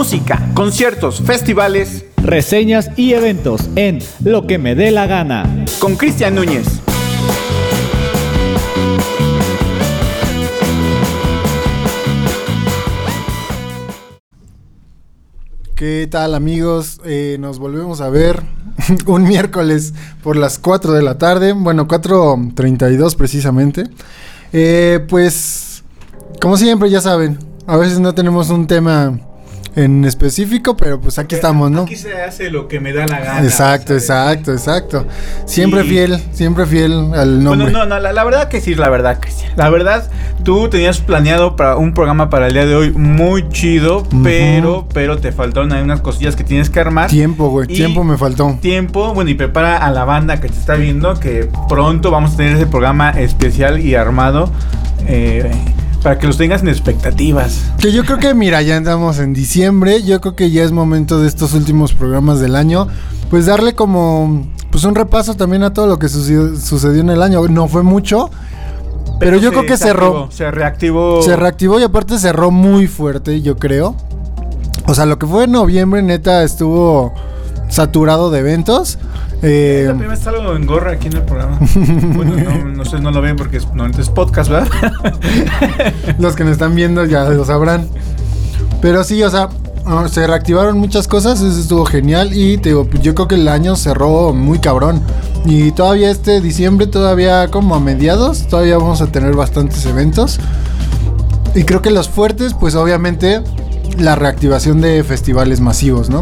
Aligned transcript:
música, 0.00 0.50
conciertos, 0.54 1.20
festivales. 1.20 2.06
Reseñas 2.16 2.90
y 2.96 3.12
eventos 3.12 3.68
en 3.76 3.98
Lo 4.24 4.46
que 4.46 4.56
me 4.56 4.74
dé 4.74 4.90
la 4.92 5.06
gana. 5.06 5.66
Con 5.78 5.96
Cristian 5.96 6.36
Núñez. 6.36 6.66
¿Qué 15.74 16.08
tal 16.10 16.34
amigos? 16.34 17.02
Eh, 17.04 17.36
nos 17.38 17.58
volvemos 17.58 18.00
a 18.00 18.08
ver 18.08 18.42
un 19.06 19.24
miércoles 19.24 19.92
por 20.22 20.38
las 20.38 20.58
4 20.58 20.94
de 20.94 21.02
la 21.02 21.18
tarde, 21.18 21.52
bueno 21.52 21.86
4.32 21.86 23.16
precisamente. 23.16 23.84
Eh, 24.54 25.04
pues 25.10 25.84
como 26.40 26.56
siempre 26.56 26.88
ya 26.88 27.02
saben, 27.02 27.38
a 27.66 27.76
veces 27.76 28.00
no 28.00 28.14
tenemos 28.14 28.48
un 28.48 28.66
tema 28.66 29.26
en 29.76 30.04
específico, 30.04 30.76
pero 30.76 31.00
pues 31.00 31.18
aquí 31.18 31.34
estamos, 31.34 31.70
¿no? 31.70 31.82
Aquí 31.82 31.96
se 31.96 32.20
hace 32.20 32.50
lo 32.50 32.68
que 32.68 32.80
me 32.80 32.92
da 32.92 33.06
la 33.06 33.20
gana. 33.20 33.44
Exacto, 33.44 33.94
exacto, 33.94 34.52
exacto. 34.52 35.06
Siempre 35.44 35.84
fiel, 35.84 36.20
siempre 36.32 36.66
fiel 36.66 36.92
al 37.14 37.42
nombre. 37.42 37.70
Bueno, 37.70 37.86
no, 37.86 38.00
no, 38.00 38.12
la, 38.12 38.24
verdad 38.24 38.48
que 38.48 38.60
sí, 38.60 38.74
la 38.74 38.88
verdad 38.88 39.18
que 39.18 39.30
sí. 39.30 39.44
La 39.56 39.70
verdad, 39.70 40.10
tú 40.42 40.68
tenías 40.68 41.00
planeado 41.00 41.56
para 41.56 41.76
un 41.76 41.94
programa 41.94 42.30
para 42.30 42.48
el 42.48 42.52
día 42.52 42.66
de 42.66 42.74
hoy 42.74 42.92
muy 42.92 43.48
chido, 43.48 44.06
pero, 44.22 44.86
pero 44.92 45.18
te 45.18 45.32
faltaron 45.32 45.72
hay 45.72 45.82
unas 45.82 46.00
cosillas 46.00 46.36
que 46.36 46.44
tienes 46.44 46.70
que 46.70 46.80
armar. 46.80 47.08
Tiempo, 47.08 47.48
güey, 47.48 47.66
tiempo 47.66 48.04
me 48.04 48.16
faltó. 48.16 48.58
Tiempo, 48.60 49.14
bueno, 49.14 49.30
y 49.30 49.34
prepara 49.34 49.76
a 49.78 49.90
la 49.90 50.04
banda 50.04 50.40
que 50.40 50.48
te 50.48 50.58
está 50.58 50.74
viendo 50.74 51.18
que 51.18 51.48
pronto 51.68 52.10
vamos 52.10 52.34
a 52.34 52.36
tener 52.36 52.56
ese 52.56 52.66
programa 52.66 53.10
especial 53.10 53.80
y 53.80 53.94
armado. 53.94 54.50
Eh, 55.06 55.50
para 56.02 56.18
que 56.18 56.26
los 56.26 56.36
tengas 56.36 56.62
en 56.62 56.68
expectativas. 56.68 57.70
Que 57.78 57.92
yo 57.92 58.04
creo 58.04 58.18
que, 58.18 58.34
mira, 58.34 58.62
ya 58.62 58.76
andamos 58.76 59.18
en 59.18 59.32
diciembre. 59.34 60.02
Yo 60.02 60.20
creo 60.20 60.34
que 60.34 60.50
ya 60.50 60.64
es 60.64 60.72
momento 60.72 61.20
de 61.20 61.28
estos 61.28 61.54
últimos 61.54 61.92
programas 61.92 62.40
del 62.40 62.56
año. 62.56 62.88
Pues 63.28 63.46
darle 63.46 63.74
como. 63.74 64.46
Pues 64.70 64.84
un 64.84 64.94
repaso 64.94 65.34
también 65.34 65.62
a 65.64 65.72
todo 65.72 65.86
lo 65.86 65.98
que 65.98 66.08
sucedió, 66.08 67.00
en 67.00 67.10
el 67.10 67.22
año. 67.22 67.46
No 67.48 67.68
fue 67.68 67.82
mucho. 67.82 68.30
Pero, 69.18 69.36
yo 69.36 69.50
creo 69.50 69.66
que 69.66 69.76
cerró. 69.76 70.30
se 70.30 70.50
reactivó. 70.50 71.22
Se 71.22 71.36
reactivó 71.36 71.78
y 71.78 71.82
aparte 71.82 72.18
cerró 72.18 72.50
muy 72.50 72.86
fuerte, 72.86 73.42
yo 73.42 73.56
creo. 73.56 73.94
O 74.86 74.94
sea, 74.94 75.04
lo 75.04 75.18
que 75.18 75.26
fue 75.26 75.44
en 75.44 75.52
noviembre, 75.52 76.00
neta, 76.02 76.42
estuvo 76.42 77.12
saturado 77.70 78.30
de 78.30 78.40
eventos. 78.40 78.98
Eh, 79.42 79.84
la 79.86 79.94
primera 79.94 80.16
salgo 80.16 80.54
en 80.54 80.66
gorra 80.66 80.92
aquí 80.92 81.08
en 81.08 81.16
el 81.16 81.22
programa. 81.22 81.58
bueno, 82.14 82.36
no, 82.36 82.64
no 82.68 82.84
sé, 82.84 83.00
no 83.00 83.10
lo 83.10 83.22
ven 83.22 83.36
porque 83.36 83.56
es, 83.56 83.72
no, 83.72 83.86
es 83.86 84.08
podcast, 84.10 84.50
¿verdad? 84.50 84.68
Los 86.18 86.36
que 86.36 86.44
nos 86.44 86.52
están 86.52 86.74
viendo 86.74 87.04
ya 87.04 87.24
lo 87.30 87.44
sabrán. 87.44 87.88
Pero 88.82 89.04
sí, 89.04 89.22
o 89.22 89.30
sea, 89.30 89.48
ah, 89.86 90.06
se 90.10 90.26
reactivaron 90.26 90.78
muchas 90.78 91.08
cosas, 91.08 91.40
eso 91.40 91.58
estuvo 91.58 91.84
genial 91.84 92.32
y 92.32 92.58
te 92.58 92.70
digo, 92.70 92.88
yo 93.02 93.14
creo 93.14 93.28
que 93.28 93.34
el 93.36 93.48
año 93.48 93.76
cerró 93.76 94.32
muy 94.32 94.58
cabrón. 94.58 95.02
Y 95.44 95.72
todavía 95.72 96.10
este 96.10 96.40
diciembre, 96.40 96.86
todavía 96.86 97.48
como 97.48 97.74
a 97.74 97.80
mediados, 97.80 98.46
todavía 98.46 98.76
vamos 98.76 99.00
a 99.00 99.06
tener 99.06 99.34
bastantes 99.34 99.86
eventos. 99.86 100.38
Y 101.54 101.64
creo 101.64 101.82
que 101.82 101.90
los 101.90 102.08
fuertes, 102.08 102.54
pues 102.54 102.74
obviamente 102.74 103.42
la 103.98 104.14
reactivación 104.14 104.80
de 104.80 105.02
festivales 105.02 105.60
masivos, 105.60 106.10
¿no? 106.10 106.20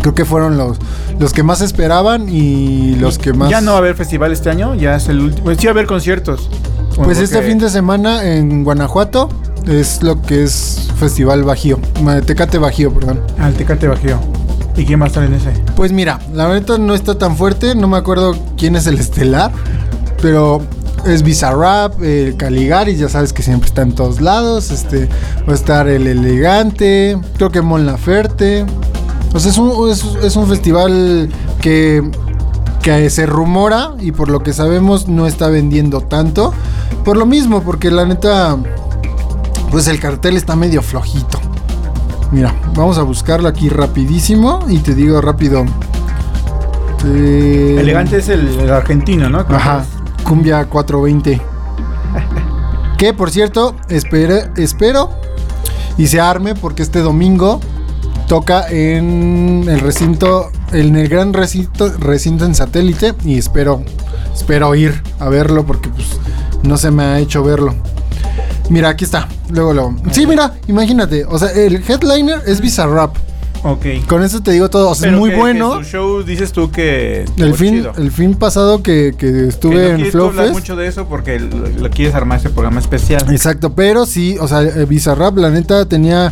Creo 0.00 0.14
que 0.14 0.24
fueron 0.24 0.56
los, 0.56 0.78
los 1.18 1.32
que 1.32 1.42
más 1.42 1.60
esperaban 1.60 2.28
y 2.28 2.94
los 2.96 3.18
que 3.18 3.32
más. 3.32 3.50
Ya 3.50 3.60
no 3.60 3.72
va 3.72 3.78
a 3.78 3.80
haber 3.80 3.94
festival 3.94 4.32
este 4.32 4.50
año, 4.50 4.74
ya 4.74 4.96
es 4.96 5.08
el 5.08 5.20
último. 5.20 5.52
Sí 5.54 5.66
va 5.66 5.70
a 5.70 5.72
haber 5.72 5.86
conciertos. 5.86 6.48
pues 6.96 7.18
este 7.18 7.42
fin 7.42 7.58
de 7.58 7.68
semana 7.70 8.24
en 8.24 8.64
Guanajuato 8.64 9.28
es 9.66 10.02
lo 10.02 10.22
que 10.22 10.44
es 10.44 10.88
Festival 10.98 11.42
Bajío. 11.42 11.78
Tecate 12.26 12.58
Bajío, 12.58 12.92
perdón. 12.92 13.20
Ah, 13.38 13.48
el 13.48 13.54
Tecate 13.54 13.88
Bajío. 13.88 14.18
¿Y 14.76 14.84
quién 14.84 15.00
más 15.00 15.08
está 15.08 15.24
en 15.24 15.34
ese? 15.34 15.50
Pues 15.74 15.92
mira, 15.92 16.20
la 16.32 16.46
verdad 16.46 16.78
no 16.78 16.94
está 16.94 17.18
tan 17.18 17.36
fuerte, 17.36 17.74
no 17.74 17.88
me 17.88 17.96
acuerdo 17.96 18.36
quién 18.56 18.76
es 18.76 18.86
el 18.86 18.98
estelar, 18.98 19.50
pero 20.22 20.62
es 21.04 21.22
Bizarrap, 21.24 22.00
el 22.02 22.36
Caligari, 22.36 22.94
ya 22.94 23.08
sabes 23.08 23.32
que 23.32 23.42
siempre 23.42 23.68
está 23.68 23.82
en 23.82 23.92
todos 23.92 24.20
lados, 24.20 24.70
este 24.70 25.08
va 25.48 25.52
a 25.52 25.54
estar 25.54 25.88
el 25.88 26.06
Elegante, 26.06 27.18
creo 27.36 27.50
que 27.50 27.60
Mon 27.60 27.86
Laferte, 27.86 28.66
sea, 29.36 29.50
es 29.50 29.58
un, 29.58 29.90
es, 29.90 30.36
un 30.36 30.46
festival 30.48 31.28
que, 31.60 32.02
que 32.82 33.10
se 33.10 33.26
rumora 33.26 33.92
y 34.00 34.12
por 34.12 34.28
lo 34.28 34.42
que 34.42 34.52
sabemos 34.52 35.08
no 35.08 35.26
está 35.26 35.48
vendiendo 35.48 36.00
tanto. 36.00 36.52
Por 37.04 37.16
lo 37.16 37.26
mismo, 37.26 37.62
porque 37.62 37.90
la 37.90 38.06
neta, 38.06 38.56
pues 39.70 39.88
el 39.88 40.00
cartel 40.00 40.36
está 40.36 40.56
medio 40.56 40.82
flojito. 40.82 41.38
Mira, 42.30 42.54
vamos 42.74 42.98
a 42.98 43.02
buscarlo 43.02 43.48
aquí 43.48 43.68
rapidísimo 43.68 44.60
y 44.68 44.78
te 44.78 44.94
digo 44.94 45.20
rápido. 45.20 45.64
Eh, 47.06 47.76
Elegante 47.78 48.18
es 48.18 48.28
el, 48.28 48.70
argentino, 48.70 49.30
¿no? 49.30 49.40
Ajá, 49.48 49.84
Cumbia 50.24 50.64
420. 50.66 51.40
que 52.98 53.14
por 53.14 53.30
cierto, 53.30 53.76
espero, 53.88 54.34
espero 54.56 55.10
y 55.96 56.06
se 56.08 56.20
arme 56.20 56.54
porque 56.54 56.82
este 56.82 57.00
domingo 57.00 57.60
toca 58.28 58.68
en 58.68 59.64
el 59.68 59.80
recinto, 59.80 60.50
en 60.72 60.96
el 60.96 61.08
gran 61.08 61.32
recinto, 61.32 61.90
recinto 61.98 62.44
en 62.44 62.54
satélite 62.54 63.14
y 63.24 63.38
espero, 63.38 63.82
espero 64.34 64.74
ir 64.74 65.02
a 65.18 65.30
verlo 65.30 65.64
porque 65.64 65.88
pues 65.88 66.08
no 66.62 66.76
se 66.76 66.90
me 66.90 67.02
ha 67.02 67.18
hecho 67.18 67.42
verlo. 67.42 67.74
Mira, 68.68 68.90
aquí 68.90 69.04
está. 69.04 69.28
Luego 69.50 69.72
lo. 69.72 69.96
Sí, 70.12 70.26
mira, 70.26 70.54
imagínate. 70.68 71.24
O 71.24 71.38
sea, 71.38 71.50
el 71.52 71.76
headliner 71.76 72.42
es 72.46 72.60
Bizarrap. 72.60 73.16
Ok. 73.64 73.86
Con 74.06 74.22
eso 74.22 74.42
te 74.42 74.50
digo 74.52 74.68
todo. 74.68 74.90
O 74.90 74.94
sea, 74.94 75.10
es 75.10 75.16
muy 75.16 75.30
bueno. 75.30 75.78
Que 75.78 75.84
show 75.84 76.22
dices 76.22 76.52
tú 76.52 76.70
que. 76.70 77.24
El 77.38 77.54
fin, 77.54 77.86
el 77.96 78.12
fin 78.12 78.34
pasado 78.34 78.82
que, 78.82 79.14
que 79.16 79.48
estuve 79.48 79.88
en 79.88 80.04
Flow 80.10 80.32
Fest. 80.32 80.52
mucho 80.52 80.76
de 80.76 80.86
eso 80.86 81.06
porque 81.06 81.40
lo, 81.40 81.88
quieres 81.88 82.14
armar 82.14 82.40
ese 82.40 82.50
programa 82.50 82.78
especial. 82.78 83.24
Exacto, 83.30 83.72
pero 83.74 84.04
sí, 84.04 84.36
o 84.38 84.46
sea, 84.46 84.60
Bizarrap, 84.60 85.38
la 85.38 85.48
neta, 85.48 85.86
tenía 85.86 86.30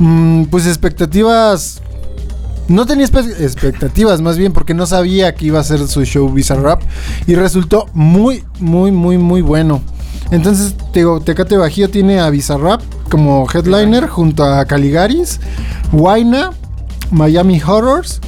Mm, 0.00 0.44
pues 0.44 0.66
expectativas. 0.66 1.80
No 2.68 2.86
tenía 2.86 3.04
expectativas, 3.04 4.20
más 4.20 4.38
bien 4.38 4.52
porque 4.52 4.74
no 4.74 4.86
sabía 4.86 5.34
que 5.34 5.46
iba 5.46 5.60
a 5.60 5.64
ser 5.64 5.86
su 5.88 6.04
show 6.04 6.28
Bizarrap. 6.32 6.82
Y 7.26 7.34
resultó 7.34 7.86
muy, 7.94 8.44
muy, 8.58 8.92
muy, 8.92 9.18
muy 9.18 9.42
bueno. 9.42 9.82
Entonces, 10.30 10.76
te 10.92 11.00
digo, 11.00 11.20
Tecate 11.20 11.56
Bajío 11.56 11.90
tiene 11.90 12.20
a 12.20 12.30
Bizarrap 12.30 12.80
como 13.10 13.46
headliner 13.52 14.08
junto 14.08 14.44
a 14.44 14.64
Caligaris, 14.64 15.40
Waina, 15.92 16.52
Miami 17.10 17.60
Horrors, 17.60 18.20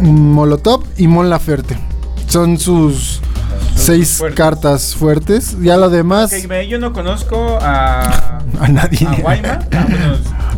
Molotov 0.00 0.84
y 0.96 1.08
Mon 1.08 1.28
Laferte. 1.28 1.76
Son 2.28 2.58
sus 2.58 3.20
seis 3.74 4.22
cartas 4.34 4.94
fuertes. 4.94 5.56
Ya 5.60 5.76
lo 5.76 5.90
demás. 5.90 6.32
yo 6.68 6.78
no 6.78 6.92
conozco 6.92 7.58
a. 7.60 8.38
a 8.60 8.68
nadie. 8.68 9.06
A 9.06 9.14
Waina. 9.24 9.68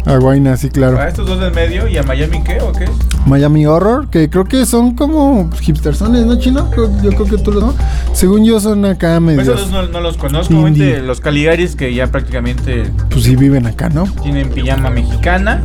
A 0.07 0.17
Guayna, 0.17 0.57
sí, 0.57 0.71
claro. 0.71 0.99
¿A 0.99 1.09
estos 1.09 1.27
dos 1.27 1.41
del 1.41 1.53
medio? 1.53 1.87
¿Y 1.89 1.99
a 1.99 2.03
Miami 2.03 2.43
qué 2.43 2.59
o 2.61 2.73
qué? 2.73 2.87
Miami 3.27 3.67
Horror, 3.67 4.09
que 4.09 4.31
creo 4.31 4.45
que 4.45 4.65
son 4.65 4.95
como 4.95 5.51
hipstersones, 5.61 6.27
¿no, 6.27 6.39
Chino? 6.39 6.71
Yo 7.03 7.11
creo 7.11 7.25
que 7.27 7.39
tú 7.39 7.53
los 7.53 7.63
no. 7.63 7.75
Según 8.13 8.45
yo 8.45 8.59
son 8.61 8.85
acá 8.85 9.21
medio. 9.21 9.45
Pues 9.45 9.49
esos 9.49 9.71
no, 9.71 9.83
no, 9.87 10.01
los 10.01 10.17
conozco, 10.17 10.55
los 10.55 11.21
Caligaris 11.21 11.77
que 11.77 11.95
ya 11.95 12.07
prácticamente. 12.07 12.91
Pues 13.11 13.25
sí 13.25 13.37
viven 13.37 13.67
acá, 13.67 13.89
¿no? 13.89 14.05
Tienen 14.23 14.51
pijama 14.51 14.91
mexicana. 14.91 15.63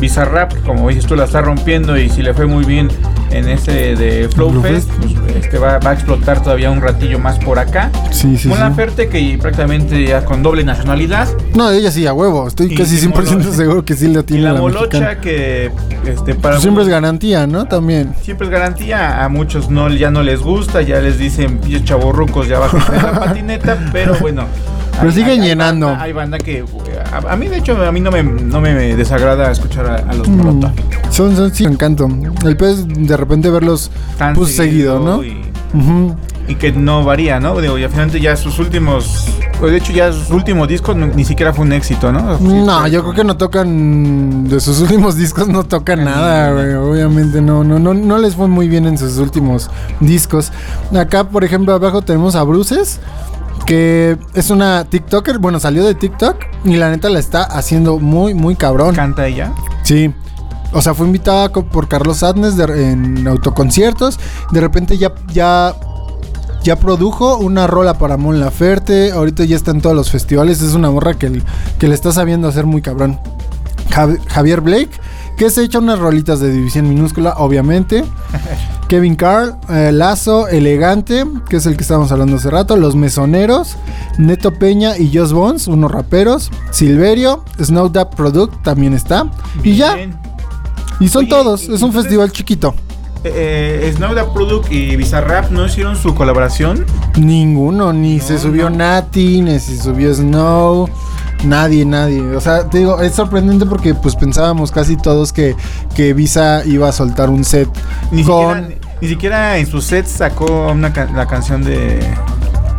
Bizarrap, 0.00 0.54
como 0.64 0.88
dices 0.88 1.06
tú, 1.06 1.16
la 1.16 1.24
está 1.24 1.40
rompiendo 1.40 1.98
y 1.98 2.08
si 2.08 2.22
le 2.22 2.32
fue 2.32 2.46
muy 2.46 2.64
bien 2.64 2.88
en 3.30 3.48
ese 3.48 3.96
de 3.96 4.28
Flow 4.28 4.62
Fest, 4.62 4.88
pues 5.00 5.14
este 5.36 5.58
va, 5.58 5.78
a 5.82 5.92
explotar 5.92 6.42
todavía 6.42 6.70
un 6.70 6.80
ratillo 6.80 7.18
más 7.18 7.38
por 7.38 7.58
acá. 7.58 7.90
Sí, 8.10 8.36
sí. 8.36 8.48
Una 8.48 8.70
Ferte 8.72 9.08
que 9.08 9.38
prácticamente 9.40 10.06
ya 10.06 10.24
con 10.24 10.42
doble 10.42 10.64
nacionalidad. 10.64 11.28
No, 11.54 11.70
ella 11.70 11.90
sí, 11.90 12.06
a 12.06 12.12
huevo. 12.12 12.46
Estoy 12.46 12.74
casi 12.74 12.96
100% 12.96 13.52
seguro 13.52 13.84
que 13.84 13.94
sí 13.94 14.08
la 14.08 14.22
tiene. 14.22 14.42
Y 14.42 14.44
la, 14.44 14.54
molocha 14.54 15.20
que 15.20 15.70
este, 16.06 16.34
para. 16.34 16.54
Pues 16.54 16.62
siempre 16.62 16.84
es 16.84 16.88
garantía, 16.88 17.46
¿no? 17.46 17.66
También. 17.66 18.14
Siempre 18.22 18.46
es 18.46 18.52
garantía. 18.52 19.24
A 19.24 19.28
muchos 19.28 19.70
no, 19.70 19.88
ya 19.90 20.10
no 20.10 20.22
les 20.22 20.40
gusta, 20.40 20.82
ya 20.82 21.00
les 21.00 21.18
dicen 21.18 21.60
chavorrucos 21.84 22.48
ya 22.48 22.58
bajo 22.58 22.78
la 22.78 23.20
patineta, 23.20 23.90
pero 23.92 24.16
bueno. 24.20 24.46
Pero 25.00 25.12
siguen 25.12 25.42
llenando. 25.42 25.94
hay 25.98 26.12
banda 26.12 26.38
que. 26.38 26.64
A, 27.12 27.36
mí, 27.36 27.48
de 27.48 27.58
hecho, 27.58 27.76
a 27.84 27.92
mí 27.92 28.00
no 28.00 28.10
me, 28.10 28.22
no 28.22 28.60
me 28.60 28.96
desagrada 28.96 29.50
escuchar 29.50 29.86
a, 29.86 30.14
los 30.14 30.28
mm, 30.28 30.62
Son, 31.10 31.36
son, 31.36 31.54
sí, 31.54 31.64
me 31.64 31.72
encanto. 31.72 32.08
El 32.44 32.56
pez 32.56 32.86
de 32.86 33.16
repente 33.16 33.50
verlos 33.50 33.90
Tan 34.16 34.34
pues, 34.34 34.54
seguido, 34.54 34.98
¿no? 35.00 35.22
Y, 35.22 35.40
y, 36.48 36.54
que 36.56 36.72
no 36.72 37.04
varía, 37.04 37.40
¿no? 37.40 37.60
Digo, 37.60 37.78
y 37.78 37.84
al 37.84 37.90
final 37.90 38.10
ya 38.10 38.36
sus 38.36 38.58
últimos. 38.58 39.26
Pues 39.60 39.72
de 39.72 39.78
hecho, 39.78 39.92
ya 39.92 40.12
sus 40.12 40.30
últimos 40.30 40.68
discos 40.68 40.96
ni 40.96 41.24
siquiera 41.24 41.52
fue 41.52 41.64
un 41.64 41.72
éxito, 41.72 42.12
¿no? 42.12 42.38
No, 42.38 42.86
yo 42.86 43.02
creo 43.02 43.14
que 43.14 43.24
no 43.24 43.36
tocan. 43.36 44.48
De 44.48 44.60
sus 44.60 44.80
últimos 44.82 45.16
discos 45.16 45.48
no 45.48 45.64
tocan 45.64 46.04
nada, 46.04 46.52
güey. 46.52 46.74
Obviamente 46.74 47.40
no, 47.40 47.64
no, 47.64 47.78
no, 47.78 47.94
no 47.94 48.18
les 48.18 48.34
fue 48.34 48.48
muy 48.48 48.68
bien 48.68 48.86
en 48.86 48.98
sus 48.98 49.18
últimos 49.18 49.70
discos. 50.00 50.52
Acá, 50.96 51.24
por 51.24 51.44
ejemplo, 51.44 51.72
abajo 51.74 52.02
tenemos 52.02 52.34
a 52.34 52.42
Bruces 52.42 53.00
que 53.66 54.16
es 54.34 54.50
una 54.50 54.84
TikToker, 54.84 55.38
bueno, 55.38 55.60
salió 55.60 55.84
de 55.84 55.94
TikTok 55.94 56.36
y 56.64 56.76
la 56.76 56.90
neta 56.90 57.08
la 57.08 57.18
está 57.18 57.42
haciendo 57.44 57.98
muy, 57.98 58.34
muy 58.34 58.56
cabrón. 58.56 58.94
¿Canta 58.94 59.26
ella? 59.26 59.52
Sí. 59.82 60.12
O 60.72 60.82
sea, 60.82 60.94
fue 60.94 61.06
invitada 61.06 61.50
por 61.50 61.88
Carlos 61.88 62.22
Adnes 62.22 62.56
de- 62.56 62.92
en 62.92 63.26
autoconciertos. 63.26 64.18
De 64.52 64.60
repente 64.60 64.98
ya, 64.98 65.12
ya, 65.32 65.74
ya 66.62 66.76
produjo 66.76 67.38
una 67.38 67.66
rola 67.66 67.94
para 67.98 68.16
Mon 68.18 68.38
Laferte. 68.40 69.12
Ahorita 69.12 69.44
ya 69.44 69.56
está 69.56 69.70
en 69.70 69.80
todos 69.80 69.96
los 69.96 70.10
festivales. 70.10 70.60
Es 70.60 70.74
una 70.74 70.90
morra 70.90 71.14
que, 71.14 71.42
que 71.78 71.88
le 71.88 71.94
está 71.94 72.12
sabiendo 72.12 72.48
hacer 72.48 72.66
muy 72.66 72.82
cabrón. 72.82 73.18
Jav- 73.90 74.20
Javier 74.28 74.60
Blake, 74.60 74.90
que 75.38 75.48
se 75.48 75.62
echa 75.62 75.78
unas 75.78 75.98
rolitas 75.98 76.40
de 76.40 76.50
división 76.52 76.86
minúscula, 76.88 77.34
obviamente. 77.38 78.04
Kevin 78.88 79.16
Carl, 79.16 79.54
eh, 79.68 79.90
Lazo, 79.92 80.48
Elegante, 80.48 81.24
que 81.48 81.56
es 81.58 81.66
el 81.66 81.76
que 81.76 81.82
estábamos 81.82 82.10
hablando 82.10 82.36
hace 82.36 82.50
rato. 82.50 82.76
Los 82.76 82.96
Mesoneros, 82.96 83.76
Neto 84.18 84.54
Peña 84.54 84.96
y 84.96 85.14
Joss 85.16 85.32
Bones, 85.32 85.68
unos 85.68 85.90
raperos. 85.90 86.50
Silverio, 86.70 87.44
Snowdap 87.62 88.14
Product 88.14 88.62
también 88.62 88.94
está. 88.94 89.30
Y 89.62 89.76
ya. 89.76 89.96
Y 91.00 91.08
son 91.08 91.24
Oye, 91.24 91.30
todos, 91.30 91.60
y- 91.62 91.64
es 91.64 91.68
un 91.68 91.74
entonces- 91.88 92.02
festival 92.02 92.32
chiquito. 92.32 92.74
Eh, 93.24 93.80
eh, 93.84 93.92
Snowda 93.96 94.32
Product 94.32 94.70
y 94.72 94.94
Bizarrap 94.96 95.50
no 95.50 95.66
hicieron 95.66 95.96
su 95.96 96.14
colaboración. 96.14 96.86
Ninguno, 97.18 97.92
ni 97.92 98.16
No, 98.18 98.22
se 98.24 98.38
subió 98.38 98.70
no. 98.70 98.76
Nati, 98.78 99.42
ni 99.42 99.58
se 99.58 99.76
subió 99.76 100.14
Snow. 100.14 100.88
Nadie, 101.44 101.84
nadie. 101.84 102.20
O 102.36 102.40
sea, 102.40 102.68
te 102.68 102.78
digo, 102.78 103.00
es 103.00 103.14
sorprendente 103.14 103.64
porque 103.66 103.94
pues 103.94 104.16
pensábamos 104.16 104.70
casi 104.72 104.96
todos 104.96 105.32
que, 105.32 105.54
que 105.94 106.12
Visa 106.12 106.62
iba 106.64 106.88
a 106.88 106.92
soltar 106.92 107.30
un 107.30 107.44
set 107.44 107.68
Ni, 108.10 108.24
con... 108.24 108.56
siquiera, 108.56 108.78
ni 109.00 109.08
siquiera 109.08 109.58
en 109.58 109.66
su 109.66 109.80
set 109.80 110.06
sacó 110.06 110.72
una 110.72 110.92
la 111.14 111.26
canción 111.26 111.62
de 111.62 112.00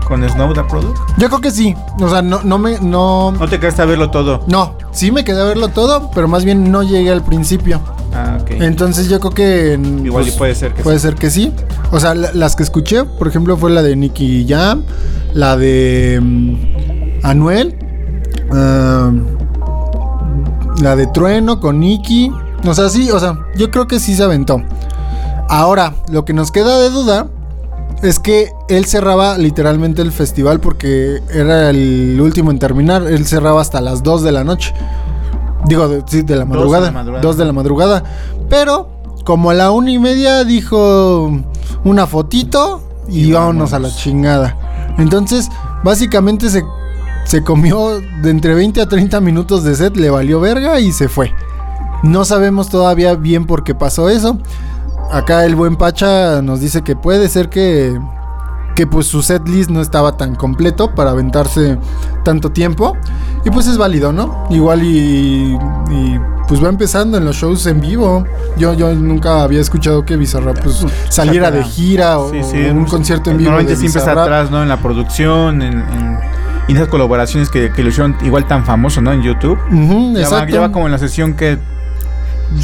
con 0.06 0.28
Snowda 0.28 0.68
Product. 0.68 0.98
Yo 1.20 1.28
creo 1.30 1.40
que 1.40 1.52
sí. 1.52 1.76
O 2.02 2.10
sea, 2.10 2.24
no, 2.24 2.42
no 2.44 2.58
me... 2.58 2.80
No, 2.80 3.32
No 3.32 3.48
te 3.48 3.60
quedaste 3.60 3.84
a 3.84 3.86
verlo 3.86 4.10
todo. 4.10 4.44
no, 4.48 4.76
sí 4.92 5.12
me 5.12 5.24
quedé 5.24 5.40
a 5.40 5.46
verlo 5.46 5.68
todo, 5.68 6.10
pero 6.16 6.28
más 6.28 6.44
bien 6.44 6.72
no 6.72 6.82
llegué 6.82 7.12
al 7.12 7.24
principio. 7.24 7.80
Ah, 8.12 8.40
ok. 8.42 8.50
Entonces 8.60 9.08
yo 9.08 9.20
creo 9.20 9.32
que... 9.32 9.80
Igual 10.04 10.24
pues, 10.24 10.36
puede 10.36 10.56
ser 10.56 10.74
que 10.74 10.82
Puede 10.82 10.98
sí. 10.98 11.04
ser 11.04 11.14
que 11.16 11.30
sí. 11.30 11.54
O 11.92 12.00
sea, 12.00 12.16
la- 12.16 12.34
las 12.34 12.56
que 12.56 12.64
escuché, 12.64 13.04
por 13.04 13.28
ejemplo, 13.28 13.56
fue 13.56 13.70
la 13.70 13.84
de 13.84 13.96
Nicky 13.96 14.48
Jam, 14.50 14.84
la 15.36 15.56
de 15.56 16.20
mm, 16.20 16.56
Anuel, 17.24 17.76
la 18.52 19.12
de 20.96 21.08
Trueno 21.08 21.60
con 21.60 21.80
Nicky. 21.80 22.32
O 22.66 22.74
sea, 22.74 22.90
sí, 22.90 23.10
o 23.12 23.20
sea, 23.20 23.38
yo 23.56 23.72
creo 23.72 23.88
que 23.88 24.00
sí 24.00 24.16
se 24.16 24.24
aventó. 24.24 24.62
Ahora, 25.48 25.94
lo 26.10 26.26
que 26.26 26.34
nos 26.34 26.52
queda 26.52 26.80
de 26.80 26.90
duda 26.90 27.28
es 28.02 28.20
que 28.20 28.52
él 28.70 28.86
cerraba 28.86 29.38
literalmente 29.38 30.02
el 30.02 30.12
festival 30.12 30.60
porque 30.60 31.22
era 31.34 31.70
el 31.70 32.20
último 32.22 32.52
en 32.52 32.60
terminar. 32.60 33.04
Él 33.04 33.26
cerraba 33.26 33.62
hasta 33.62 33.82
las 33.82 34.04
2 34.04 34.24
de 34.24 34.32
la 34.32 34.44
noche. 34.44 34.74
Digo, 35.66 35.88
de, 35.88 36.04
sí, 36.08 36.22
de 36.22 36.36
la 36.36 36.46
madrugada. 36.46 36.92
madrugada. 36.92 37.22
2 37.22 37.38
de 37.38 37.46
la 37.46 37.54
madrugada. 37.54 38.04
Pero, 38.50 38.90
como 39.26 39.50
a 39.50 39.54
la 39.54 39.72
una 39.72 39.92
y 39.92 40.00
media 40.00 40.44
dijo 40.44 41.32
una 41.84 42.08
fotito 42.08 42.82
y, 43.08 43.28
Y 43.28 43.32
vámonos 43.32 43.74
a 43.74 43.80
la 43.80 43.90
chingada. 43.90 44.56
Entonces, 44.98 45.50
básicamente 45.84 46.50
se, 46.50 46.64
se 47.30 47.44
comió 47.44 48.02
de 48.24 48.32
entre 48.32 48.56
20 48.56 48.82
a 48.82 48.88
30 48.88 49.22
minutos 49.22 49.64
de 49.64 49.76
set, 49.76 49.96
le 49.96 50.10
valió 50.10 50.40
verga 50.40 50.80
y 50.80 50.92
se 50.92 51.08
fue. 51.08 51.32
No 52.02 52.26
sabemos 52.26 52.70
todavía 52.70 53.14
bien 53.14 53.46
por 53.46 53.64
qué 53.64 53.76
pasó 53.76 54.10
eso. 54.10 54.40
Acá 55.12 55.46
el 55.46 55.54
buen 55.56 55.76
Pacha 55.76 56.42
nos 56.42 56.60
dice 56.60 56.82
que 56.82 56.96
puede 56.96 57.30
ser 57.30 57.50
que, 57.50 58.00
que 58.76 58.88
pues 58.88 59.06
su 59.06 59.22
set 59.22 59.48
list 59.48 59.70
no 59.70 59.80
estaba 59.80 60.18
tan 60.18 60.34
completo 60.34 60.96
para 60.96 61.12
aventarse 61.12 61.78
tanto 62.24 62.52
tiempo. 62.52 62.98
Y 63.46 63.52
pues 63.52 63.68
es 63.68 63.78
válido, 63.78 64.12
¿no? 64.12 64.48
Igual 64.50 64.82
y, 64.84 65.56
y, 65.92 66.20
pues 66.48 66.64
va 66.64 66.70
empezando 66.70 67.16
en 67.20 67.26
los 67.26 67.36
shows 67.36 67.68
en 67.68 67.80
vivo. 67.80 68.26
Yo, 68.58 68.74
yo 68.74 68.92
nunca 68.96 69.44
había 69.44 69.62
escuchado 69.62 70.04
que 70.04 70.18
Bizarrap 70.18 70.64
pues, 70.64 70.84
saliera 71.10 71.52
de 71.52 71.64
gira 71.64 72.18
o, 72.18 72.32
Sí, 72.32 72.42
sí, 72.44 72.66
o 72.66 72.72
un 72.72 72.86
concierto 72.86 73.30
en 73.30 73.38
vivo. 73.38 73.52
Normalmente 73.52 73.74
de 73.76 73.80
siempre 73.88 74.00
está 74.00 74.20
atrás, 74.24 74.50
¿no? 74.50 74.64
En 74.64 74.70
la 74.70 74.78
producción, 74.78 75.62
en, 75.62 75.74
en- 75.80 76.29
y 76.70 76.74
esas 76.76 76.88
colaboraciones 76.88 77.50
que, 77.50 77.72
que 77.74 77.84
lo 77.84 77.90
hicieron 77.90 78.16
igual 78.24 78.48
tan 78.48 78.64
famoso, 78.66 79.02
¿no? 79.02 79.12
En 79.12 79.22
YouTube. 79.24 79.58
Ujú, 79.72 80.14
Ya 80.14 80.20
va, 80.22 80.22
exacto. 80.22 80.54
ya 80.54 80.62
va 80.62 80.72
como 80.72 80.86
en 80.86 80.92
la 80.94 80.98
sesión 81.00 81.34
que... 81.34 81.58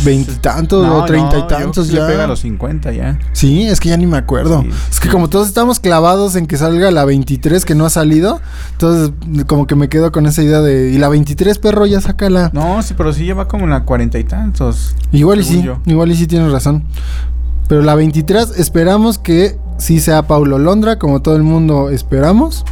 Veintitantos 0.04 0.84
No, 0.88 0.96
o 1.04 1.06
treinta 1.06 1.38
no, 1.38 1.46
y 1.46 1.48
tantos 1.48 1.90
ya. 1.90 2.02
le 2.02 2.08
pega 2.12 2.24
a 2.24 2.28
los 2.28 2.40
50 2.40 2.92
ya. 2.92 3.20
Sí, 3.34 3.68
es 3.68 3.80
que 3.80 3.90
ya 3.90 3.98
ni 3.98 4.08
me 4.08 4.18
acuerdo. 4.18 4.62
Sí, 4.64 4.70
es 4.90 5.00
que 5.00 5.08
sí. 5.10 5.12
como 5.12 5.30
todos 5.30 5.48
estamos 5.48 5.80
clavados 5.80 6.36
en 6.36 6.48
que 6.48 6.58
salga 6.58 6.90
la 6.90 7.06
23 7.06 7.66
que 7.66 7.76
no 7.76 7.86
ha 7.86 7.92
salido, 7.92 8.42
entonces 8.72 9.12
como 9.46 9.68
que 9.68 9.76
me 9.76 9.88
quedo 9.88 10.12
con 10.12 10.26
esa 10.26 10.42
idea 10.42 10.62
de... 10.62 10.90
Y 10.92 10.98
la 10.98 11.08
23, 11.10 11.60
perro, 11.60 11.86
ya 11.86 12.02
sácala. 12.02 12.50
No, 12.52 12.82
sí, 12.82 12.96
pero 12.98 13.14
sí 13.14 13.26
lleva 13.26 13.48
como 13.48 13.66
en 13.66 13.70
la 13.70 13.84
cuarenta 13.84 14.18
y 14.18 14.24
tantos. 14.24 14.96
igual 15.12 15.42
y 15.42 15.44
sí, 15.44 15.62
yo. 15.62 15.78
igual 15.86 16.12
y 16.12 16.16
sí 16.16 16.26
tienes 16.26 16.52
razón. 16.52 16.84
Pero 17.68 17.84
la 17.84 17.94
23 17.94 18.58
esperamos 18.58 19.20
que 19.20 19.58
sí 19.78 20.00
sea 20.00 20.24
Paulo 20.24 20.58
Londra, 20.58 20.98
como 20.98 21.22
todo 21.22 21.36
el 21.36 21.44
mundo 21.44 21.92
esperamos. 21.92 22.66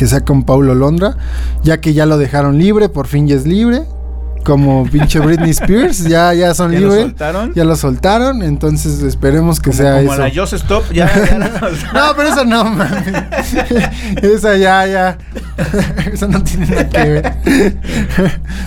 Que 0.00 0.06
sea 0.06 0.20
con 0.22 0.44
Paulo 0.44 0.74
Londra, 0.74 1.14
ya 1.62 1.78
que 1.82 1.92
ya 1.92 2.06
lo 2.06 2.16
dejaron 2.16 2.56
libre, 2.56 2.88
por 2.88 3.06
fin 3.06 3.28
ya 3.28 3.36
es 3.36 3.46
libre. 3.46 3.82
Como 4.46 4.86
pinche 4.86 5.18
Britney 5.20 5.50
Spears, 5.50 6.04
ya, 6.04 6.32
ya 6.32 6.54
son 6.54 6.72
¿Ya 6.72 6.80
lo 6.80 6.86
libres. 6.86 7.02
soltaron? 7.02 7.52
Ya 7.54 7.64
lo 7.64 7.76
soltaron, 7.76 8.42
entonces 8.42 9.02
esperemos 9.02 9.60
que 9.60 9.72
como, 9.72 9.82
sea 9.82 9.98
como 9.98 10.14
eso. 10.14 10.22
la 10.22 10.30
Just 10.34 10.52
Stop, 10.54 10.90
ya, 10.90 11.12
ya 11.30 11.36
la. 11.38 11.48
No, 11.92 12.16
pero 12.16 12.28
esa 12.30 12.44
no, 12.44 12.64
mames. 12.64 13.02
Esa 14.22 14.56
ya, 14.56 14.86
ya. 14.86 15.18
Esa 16.10 16.28
no 16.28 16.42
tiene 16.42 16.64
nada 16.66 16.88
que 16.88 16.98
ver. 17.10 17.34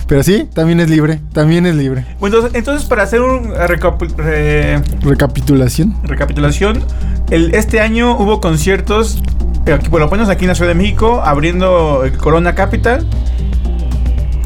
Pero 0.06 0.22
sí, 0.22 0.48
también 0.54 0.78
es 0.78 0.88
libre. 0.88 1.18
También 1.32 1.66
es 1.66 1.74
libre. 1.74 2.06
Bueno, 2.20 2.36
entonces, 2.36 2.56
entonces, 2.56 2.88
para 2.88 3.02
hacer 3.02 3.20
un 3.22 3.52
re- 3.52 4.80
Recapitulación. 5.02 5.96
recapitulación, 6.04 6.84
el, 7.30 7.52
este 7.56 7.80
año 7.80 8.16
hubo 8.16 8.40
conciertos, 8.40 9.20
aquí, 9.72 9.88
por 9.88 10.00
lo 10.00 10.08
menos 10.10 10.28
aquí 10.28 10.44
en 10.44 10.48
la 10.48 10.54
Ciudad 10.54 10.70
de 10.70 10.74
México, 10.74 11.20
abriendo 11.24 12.04
el 12.04 12.16
Corona 12.16 12.54
Capital. 12.54 13.06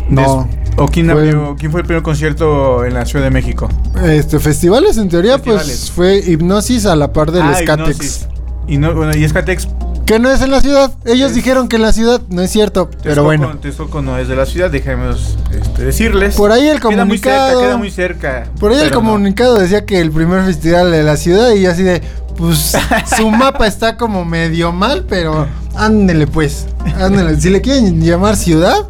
No. 0.09 0.47
Des- 0.49 0.59
¿O 0.81 0.87
quién, 0.87 1.07
Fue- 1.11 1.15
abrió- 1.31 1.57
quién 1.59 1.73
fue 1.73 1.81
el 1.81 1.87
primer 1.87 2.05
concierto 2.05 2.85
en 2.85 2.95
la 2.95 3.05
Ciudad 3.05 3.25
de 3.25 3.33
México? 3.33 3.69
Este, 4.05 4.39
festivales, 4.39 4.97
en 4.97 5.09
teoría, 5.09 5.39
pues 5.39 5.57
Festivales. 5.67 5.91
fue 5.91 6.19
hipnosis 6.33 6.87
a 6.87 6.95
la 6.95 7.13
par 7.13 7.33
del 7.33 7.43
Ah, 7.43 7.55
Skatex. 7.61 8.29
Y, 8.69 8.79
no, 8.79 8.95
bueno, 8.95 9.17
y 9.17 9.29
Skatex. 9.29 9.67
Que 10.09 10.19
no 10.19 10.31
es 10.31 10.41
en 10.41 10.51
la 10.51 10.61
ciudad. 10.63 10.91
Ellos 11.05 11.31
Es- 11.31 11.37
dijeron 11.37 11.69
que 11.69 11.77
en 11.77 11.83
la 11.83 11.93
ciudad 11.93 12.21
no 12.31 12.41
es 12.43 12.51
cierto. 12.51 12.89
Pero 13.03 13.23
Texcoco- 13.23 13.25
bueno. 13.25 13.59
Texcoco 13.59 14.01
no 14.03 14.17
es 14.19 14.27
de 14.27 14.35
la 14.37 14.47
ciudad, 14.47 14.71
dejemos 14.71 15.37
este, 15.53 15.85
decirles. 15.85 16.35
Por 16.35 16.51
ahí 16.51 16.67
el 16.67 16.81
Queda 16.81 17.05
muy 17.05 17.19
cerca, 17.19 17.37
comunicado. 17.37 17.61
queda 17.61 17.77
muy 17.77 17.91
cerca. 17.91 18.45
Por 18.59 18.71
ahí 18.73 18.79
el 18.79 18.85
pero 18.89 19.01
no. 19.03 19.07
comunicado 19.07 19.59
decía 19.59 19.85
que 19.85 20.01
el 20.01 20.11
primer 20.11 20.45
festival 20.47 20.91
de 20.91 21.03
la 21.03 21.17
ciudad 21.19 21.53
y 21.53 21.67
así 21.67 21.83
de, 21.83 22.01
pues 22.39 22.75
su 23.19 23.31
mapa 23.31 23.67
está 23.67 23.97
como 23.99 24.25
medio 24.25 24.73
mal, 24.73 25.05
pero 25.09 25.47
ándele 25.77 26.27
pues, 26.27 26.67
ándele. 26.99 27.39
Si 27.39 27.51
le 27.51 27.61
quieren 27.61 28.03
llamar 28.03 28.37
ciudad, 28.37 28.87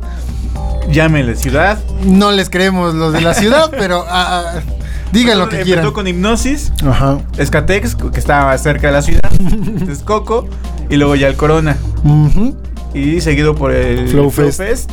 Llámenle 0.90 1.34
ciudad. 1.37 1.78
no 2.04 2.30
les 2.30 2.48
creemos 2.48 2.94
los 2.94 3.12
de 3.12 3.20
la 3.20 3.34
ciudad, 3.34 3.70
pero 3.70 4.04
ah, 4.08 4.54
ah, 4.56 4.60
digan 5.12 5.38
lo 5.38 5.48
que 5.48 5.56
Empezó 5.60 5.64
quieran. 5.74 5.92
con 5.92 6.06
Hipnosis, 6.06 6.72
Ajá. 6.86 7.18
Escatex, 7.36 7.94
que 7.96 8.18
estaba 8.18 8.56
cerca 8.58 8.88
de 8.88 8.92
la 8.92 9.02
ciudad, 9.02 9.30
Texcoco, 9.86 10.46
y 10.90 10.96
luego 10.96 11.14
ya 11.16 11.28
el 11.28 11.36
Corona. 11.36 11.76
Ujú. 12.04 12.56
Y 12.94 13.20
seguido 13.20 13.54
por 13.54 13.72
el 13.72 14.08
Flow 14.08 14.30
Fest. 14.30 14.90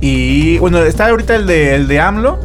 Y 0.00 0.58
bueno, 0.58 0.78
está 0.78 1.08
ahorita 1.08 1.34
el 1.36 1.46
de, 1.46 1.74
el 1.74 1.88
de 1.88 2.00
AMLO. 2.00 2.38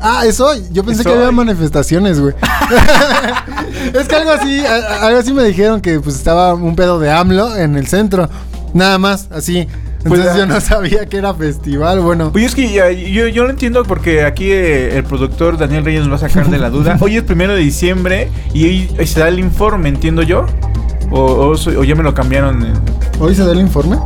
Ah, 0.00 0.24
eso, 0.26 0.48
yo 0.70 0.84
pensé 0.84 1.02
Es 1.02 1.06
que 1.06 1.12
había 1.12 1.28
hoy. 1.28 1.34
manifestaciones, 1.34 2.20
güey. 2.20 2.34
es 4.00 4.06
que 4.08 4.14
algo 4.16 4.30
así, 4.30 4.64
a- 4.64 4.74
a- 4.76 5.06
algo 5.08 5.18
así 5.18 5.32
me 5.32 5.42
dijeron 5.44 5.80
que 5.80 5.98
pues 6.00 6.14
estaba 6.16 6.54
un 6.54 6.76
pedo 6.76 6.98
de 7.00 7.10
AMLO 7.10 7.56
en 7.56 7.76
el 7.76 7.86
centro. 7.88 8.28
Nada 8.74 8.98
más, 8.98 9.28
así. 9.32 9.66
Pues, 10.04 10.20
Entonces 10.20 10.28
ah. 10.32 10.38
yo 10.38 10.46
no 10.46 10.60
sabía 10.60 11.06
que 11.06 11.16
era 11.16 11.34
festival, 11.34 12.00
bueno. 12.00 12.30
Pues 12.32 12.44
es 12.46 12.54
que 12.54 12.72
ya- 12.72 12.90
yo, 12.92 13.26
yo 13.28 13.44
lo 13.44 13.50
entiendo 13.50 13.82
porque 13.84 14.22
aquí 14.24 14.50
eh, 14.52 14.96
el 14.96 15.04
productor 15.04 15.58
Daniel 15.58 15.84
Reyes 15.84 16.02
nos 16.06 16.12
va 16.12 16.26
a 16.26 16.28
sacar 16.28 16.48
de 16.48 16.58
la 16.58 16.70
duda. 16.70 16.96
Hoy 17.00 17.16
es 17.16 17.24
primero 17.24 17.52
de 17.54 17.60
diciembre 17.60 18.30
y 18.54 18.64
hoy, 18.98 19.06
se 19.06 19.20
da 19.20 19.28
el 19.28 19.38
informe, 19.40 19.88
entiendo 19.88 20.22
yo. 20.22 20.46
O, 21.10 21.52
o 21.54 21.84
ya 21.84 21.94
me 21.96 22.02
lo 22.02 22.14
cambiaron. 22.14 22.64
en- 22.64 22.74
¿Hoy 23.18 23.34
se 23.34 23.44
da 23.44 23.52
el 23.52 23.60
informe? 23.60 23.98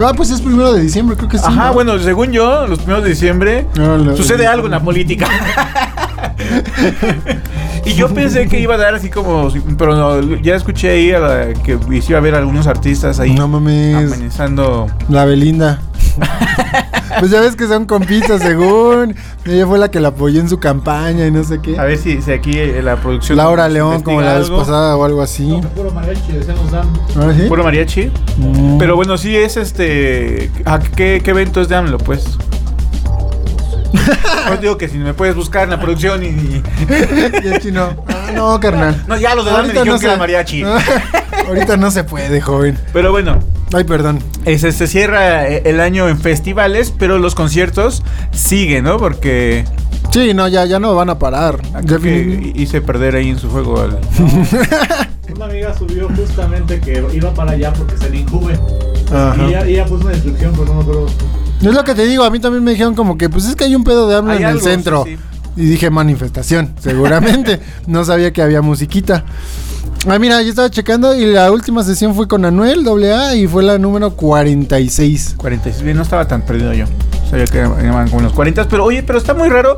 Ah, 0.00 0.12
pues 0.16 0.30
es 0.30 0.40
primero 0.40 0.72
de 0.72 0.80
diciembre, 0.80 1.16
creo 1.16 1.28
que 1.28 1.38
sí. 1.38 1.44
Ajá, 1.46 1.66
¿no? 1.68 1.74
bueno, 1.74 1.98
según 1.98 2.32
yo, 2.32 2.66
los 2.66 2.78
primeros 2.78 3.04
de 3.04 3.10
diciembre 3.10 3.66
No, 3.76 3.96
lo- 3.98 4.16
sucede 4.16 4.46
algo 4.46 4.64
en 4.66 4.72
la 4.72 4.80
política. 4.80 5.28
y 7.84 7.94
yo 7.94 8.08
pensé 8.08 8.46
que 8.48 8.60
iba 8.60 8.74
a 8.74 8.78
dar 8.78 8.94
así 8.94 9.10
como, 9.10 9.48
pero 9.76 9.94
no, 9.96 10.36
ya 10.40 10.54
escuché 10.54 10.90
ahí 10.90 11.10
a 11.12 11.18
la- 11.18 11.52
que 11.54 11.78
iba 11.90 12.16
a 12.16 12.20
haber 12.20 12.34
algunos 12.34 12.66
artistas 12.66 13.18
ahí 13.20 13.34
No 13.34 13.48
mames. 13.48 14.12
amenazando. 14.12 14.86
La 15.08 15.24
Belinda. 15.24 15.80
Pues 17.18 17.30
ya 17.30 17.40
ves 17.40 17.56
que 17.56 17.66
son 17.68 17.84
compitas, 17.84 18.40
según. 18.40 19.14
Ella 19.44 19.66
fue 19.66 19.78
la 19.78 19.90
que 19.90 20.00
la 20.00 20.08
apoyó 20.08 20.40
en 20.40 20.48
su 20.48 20.58
campaña 20.58 21.26
y 21.26 21.30
no 21.30 21.44
sé 21.44 21.60
qué. 21.60 21.78
A 21.78 21.84
ver 21.84 21.98
si, 21.98 22.22
si 22.22 22.32
aquí 22.32 22.52
eh, 22.58 22.80
la 22.82 22.96
producción. 22.96 23.36
Laura 23.36 23.68
León, 23.68 24.00
como 24.02 24.22
la 24.22 24.38
vez 24.38 24.46
algo. 24.46 24.58
pasada 24.60 24.96
o 24.96 25.04
algo 25.04 25.20
así. 25.20 25.60
Puro 25.76 25.90
mariachi, 25.92 26.32
Dan. 26.72 26.88
¿Ah, 27.16 27.32
sí? 27.38 27.42
Puro 27.48 27.62
mariachi. 27.64 28.10
Mm. 28.38 28.78
Pero 28.78 28.96
bueno, 28.96 29.18
sí 29.18 29.36
es 29.36 29.58
este. 29.58 30.50
¿A 30.64 30.78
qué, 30.78 31.20
qué 31.22 31.30
evento 31.32 31.60
es 31.60 31.68
de 31.68 31.76
AMLO, 31.76 31.98
pues? 31.98 32.38
Yo 33.92 34.56
digo 34.60 34.78
que 34.78 34.88
si 34.88 34.98
me 34.98 35.14
puedes 35.14 35.34
buscar 35.34 35.64
en 35.64 35.70
la 35.70 35.80
producción 35.80 36.22
y. 36.22 36.26
y- 36.28 36.62
Y 37.44 37.48
el 37.48 37.60
chino. 37.60 38.04
Ah, 38.08 38.30
no, 38.34 38.58
carnal. 38.60 39.02
No, 39.06 39.16
ya 39.16 39.34
los 39.34 39.44
de 39.44 39.50
Dan 39.52 39.66
me 39.66 39.72
dijeron 39.72 39.98
que 40.00 40.06
era 40.06 40.16
mariachi. 40.16 40.62
Ahorita 41.48 41.76
no 41.76 41.90
se 41.90 42.04
puede, 42.04 42.40
joven. 42.40 42.78
Pero 42.92 43.10
bueno, 43.10 43.38
Ay, 43.72 43.84
perdón. 43.84 44.20
ese, 44.44 44.72
se 44.72 44.86
cierra 44.86 45.48
eh, 45.48 45.62
el 45.66 45.80
año 45.80 46.08
en 46.08 46.18
festivales, 46.18 46.92
pero 46.96 47.18
los 47.18 47.34
conciertos 47.34 48.02
siguen, 48.32 48.84
¿no? 48.84 48.96
Porque 48.98 49.64
Sí, 50.12 50.34
no, 50.34 50.46
ya, 50.48 50.64
ya 50.66 50.78
no 50.78 50.94
van 50.94 51.10
a 51.10 51.18
parar. 51.18 51.58
creo 51.86 52.00
que 52.00 52.52
hice 52.54 52.80
perder 52.80 53.16
ahí 53.16 53.30
en 53.30 53.38
su 53.38 53.48
juego 53.50 53.80
al. 53.80 53.98
Una 55.34 55.46
amiga 55.46 55.74
subió 55.76 56.08
justamente 56.14 56.78
que 56.80 57.02
iba 57.14 57.32
para 57.32 57.52
allá 57.52 57.72
porque 57.72 57.96
se 57.96 58.10
le 58.10 58.18
incube. 58.18 58.52
Ajá. 59.10 59.36
Y 59.42 59.48
ella, 59.48 59.64
ella 59.64 59.84
puso 59.86 60.02
una 60.04 60.12
descripción, 60.12 60.52
pero 60.52 60.66
no 60.66 60.74
me 60.74 60.80
acuerdo. 60.82 61.06
Es 61.62 61.74
lo 61.74 61.84
que 61.84 61.94
te 61.94 62.06
digo, 62.06 62.24
a 62.24 62.30
mí 62.30 62.40
también 62.40 62.64
me 62.64 62.72
dijeron 62.72 62.94
como 62.94 63.16
que 63.16 63.28
pues 63.28 63.44
es 63.46 63.54
que 63.54 63.64
hay 63.64 63.74
un 63.74 63.84
pedo 63.84 64.08
de 64.08 64.16
hambre 64.16 64.34
Hay 64.34 64.38
en 64.42 64.48
el 64.48 64.54
algo, 64.56 64.64
centro. 64.64 65.04
sí, 65.06 65.16
sí. 65.16 65.22
Y 65.54 65.64
dije 65.66 65.90
manifestación, 65.90 66.74
seguramente. 66.80 67.60
no 67.86 68.04
sabía 68.04 68.32
que 68.32 68.42
había 68.42 68.62
musiquita. 68.62 69.24
Ah, 70.08 70.18
mira, 70.18 70.42
yo 70.42 70.48
estaba 70.48 70.68
checando 70.70 71.14
y 71.14 71.26
la 71.26 71.52
última 71.52 71.84
sesión 71.84 72.14
fue 72.14 72.26
con 72.26 72.44
Anuel 72.44 72.84
AA 72.88 73.36
y 73.36 73.46
fue 73.46 73.62
la 73.62 73.78
número 73.78 74.16
46. 74.16 75.34
46, 75.36 75.94
no 75.94 76.02
estaba 76.02 76.26
tan 76.26 76.42
perdido 76.42 76.72
yo. 76.72 76.86
Sabía 77.30 77.44
que 77.46 77.58
eran 77.58 78.08
como 78.08 78.22
los 78.22 78.32
40, 78.32 78.66
pero 78.68 78.84
oye, 78.84 79.02
pero 79.02 79.18
está 79.18 79.34
muy 79.34 79.48
raro 79.48 79.76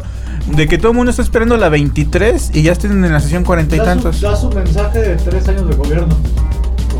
de 0.56 0.66
que 0.66 0.78
todo 0.78 0.92
el 0.92 0.96
mundo 0.96 1.10
está 1.10 1.22
esperando 1.22 1.56
la 1.56 1.68
23 1.68 2.50
y 2.54 2.62
ya 2.62 2.72
estén 2.72 2.92
en 3.04 3.12
la 3.12 3.20
sesión 3.20 3.44
40 3.44 3.74
y 3.74 3.78
Da 3.78 3.84
su, 3.84 3.90
tantos. 3.90 4.20
da 4.22 4.36
su 4.36 4.48
mensaje 4.50 4.98
de 5.00 5.16
tres 5.16 5.46
años 5.48 5.68
de 5.68 5.74
gobierno. 5.74 6.16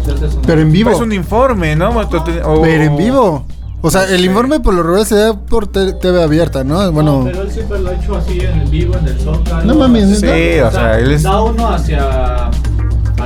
Este 0.07 0.27
es 0.27 0.35
un- 0.35 0.43
Pero 0.43 0.61
en 0.61 0.71
vivo. 0.73 0.91
Es 0.91 1.01
un 1.01 1.13
informe, 1.13 1.77
¿no? 1.77 1.91
O- 1.91 2.63
Pero 2.63 2.83
en 2.85 2.97
vivo. 2.97 3.47
O 3.87 3.91
sea, 3.91 4.05
No 4.09 4.15
el 4.15 4.25
informe 4.25 4.61
por 4.61 4.73
lo 4.73 4.83
regular 4.83 5.05
se 5.05 5.15
da 5.15 5.35
por 5.35 5.67
TV 5.67 6.23
abierta, 6.23 6.65
¿no? 6.65 6.83
No, 6.85 6.91
Bueno, 6.91 7.21
pero 7.25 7.43
él 7.43 7.53
siempre 7.53 7.79
lo 7.81 7.91
ha 7.91 7.93
hecho 7.93 8.17
así 8.17 8.41
en 8.41 8.61
el 8.61 8.71
vivo, 8.71 8.97
en 8.97 9.09
el 9.09 9.21
Zócalo. 9.21 9.63
No 9.67 9.75
mames, 9.75 10.21
Sí, 10.21 10.27
o 10.27 10.71
sea, 10.71 10.99
él 10.99 11.13
es. 11.13 11.23
Da 11.23 11.43
uno 11.43 11.69
hacia, 11.69 12.51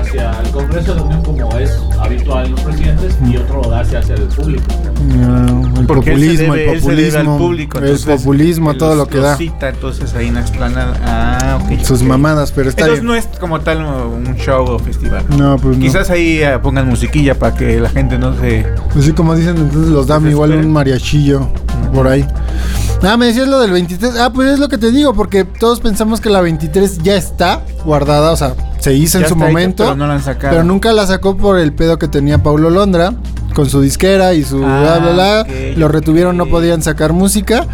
hacia 0.01 0.31
el 0.41 0.51
Congreso 0.51 0.95
de 0.95 1.01
la 1.01 1.03
Unión 1.07 1.23
como 1.23 1.59
es 1.59 1.71
habitual 2.01 2.47
en 2.47 2.53
los 2.53 2.61
presidentes 2.61 3.17
y 3.29 3.37
otro 3.37 3.63
lo 3.63 3.71
da 3.71 3.81
hacia, 3.81 3.99
el 4.01 4.23
público. 4.29 4.65
no, 5.17 5.79
el 5.81 5.87
Porque 5.87 6.13
él 6.13 6.21
se 6.21 6.45
populismo, 6.45 6.55
debe- 6.55 6.73
el 6.73 6.81
populismo. 6.81 7.19
al 7.33 7.39
público, 7.39 7.79
el 7.79 7.85
entonces, 7.85 8.07
populismo, 8.23 8.71
él 8.71 8.79
todo 8.79 8.89
los- 8.91 8.99
lo 8.99 9.07
que 9.07 9.19
da. 9.19 9.37
cita 9.37 9.69
entonces 9.69 10.15
ahí 10.15 10.29
en 10.29 10.35
la 10.35 10.41
explanada. 10.41 10.97
Ah, 11.05 11.59
ok. 11.63 11.85
Sus 11.85 12.03
mamadas, 12.03 12.53
pero 12.53 12.69
está 12.71 12.83
Entonces 12.83 13.03
bien. 13.05 13.13
no 13.13 13.19
es 13.19 13.27
como 13.39 13.61
tal 13.61 13.83
un 13.85 14.35
show 14.37 14.65
o 14.67 14.79
festival. 14.79 15.25
No, 15.37 15.57
pues 15.57 15.77
no. 15.77 15.83
Quizás 15.83 16.11
ahí 16.11 16.39
eh, 16.43 16.59
pongan 16.63 16.89
musiquilla 16.89 17.39
para 17.39 17.55
que 17.55 17.81
la 17.81 17.89
gente 17.91 18.19
no 18.19 18.35
se. 18.39 18.67
Pues 18.93 19.05
sí, 19.05 19.13
como 19.13 19.35
dicen, 19.35 19.57
entonces 19.57 19.91
los 19.91 20.07
dan 20.07 20.29
igual 20.29 20.53
un 20.53 20.73
mariachillo 20.73 21.49
por 21.93 22.07
ahí. 22.09 22.27
Ah, 23.03 23.17
me 23.17 23.27
decías 23.27 23.47
lo 23.47 23.61
del 23.61 23.71
23. 23.71 24.17
Ah, 24.19 24.31
pues 24.35 24.51
es 24.51 24.59
lo 24.59 24.69
que 24.69 24.77
te 24.77 24.91
digo, 24.91 25.15
porque 25.15 25.45
todos 25.45 25.79
pensamos 25.81 26.21
que 26.21 26.31
la 26.31 26.41
23 26.41 26.99
ya 27.03 27.15
está 27.17 27.63
guardada, 27.85 28.33
o 28.33 28.37
sea, 28.37 28.55
se 28.89 28.95
hizo 28.95 29.19
Ya 29.19 29.25
en 29.25 29.29
su 29.29 29.37
momento. 29.37 29.85
pero 29.85 29.97
no 29.97 30.07
la 30.07 30.15
han 30.15 30.23
sacado. 30.23 30.53
pero 30.53 30.65
nunca 30.65 30.93
la 30.93 31.07
sacó 31.07 31.37
por 31.37 31.59
el 31.59 31.73
pedo 31.73 31.99
que 31.99 32.09
tenía 32.09 32.43
Paulo 32.43 32.71
Londra 32.71 33.13
con 33.55 33.69
su 33.69 33.81
disquera 33.81 34.35
y 34.35 34.45
su 34.45 34.65
Ah, 34.65 34.81
bla 34.81 34.99
bla 34.99 35.13
bla. 35.13 35.47
Lo 35.77 35.89
retuvieron, 35.89 36.37
no 36.37 36.47
podían 36.47 36.83
sacar 36.83 37.13
música. 37.13 37.67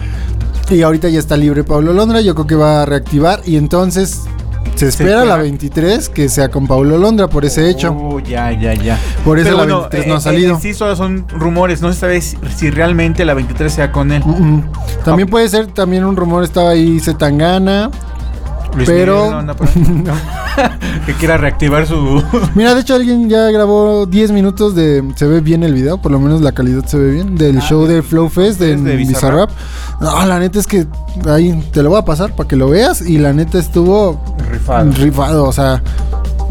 Y 0.70 0.82
ahorita 0.82 1.08
ya 1.10 1.18
está 1.18 1.36
libre 1.36 1.62
Paulo 1.62 1.92
Londra, 1.92 2.20
yo 2.22 2.34
creo 2.34 2.46
que 2.46 2.54
va 2.54 2.82
a 2.82 2.86
reactivar. 2.86 3.40
Y 3.44 3.56
entonces 3.56 4.22
se 4.76 4.88
espera 4.88 5.24
la 5.24 5.36
23 5.36 6.08
que 6.08 6.28
sea 6.28 6.48
con 6.48 6.66
Paulo 6.66 6.96
Londra 6.98 7.28
por 7.28 7.44
ese 7.44 7.68
hecho. 7.70 7.92
Oh, 7.92 8.18
ya, 8.18 8.50
ya, 8.50 8.74
ya. 8.74 8.98
Por 9.24 9.38
eso 9.38 9.44
Pero 9.50 9.56
la 9.58 9.62
bueno, 9.64 9.80
23 9.90 10.04
eh, 10.04 10.08
no 10.08 10.14
ha 10.14 10.18
eh, 10.18 10.20
salido. 10.20 10.58
sí, 10.60 10.74
solo 10.74 10.96
son 10.96 11.26
rumores. 11.28 11.80
No 11.82 11.92
se 11.92 12.00
sabe 12.00 12.20
si, 12.22 12.36
si 12.56 12.70
realmente 12.70 13.24
la 13.24 13.34
23 13.34 13.72
sea 13.72 13.92
con 13.92 14.10
él. 14.10 14.22
También 15.04 15.28
puede 15.28 15.48
ser, 15.48 15.66
también 15.68 16.04
un 16.04 16.16
rumor 16.16 16.42
estaba 16.44 16.70
ahí 16.70 16.98
Zetangana. 16.98 17.90
Luis 18.74 18.88
Pero- 18.88 19.42
Miguel 19.42 19.46
no 20.04 20.12
ahí. 20.12 20.20
que 21.06 21.14
quiera 21.14 21.36
reactivar 21.36 21.86
su. 21.86 22.22
Mira, 22.54 22.74
de 22.74 22.80
hecho 22.80 22.94
alguien 22.94 23.28
ya 23.28 23.50
grabó 23.50 24.06
10 24.06 24.30
minutos 24.32 24.74
de... 24.74 25.02
Se 25.16 25.26
ve 25.26 25.40
bien 25.40 25.62
el 25.62 25.74
video, 25.74 25.98
por 25.98 26.12
lo 26.12 26.20
menos 26.20 26.40
la 26.40 26.52
calidad 26.52 26.84
se 26.86 26.96
ve 26.98 27.10
bien. 27.10 27.36
Del 27.36 27.60
show 27.60 27.86
de 27.86 28.02
Flow 28.02 28.28
Fest 28.28 28.60
de, 28.60 28.76
de 28.76 28.96
Bizarrap. 28.96 29.50
No, 30.00 30.24
la 30.26 30.38
neta 30.38 30.58
es 30.58 30.66
que 30.66 30.86
ahí 31.28 31.60
te 31.72 31.82
lo 31.82 31.90
voy 31.90 31.98
a 31.98 32.04
pasar 32.04 32.34
para 32.36 32.48
que 32.48 32.56
lo 32.56 32.68
veas. 32.68 33.00
Y 33.02 33.18
la 33.18 33.32
neta 33.32 33.58
estuvo 33.58 34.20
Rifado. 34.50 34.92
rifado. 34.92 35.44
O 35.44 35.52
sea, 35.52 35.82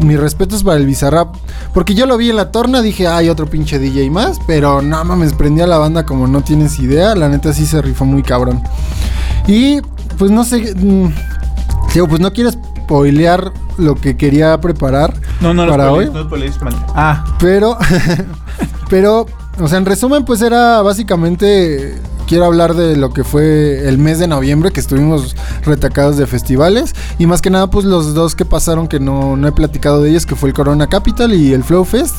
mis 0.00 0.18
respetos 0.18 0.62
para 0.62 0.76
el 0.76 0.86
Bizarrap. 0.86 1.34
Porque 1.72 1.94
yo 1.94 2.06
lo 2.06 2.16
vi 2.16 2.30
en 2.30 2.36
la 2.36 2.50
torna, 2.52 2.82
dije, 2.82 3.08
hay 3.08 3.28
otro 3.28 3.46
pinche 3.46 3.78
DJ 3.78 4.10
más. 4.10 4.38
Pero 4.46 4.82
no 4.82 5.02
mames, 5.04 5.32
prendía 5.32 5.66
la 5.66 5.78
banda 5.78 6.04
como 6.04 6.26
no 6.26 6.42
tienes 6.42 6.78
idea. 6.78 7.14
La 7.14 7.28
neta 7.28 7.52
sí 7.52 7.66
se 7.66 7.80
rifó 7.82 8.04
muy 8.04 8.22
cabrón. 8.22 8.62
Y 9.46 9.80
pues 10.18 10.30
no 10.30 10.44
sé... 10.44 10.74
Digo, 11.94 12.08
pues 12.08 12.20
no 12.20 12.32
quiero 12.32 12.50
spoilear 12.50 13.52
lo 13.78 13.94
que 13.94 14.16
quería 14.16 14.60
preparar 14.60 15.14
No, 15.40 15.54
no, 15.54 15.66
para 15.66 15.86
los 15.86 15.98
hoy. 15.98 16.04
no. 16.06 16.12
Ah, 16.94 17.24
Pero, 17.38 17.78
pero, 18.90 19.26
o 19.60 19.68
sea, 19.68 19.78
en 19.78 19.86
resumen, 19.86 20.24
pues 20.24 20.42
era 20.42 20.82
básicamente. 20.82 21.98
Quiero 22.26 22.46
hablar 22.46 22.74
de 22.74 22.96
lo 22.96 23.10
que 23.10 23.22
fue 23.22 23.86
el 23.88 23.98
mes 23.98 24.18
de 24.18 24.26
noviembre, 24.26 24.70
que 24.70 24.80
estuvimos 24.80 25.36
retacados 25.64 26.16
de 26.16 26.26
festivales. 26.26 26.94
Y 27.18 27.26
más 27.26 27.42
que 27.42 27.50
nada, 27.50 27.68
pues 27.68 27.84
los 27.84 28.14
dos 28.14 28.34
que 28.34 28.44
pasaron, 28.44 28.88
que 28.88 29.00
no, 29.00 29.36
no 29.36 29.46
he 29.46 29.52
platicado 29.52 30.02
de 30.02 30.10
ellos, 30.10 30.24
que 30.26 30.34
fue 30.34 30.48
el 30.48 30.54
Corona 30.54 30.86
Capital 30.86 31.34
y 31.34 31.52
el 31.52 31.64
Flow 31.64 31.84
Fest. 31.84 32.14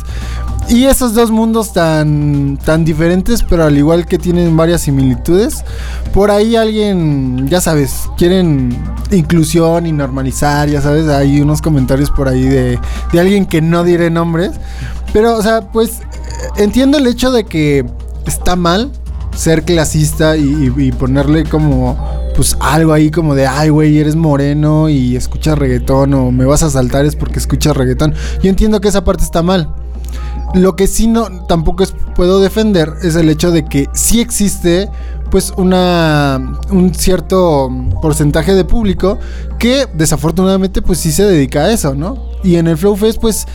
Y 0.67 0.85
esos 0.85 1.13
dos 1.13 1.29
mundos 1.29 1.73
tan, 1.73 2.57
tan 2.57 2.85
diferentes, 2.85 3.43
pero 3.43 3.63
al 3.63 3.77
igual 3.77 4.05
que 4.07 4.17
tienen 4.17 4.55
varias 4.57 4.81
similitudes. 4.81 5.63
Por 6.13 6.31
ahí 6.31 6.55
alguien, 6.55 7.47
ya 7.47 7.61
sabes, 7.61 8.09
quieren 8.17 8.77
inclusión 9.11 9.85
y 9.85 9.91
normalizar, 9.91 10.69
ya 10.69 10.81
sabes, 10.81 11.07
hay 11.07 11.41
unos 11.41 11.61
comentarios 11.61 12.09
por 12.09 12.27
ahí 12.27 12.43
de, 12.43 12.79
de 13.11 13.19
alguien 13.19 13.45
que 13.45 13.61
no 13.61 13.83
diré 13.83 14.09
nombres. 14.09 14.51
Pero, 15.13 15.37
o 15.37 15.41
sea, 15.43 15.71
pues 15.71 16.01
entiendo 16.57 16.97
el 16.97 17.07
hecho 17.07 17.31
de 17.31 17.45
que 17.45 17.85
está 18.25 18.55
mal 18.55 18.91
ser 19.35 19.63
clasista 19.63 20.37
y, 20.37 20.91
ponerle 20.93 21.43
como, 21.43 21.97
pues 22.35 22.57
algo 22.59 22.93
ahí 22.93 23.11
como 23.11 23.35
de, 23.35 23.47
ay, 23.47 23.69
güey, 23.69 23.97
eres 23.99 24.15
moreno 24.15 24.89
y 24.89 25.15
escuchas 25.15 25.57
reggaetón 25.57 26.13
o 26.13 26.31
me 26.31 26.45
vas 26.45 26.63
a 26.63 26.69
saltar 26.69 27.05
es 27.05 27.15
porque 27.15 27.39
escuchas 27.39 27.75
reggaetón. 27.75 28.13
Yo 28.41 28.49
entiendo 28.49 28.81
que 28.81 28.87
esa 28.87 29.03
parte 29.03 29.23
está 29.23 29.43
mal. 29.43 29.73
Lo 30.53 30.75
que 30.75 30.87
sí 30.87 31.07
no 31.07 31.45
tampoco 31.47 31.83
es, 31.83 31.93
puedo 32.15 32.39
defender 32.39 32.93
es 33.03 33.15
el 33.15 33.29
hecho 33.29 33.51
de 33.51 33.65
que 33.65 33.89
sí 33.93 34.21
existe 34.21 34.89
pues 35.29 35.51
una 35.57 36.59
un 36.69 36.93
cierto 36.93 37.69
porcentaje 38.01 38.53
de 38.53 38.63
público 38.63 39.17
que 39.59 39.85
desafortunadamente 39.93 40.81
pues 40.81 40.99
sí 40.99 41.11
se 41.11 41.25
dedica 41.25 41.61
a 41.61 41.71
eso, 41.71 41.93
¿no? 41.93 42.17
Y 42.43 42.55
en 42.55 42.67
el 42.67 42.77
Flow 42.77 42.95
Fest 42.95 43.19
pues 43.19 43.47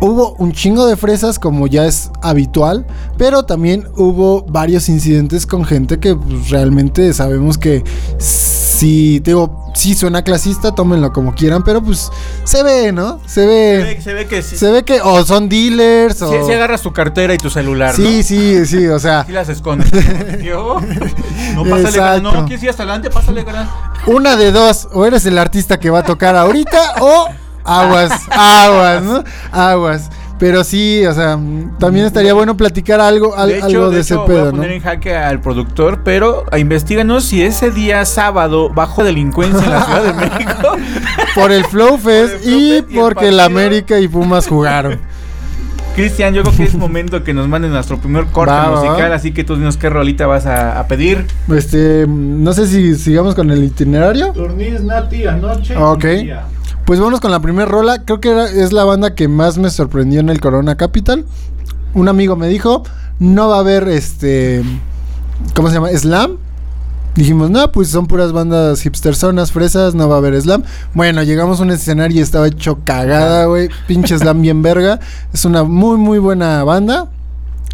hubo 0.00 0.34
un 0.38 0.52
chingo 0.52 0.86
de 0.86 0.96
fresas 0.96 1.38
como 1.38 1.66
ya 1.66 1.86
es 1.86 2.10
habitual, 2.22 2.86
pero 3.18 3.44
también 3.44 3.86
hubo 3.96 4.42
varios 4.42 4.88
incidentes 4.88 5.46
con 5.46 5.64
gente 5.64 5.98
que 5.98 6.14
pues, 6.16 6.50
realmente 6.50 7.12
sabemos 7.12 7.58
que 7.58 7.84
si 8.18 9.20
te 9.20 9.32
digo, 9.32 9.70
sí 9.74 9.94
suena 9.94 10.22
clasista, 10.22 10.72
tómenlo 10.74 11.12
como 11.12 11.34
quieran, 11.34 11.62
pero 11.62 11.82
pues 11.82 12.10
se 12.44 12.62
ve, 12.62 12.92
¿no? 12.92 13.20
Se 13.26 13.40
se 13.40 13.46
ve 13.46 14.00
se 14.02 14.14
ve 14.14 14.26
que 14.26 14.42
sí. 14.42 14.56
se 14.56 14.70
ve 14.70 14.84
que 14.84 15.00
o 15.02 15.24
son 15.24 15.48
dealers 15.48 16.22
o 16.22 16.30
Si, 16.30 16.46
si 16.46 16.52
agarras 16.52 16.80
tu 16.80 16.92
cartera 16.92 17.34
y 17.34 17.38
tu 17.38 17.50
celular, 17.50 17.94
Sí, 17.94 18.18
¿no? 18.18 18.22
sí, 18.22 18.66
sí, 18.66 18.86
o 18.86 18.98
sea, 18.98 19.24
Sí 19.26 19.32
las 19.32 19.48
escondes. 19.48 19.90
Yo, 20.42 20.80
no, 21.54 21.64
pásale, 21.64 21.88
Exacto. 21.88 22.32
no, 22.32 22.44
quieres 22.46 22.62
ir 22.64 22.70
hasta 22.70 22.84
adelante, 22.84 23.10
pásale, 23.10 23.42
gran. 23.44 23.68
una 24.06 24.36
de 24.36 24.50
dos, 24.50 24.88
o 24.92 25.04
eres 25.04 25.26
el 25.26 25.36
artista 25.38 25.78
que 25.78 25.90
va 25.90 25.98
a 26.00 26.04
tocar 26.04 26.34
ahorita 26.36 26.94
o 27.00 27.26
aguas, 27.64 28.12
aguas, 28.30 29.02
¿no? 29.02 29.24
Aguas. 29.52 30.10
Pero 30.38 30.64
sí, 30.64 31.04
o 31.04 31.12
sea, 31.12 31.38
también 31.78 32.06
estaría 32.06 32.32
bueno 32.32 32.56
platicar 32.56 32.98
algo, 32.98 33.36
al- 33.36 33.50
de 33.50 33.56
hecho, 33.58 33.66
algo 33.66 33.90
de, 33.90 33.96
de 33.96 34.00
ese 34.00 34.14
hecho, 34.14 34.22
voy 34.22 34.28
pedo, 34.28 34.42
a 34.42 34.44
¿no? 34.46 34.50
poner 34.52 34.70
en 34.70 34.80
jaque 34.80 35.14
al 35.14 35.38
productor, 35.42 36.00
pero 36.02 36.46
a 36.50 36.58
investiganos 36.58 37.24
si 37.24 37.42
ese 37.42 37.70
día 37.70 38.06
sábado 38.06 38.70
bajo 38.70 39.04
delincuencia 39.04 39.62
en 39.62 39.70
la 39.70 39.84
Ciudad 39.84 40.02
de 40.02 40.12
México. 40.14 40.76
Por 41.34 41.52
el 41.52 41.64
Flow 41.66 41.98
Fest 41.98 42.42
Por 42.42 42.42
el 42.42 42.42
Flow 42.42 42.58
y 42.58 42.70
Fest 42.70 42.90
y 42.90 42.94
el 42.94 43.00
porque 43.02 43.28
el 43.28 43.36
partido. 43.36 43.58
América 43.60 44.00
y 44.00 44.08
Pumas 44.08 44.48
jugaron. 44.48 44.98
Cristian, 45.94 46.32
yo 46.32 46.42
creo 46.42 46.56
que 46.56 46.62
es 46.62 46.74
momento 46.74 47.22
que 47.22 47.34
nos 47.34 47.46
manden 47.48 47.72
nuestro 47.72 47.98
primer 47.98 48.24
corte 48.26 48.54
Va, 48.54 48.70
musical, 48.70 49.10
va. 49.10 49.16
así 49.16 49.32
que 49.32 49.44
tú 49.44 49.56
dinos 49.56 49.76
qué 49.76 49.90
rolita 49.90 50.26
vas 50.26 50.46
a, 50.46 50.78
a 50.78 50.86
pedir. 50.86 51.26
Este, 51.54 52.06
no 52.08 52.52
sé 52.54 52.66
si 52.66 52.94
sigamos 52.94 53.34
con 53.34 53.50
el 53.50 53.62
itinerario. 53.64 54.32
Turnis 54.32 54.82
Nati 54.82 55.26
anoche. 55.26 55.76
Ok. 55.76 56.04
día. 56.04 56.44
Pues 56.84 56.98
vamos 57.00 57.20
con 57.20 57.30
la 57.30 57.40
primera 57.40 57.66
rola. 57.66 58.02
Creo 58.04 58.20
que 58.20 58.30
era- 58.30 58.46
es 58.50 58.72
la 58.72 58.84
banda 58.84 59.14
que 59.14 59.28
más 59.28 59.58
me 59.58 59.70
sorprendió 59.70 60.20
en 60.20 60.28
el 60.28 60.40
Corona 60.40 60.76
Capital. 60.76 61.24
Un 61.94 62.08
amigo 62.08 62.36
me 62.36 62.48
dijo, 62.48 62.82
no 63.18 63.48
va 63.48 63.56
a 63.56 63.60
haber 63.60 63.88
este, 63.88 64.62
¿cómo 65.54 65.68
se 65.68 65.74
llama? 65.74 65.88
Slam. 65.90 66.36
Dijimos, 67.16 67.50
no, 67.50 67.70
pues 67.72 67.88
son 67.88 68.06
puras 68.06 68.32
bandas 68.32 68.82
hipstersonas, 68.82 69.50
fresas, 69.50 69.94
no 69.96 70.08
va 70.08 70.14
a 70.14 70.18
haber 70.18 70.40
slam. 70.40 70.62
Bueno, 70.94 71.24
llegamos 71.24 71.58
a 71.58 71.64
un 71.64 71.72
escenario 71.72 72.18
y 72.18 72.20
estaba 72.22 72.46
hecho 72.46 72.78
cagada, 72.84 73.46
güey. 73.46 73.68
Pinche 73.88 74.16
slam 74.16 74.40
bien 74.42 74.62
verga. 74.62 75.00
Es 75.32 75.44
una 75.44 75.64
muy, 75.64 75.98
muy 75.98 76.18
buena 76.20 76.62
banda. 76.62 77.10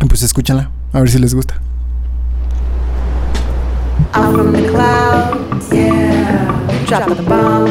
Y 0.03 0.07
pues 0.07 0.23
escúchanla, 0.23 0.71
a 0.93 1.01
ver 1.01 1.11
si 1.11 1.19
les 1.19 1.35
gusta. 1.35 1.61
I'm 4.15 4.33
from 4.35 4.53
the 4.53 4.63
clouds, 4.69 5.69
yeah. 5.71 6.49
Drop 6.89 7.07
the 7.15 7.23
bomb 7.23 7.69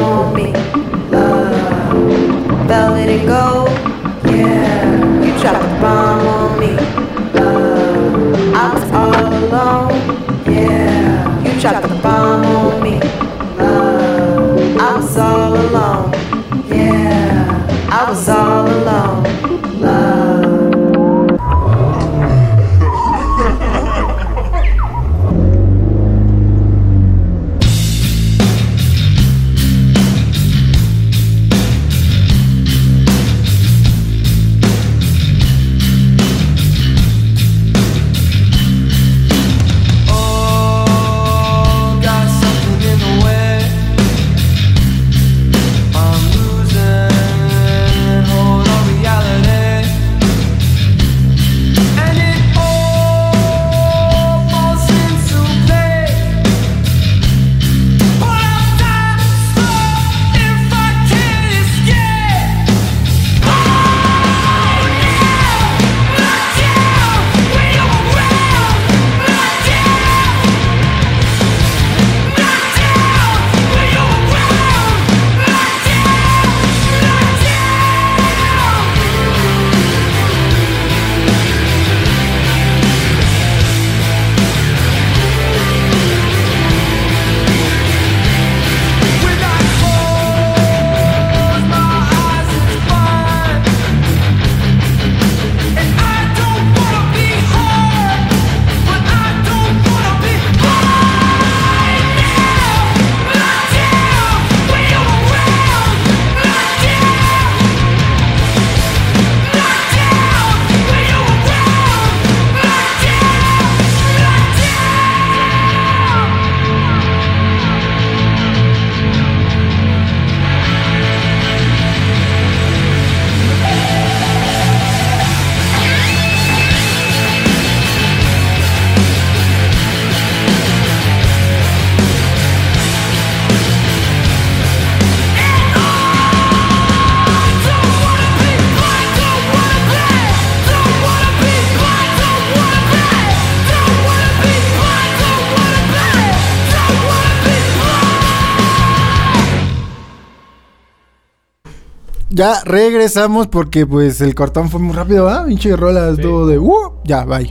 Ya 152.36 152.60
regresamos 152.64 153.46
porque 153.46 153.86
pues 153.86 154.20
el 154.20 154.34
cortón 154.34 154.68
fue 154.68 154.78
muy 154.78 154.94
rápido, 154.94 155.26
¿ah? 155.30 155.44
Pinche 155.46 155.74
rolas, 155.74 156.18
todo 156.18 156.46
de... 156.46 156.58
"Uh", 156.58 156.92
ya, 157.02 157.24
bye. 157.24 157.50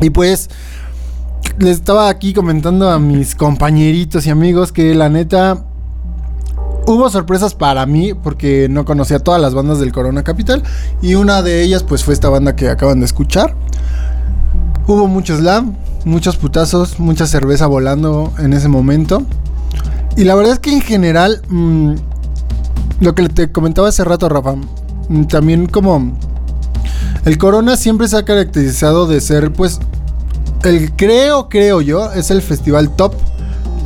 Y 0.00 0.08
pues 0.08 0.48
les 1.58 1.76
estaba 1.76 2.08
aquí 2.08 2.32
comentando 2.32 2.88
a 2.88 2.98
mis 2.98 3.34
compañeritos 3.34 4.24
y 4.26 4.30
amigos 4.30 4.72
que 4.72 4.94
la 4.94 5.10
neta 5.10 5.66
hubo 6.86 7.10
sorpresas 7.10 7.54
para 7.54 7.84
mí 7.84 8.14
porque 8.14 8.68
no 8.70 8.86
conocía 8.86 9.18
todas 9.18 9.38
las 9.38 9.52
bandas 9.52 9.80
del 9.80 9.92
Corona 9.92 10.22
Capital 10.24 10.62
y 11.02 11.14
una 11.16 11.42
de 11.42 11.62
ellas 11.62 11.82
pues 11.82 12.02
fue 12.02 12.14
esta 12.14 12.30
banda 12.30 12.56
que 12.56 12.70
acaban 12.70 13.00
de 13.00 13.04
escuchar. 13.04 13.54
Hubo 14.86 15.08
mucho 15.08 15.36
slam, 15.36 15.76
muchos 16.06 16.38
putazos, 16.38 16.98
mucha 17.00 17.26
cerveza 17.26 17.66
volando 17.66 18.32
en 18.38 18.54
ese 18.54 18.68
momento. 18.68 19.24
Y 20.16 20.24
la 20.24 20.34
verdad 20.36 20.54
es 20.54 20.58
que 20.58 20.72
en 20.72 20.80
general, 20.80 21.42
mm, 21.50 21.94
lo 23.00 23.14
que 23.14 23.28
te 23.28 23.50
comentaba 23.50 23.88
hace 23.88 24.04
rato, 24.04 24.28
Rafa, 24.28 24.54
mm, 25.08 25.24
también 25.24 25.66
como 25.66 26.12
el 27.24 27.38
Corona 27.38 27.76
siempre 27.76 28.08
se 28.08 28.16
ha 28.16 28.24
caracterizado 28.24 29.06
de 29.06 29.20
ser, 29.20 29.52
pues, 29.52 29.78
el 30.64 30.92
creo, 30.92 31.48
creo 31.48 31.80
yo, 31.80 32.12
es 32.12 32.30
el 32.30 32.42
festival 32.42 32.94
top 32.96 33.14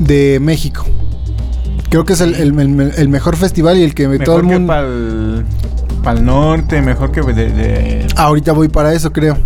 de 0.01 0.39
México. 0.41 0.85
Creo 1.89 2.05
que 2.05 2.15
es 2.15 2.21
el, 2.21 2.35
el- 2.35 2.59
el- 2.59 2.93
el 2.97 3.09
mejor 3.09 3.37
festival 3.37 3.79
y 3.79 3.83
el 3.85 3.95
que 3.95 4.09
todo 4.25 4.37
el 4.39 4.43
mundo... 4.59 4.73
para 6.03 6.19
el 6.19 6.25
norte, 6.27 6.83
mejor 6.83 7.13
que 7.13 7.23
de... 7.23 7.51
de- 7.51 8.07
Ahorita 8.17 8.53
voy 8.53 8.69
para 8.69 8.93
eso, 8.93 9.13
creo. 9.13 9.39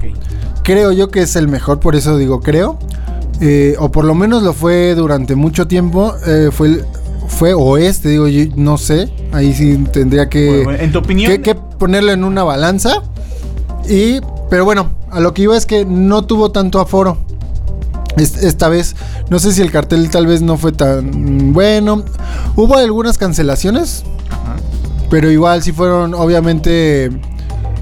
Creo 0.64 0.92
yo 0.92 1.08
que 1.10 1.20
es 1.20 1.36
el 1.36 1.48
mejor, 1.48 1.78
por 1.80 1.94
eso 1.94 2.16
digo 2.16 2.40
creo. 2.40 2.78
Eh, 3.40 3.76
o 3.78 3.90
por 3.92 4.04
lo 4.04 4.14
menos 4.14 4.42
lo 4.42 4.52
fue 4.54 4.94
durante 4.94 5.34
mucho 5.34 5.66
tiempo. 5.68 6.14
eh, 6.26 6.48
fue, 6.50 6.68
el- 6.68 6.84
fue 7.28 7.54
o 7.54 7.76
es, 7.76 8.00
te 8.00 8.08
digo, 8.08 8.26
yo 8.28 8.44
no 8.56 8.76
sé. 8.78 9.08
Ahí 9.32 9.52
sí 9.54 9.76
tendría 9.92 10.28
que, 10.28 10.64
Bueno, 10.64 10.82
en 10.82 10.90
tu 10.92 10.98
opinión... 10.98 11.30
que, 11.30 11.40
que 11.42 11.54
ponerlo 11.54 12.12
en 12.12 12.24
una 12.24 12.42
balanza. 12.44 13.02
Y, 13.88 14.20
pero 14.50 14.64
bueno, 14.64 14.90
a 15.10 15.20
lo 15.20 15.32
que 15.34 15.42
iba 15.42 15.56
es 15.56 15.64
que 15.66 15.84
no 15.84 16.22
tuvo 16.24 16.50
tanto 16.50 16.80
aforo. 16.80 17.18
Es- 18.16 18.42
Esta 18.42 18.68
vez, 18.68 18.96
no 19.30 19.38
sé 19.38 19.52
si 19.52 19.62
el 19.62 19.70
cartel 19.70 20.10
tal 20.10 20.26
vez 20.26 20.42
no 20.42 20.56
fue 20.56 20.72
tan 20.72 21.52
bueno. 21.52 22.02
Hubo 22.56 22.76
algunas 22.76 23.16
cancelaciones, 23.18 24.02
Ajá. 24.30 24.56
pero 25.10 25.30
igual 25.30 25.62
sí 25.62 25.70
fueron, 25.72 26.14
obviamente, 26.14 27.10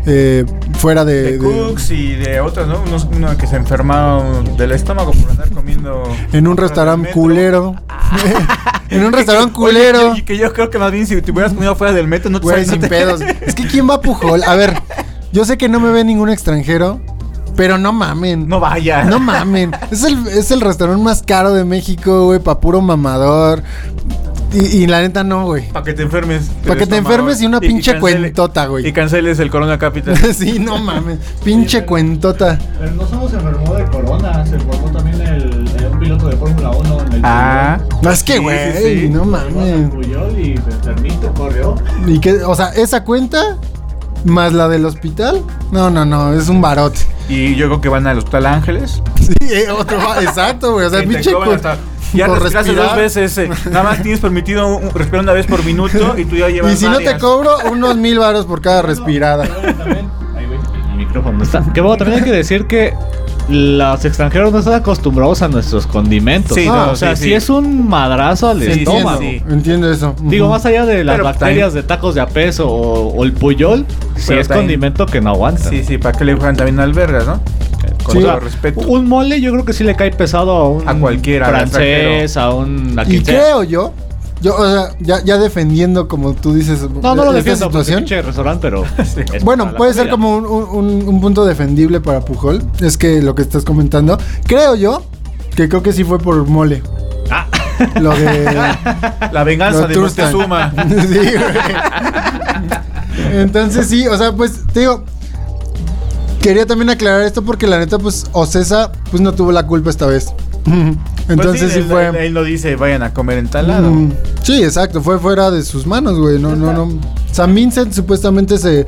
eh, 0.04 0.44
fuera 0.78 1.04
de, 1.06 1.22
de 1.22 1.32
de- 1.32 1.38
Cooks 1.38 1.90
y 1.90 2.14
de 2.16 2.40
otros, 2.40 2.68
¿no? 2.68 2.82
Unos, 2.86 3.08
uno 3.16 3.36
que 3.38 3.46
se 3.46 3.56
enfermaron 3.56 4.56
del 4.58 4.72
estómago 4.72 5.12
por 5.12 5.30
andar 5.30 5.50
comiendo... 5.50 6.02
en 6.32 6.46
un 6.46 6.56
restaurante 6.56 7.10
culero. 7.12 7.74
en 8.90 9.04
un 9.04 9.12
restaurante 9.12 9.52
Oye, 9.58 9.72
culero. 9.72 10.14
que, 10.14 10.24
que 10.24 10.38
yo 10.38 10.52
creo 10.52 10.70
que 10.70 10.78
más 10.78 10.92
bien 10.92 11.06
si 11.06 11.20
te 11.22 11.30
hubieras 11.32 11.52
comido 11.52 11.74
fuera 11.76 11.92
del 11.92 12.06
metro 12.06 12.30
no 12.30 12.40
te 12.40 12.44
Güey, 12.44 12.64
sin 12.64 12.80
te- 12.80 12.88
pedos. 12.88 13.20
Es 13.20 13.54
que 13.54 13.66
¿quién 13.66 13.88
va 13.88 13.94
a 13.94 14.00
Pujol? 14.00 14.42
A 14.44 14.54
ver, 14.54 14.74
yo 15.32 15.44
sé 15.44 15.56
que 15.58 15.68
no 15.68 15.80
me 15.80 15.90
ve 15.90 16.04
ningún 16.04 16.28
extranjero, 16.30 17.00
pero 17.56 17.78
no 17.78 17.92
mamen. 17.92 18.48
No 18.48 18.60
vaya. 18.60 19.04
No 19.04 19.18
mamen. 19.18 19.72
Es 19.90 20.04
el, 20.04 20.26
es 20.28 20.50
el 20.50 20.60
restaurante 20.60 21.02
más 21.02 21.22
caro 21.22 21.52
de 21.54 21.64
México, 21.64 22.26
güey, 22.26 22.38
pa' 22.40 22.60
puro 22.60 22.80
mamador. 22.80 23.62
Y, 24.52 24.58
y 24.82 24.86
la 24.86 25.00
neta 25.02 25.24
no, 25.24 25.44
güey. 25.46 25.68
Para 25.70 25.84
que 25.84 25.92
te 25.92 26.02
enfermes. 26.02 26.44
Pa' 26.64 26.70
del 26.70 26.78
que 26.78 26.86
te 26.86 26.96
enfermes 26.96 27.42
y 27.42 27.46
una 27.46 27.60
pinche 27.60 27.92
cancele- 27.96 28.00
cuentota, 28.00 28.66
güey. 28.66 28.86
Y 28.86 28.92
canceles 28.92 29.38
el 29.40 29.50
Corona 29.50 29.76
Capital. 29.78 30.16
sí, 30.34 30.58
no 30.58 30.78
mames. 30.78 31.18
Pinche 31.44 31.84
cuentota. 31.84 32.58
Pero 32.78 32.92
no 32.92 33.06
solo 33.06 33.28
se 33.28 33.36
enfermó 33.36 33.74
de 33.74 33.84
corona, 33.86 34.46
se 34.46 34.54
enfermó 34.54 34.90
también 34.92 35.20
el, 35.20 35.68
piloto 36.06 36.28
de 36.28 36.36
Fórmula 36.36 36.70
1 36.70 37.00
en 37.06 37.12
el 37.14 37.20
ah. 37.24 37.78
No, 38.02 38.10
es 38.10 38.22
que, 38.22 38.34
Sí, 38.34 38.38
güey, 38.38 38.72
sí, 38.72 39.00
sí. 39.02 39.08
no 39.08 39.22
Puyol. 39.24 39.40
Ibas 39.40 39.44
al 39.44 39.52
mames. 39.54 39.90
Puyol 39.90 40.38
y 40.38 40.52
enfermito, 40.52 41.34
corrió. 41.34 41.74
Y 42.06 42.20
que, 42.20 42.32
o 42.44 42.54
sea, 42.54 42.68
esa 42.68 43.02
cuenta 43.04 43.56
más 44.24 44.52
la 44.52 44.68
del 44.68 44.84
hospital. 44.84 45.42
No, 45.72 45.90
no, 45.90 46.04
no, 46.04 46.32
es 46.32 46.48
un 46.48 46.60
barote. 46.60 47.00
Y 47.28 47.56
yo 47.56 47.66
creo 47.66 47.80
que 47.80 47.88
van 47.88 48.06
al 48.06 48.18
Hospital 48.18 48.46
Ángeles. 48.46 49.02
Sí, 49.20 49.34
eh, 49.52 49.68
otro, 49.70 49.98
exacto, 50.20 50.72
güey. 50.74 50.86
O 50.86 50.90
sea, 50.90 51.00
pinche 51.02 51.32
Ya 52.14 52.28
respiraste 52.28 52.72
dos 52.72 52.94
veces. 52.96 53.36
eh. 53.38 53.50
Nada 53.70 53.82
más 53.82 54.00
tienes 54.02 54.20
permitido 54.20 54.66
un- 54.68 54.90
respirar 54.90 55.22
una 55.24 55.32
vez 55.32 55.46
por 55.46 55.64
minuto 55.64 56.14
y 56.16 56.24
tú 56.24 56.36
ya 56.36 56.48
llevas 56.50 56.72
Y 56.72 56.76
si 56.76 56.84
no 56.84 56.98
te 56.98 57.04
varias. 57.06 57.20
cobro, 57.20 57.56
unos 57.72 57.96
mil 57.96 58.18
varos 58.20 58.46
por 58.46 58.60
cada 58.62 58.82
respirada. 58.90 59.42
Ahí 59.42 59.50
ve, 59.60 60.00
el 60.00 60.06
micrófono 61.06 61.42
Está- 61.42 61.64
Que 61.72 61.80
bueno, 61.80 61.96
también 61.96 62.18
hay 62.20 62.24
que 62.24 62.36
decir 62.36 62.66
que 62.66 62.92
los 63.48 64.04
extranjeros 64.04 64.52
no 64.52 64.58
están 64.58 64.74
acostumbrados 64.74 65.40
a 65.42 65.48
nuestros 65.48 65.86
condimentos. 65.86 66.56
Sí, 66.56 66.66
no, 66.66 66.90
o 66.90 66.96
sea, 66.96 67.14
sí, 67.14 67.32
es 67.32 67.48
un 67.48 67.88
madrazo 67.88 68.48
al 68.50 68.60
Sí, 68.60 68.80
estómago. 68.80 69.20
sí, 69.20 69.40
Entiendo 69.48 69.90
eso. 69.92 70.16
Digo, 70.22 70.48
más 70.48 70.66
allá 70.66 70.84
de 70.84 71.04
las 71.04 71.14
Pero 71.14 71.24
bacterias 71.24 71.68
también- 71.68 71.82
de 71.84 71.88
tacos 71.88 72.14
de 72.16 72.20
apeso 72.22 72.68
o, 72.68 73.14
o 73.14 73.24
el 73.24 73.32
puyol, 73.32 73.86
si 74.16 74.28
Pero 74.28 74.40
es 74.40 74.48
también- 74.48 74.66
condimento 74.66 75.06
que 75.06 75.20
no 75.20 75.30
aguanta. 75.30 75.70
Sí, 75.70 75.84
sí, 75.84 75.96
para 75.98 76.18
que 76.18 76.24
le 76.24 76.34
juegan 76.34 76.56
también 76.56 76.80
albergas, 76.80 77.26
¿no? 77.26 77.40
Con 78.02 78.16
Sí. 78.16 78.22
todo 78.22 78.40
respeto. 78.40 78.80
Un 78.80 79.08
mole 79.08 79.40
yo 79.40 79.52
creo 79.52 79.64
que 79.64 79.72
sí 79.72 79.84
le 79.84 79.94
cae 79.94 80.10
pesado 80.10 80.50
a 80.50 80.68
un 80.68 80.88
A 80.88 80.94
cualquiera, 80.94 81.46
francés, 81.48 82.36
a 82.36 82.50
un 82.52 82.98
a 82.98 83.02
Y 83.02 83.06
quien 83.06 83.24
sea. 83.24 83.34
creo 83.40 83.62
yo, 83.62 83.92
yo, 84.42 84.54
o 84.56 84.64
sea, 84.70 84.88
ya, 85.00 85.22
ya 85.24 85.38
defendiendo, 85.38 86.08
como 86.08 86.34
tú 86.34 86.52
dices, 86.54 86.80
No, 87.02 87.14
no 87.14 87.24
lo 87.24 87.32
defiendo 87.32 87.70
porque 87.70 87.84
situación. 87.84 87.98
pinche 88.00 88.22
restaurante, 88.22 88.60
pero 88.62 88.84
es 89.34 89.42
Bueno, 89.44 89.74
puede 89.74 89.94
ser 89.94 90.08
como 90.10 90.36
un, 90.36 90.44
un- 90.46 90.68
un- 90.70 91.08
un 91.08 91.20
punto 91.20 91.44
defendible 91.44 92.00
para 92.00 92.20
Pujol. 92.20 92.62
Es 92.80 92.96
que 92.98 93.22
lo 93.22 93.34
que 93.34 93.42
estás 93.42 93.64
comentando, 93.64 94.18
creo 94.46 94.74
yo, 94.74 95.02
que 95.54 95.68
creo 95.68 95.82
que 95.82 95.92
sí 95.92 96.04
fue 96.04 96.18
por 96.18 96.46
mole. 96.46 96.82
Ah. 97.30 97.46
Lo 98.00 98.10
de. 98.16 98.44
La 99.32 99.44
venganza 99.44 99.86
de. 99.86 99.98
Moctezuma. 99.98 100.72
sí, 100.88 101.18
güey. 101.18 101.32
Entonces 103.32 103.86
sí, 103.88 104.06
o 104.06 104.16
sea, 104.16 104.32
pues 104.32 104.62
te 104.72 104.80
digo. 104.80 105.04
Quería 106.40 106.64
también 106.64 106.90
aclarar 106.90 107.22
esto 107.22 107.42
porque 107.42 107.66
la 107.66 107.78
neta, 107.78 107.98
pues, 107.98 108.26
Ocesa, 108.32 108.92
pues 109.10 109.20
no 109.20 109.32
tuvo 109.32 109.50
la 109.50 109.66
culpa 109.66 109.90
esta 109.90 110.06
vez. 110.06 110.32
Entonces 111.28 111.60
Pues 111.62 111.72
sí, 111.72 111.78
él, 111.80 111.84
fue. 111.86 112.06
Él, 112.08 112.16
él 112.16 112.32
no 112.34 112.42
dice 112.44 112.76
vayan 112.76 113.02
a 113.02 113.12
comer 113.12 113.38
entalado. 113.38 113.90
Mm, 113.90 114.12
sí, 114.42 114.62
exacto, 114.62 115.02
fue 115.02 115.18
fuera 115.18 115.50
de 115.50 115.62
sus 115.64 115.86
manos, 115.86 116.18
güey. 116.18 116.38
No, 116.38 116.54
no, 116.56 116.72
no. 116.72 116.88
San 117.32 117.54
Vincent 117.54 117.92
supuestamente 117.92 118.58
se. 118.58 118.86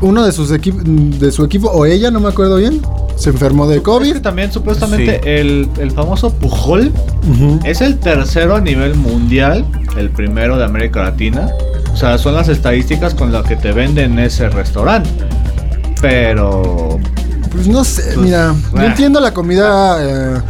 Uno 0.00 0.24
de 0.24 0.32
sus 0.32 0.50
equipos. 0.52 0.82
De 0.84 1.30
su 1.32 1.44
equipo, 1.44 1.68
o 1.70 1.84
ella, 1.86 2.10
no 2.10 2.20
me 2.20 2.28
acuerdo 2.28 2.56
bien. 2.56 2.80
Se 3.16 3.30
enfermó 3.30 3.66
de 3.66 3.76
Es 3.76 3.82
COVID. 3.82 4.12
que 4.14 4.20
también 4.20 4.52
supuestamente 4.52 5.20
Sí. 5.22 5.28
el, 5.28 5.68
el 5.78 5.90
famoso 5.90 6.34
Pujol 6.34 6.92
es 7.64 7.80
el 7.80 7.98
tercero 7.98 8.56
a 8.56 8.60
nivel 8.60 8.94
mundial, 8.94 9.64
el 9.96 10.10
primero 10.10 10.58
de 10.58 10.64
América 10.64 11.02
Latina. 11.02 11.48
O 11.94 11.96
sea, 11.96 12.18
son 12.18 12.34
las 12.34 12.48
estadísticas 12.50 13.14
con 13.14 13.32
las 13.32 13.46
que 13.46 13.56
te 13.56 13.72
venden 13.72 14.18
ese 14.18 14.50
restaurante. 14.50 15.08
Pero 16.02 16.98
Pues 17.50 17.66
no 17.68 17.84
sé, 17.84 18.02
Pues, 18.14 18.18
mira. 18.18 18.54
Yo 18.72 18.78
ah. 18.78 18.86
entiendo 18.86 19.20
la 19.20 19.32
comida. 19.32 19.96
eh, 20.00 20.40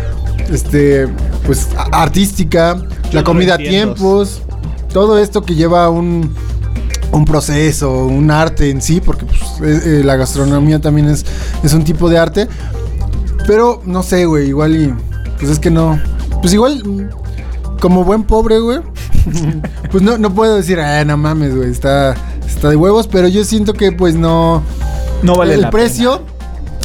este. 0.51 1.09
Pues 1.45 1.69
artística. 1.93 2.77
Yo 2.77 3.13
la 3.13 3.21
no 3.21 3.25
comida 3.25 3.55
a 3.55 3.59
tiempos. 3.59 4.43
Todo 4.93 5.19
esto 5.19 5.43
que 5.43 5.55
lleva 5.55 5.91
un. 5.91 6.35
Un 7.13 7.25
proceso, 7.25 8.05
un 8.07 8.33
arte 8.33 8.69
en 8.69 8.83
sí, 8.83 9.01
porque 9.01 9.25
pues, 9.25 9.41
eh, 9.63 10.01
eh, 10.01 10.05
la 10.05 10.17
gastronomía 10.17 10.81
también 10.81 11.09
es, 11.09 11.25
es 11.63 11.73
un 11.73 11.85
tipo 11.85 12.11
de 12.11 12.19
arte. 12.19 12.49
Pero 13.47 13.81
no 13.87 14.03
sé, 14.03 14.27
güey, 14.27 14.49
igual 14.49 14.77
y. 14.77 14.95
Pues 15.39 15.53
es 15.53 15.59
que 15.59 15.71
no. 15.71 16.01
Pues 16.41 16.53
igual, 16.53 16.83
mm, 16.85 17.79
como 17.81 18.05
buen 18.05 18.25
pobre, 18.25 18.59
güey. 18.59 18.81
pues 19.91 20.03
no, 20.03 20.19
no 20.19 20.35
puedo 20.35 20.57
decir, 20.57 20.81
ah, 20.81 21.05
no 21.05 21.17
mames, 21.17 21.55
güey, 21.55 21.71
está, 21.71 22.15
está 22.47 22.69
de 22.69 22.77
huevos. 22.77 23.07
Pero 23.07 23.29
yo 23.29 23.45
siento 23.45 23.73
que, 23.73 23.93
pues 23.93 24.17
no. 24.17 24.63
No 25.23 25.37
vale 25.37 25.55
el 25.55 25.63
la 25.63 25.71
precio. 25.71 26.23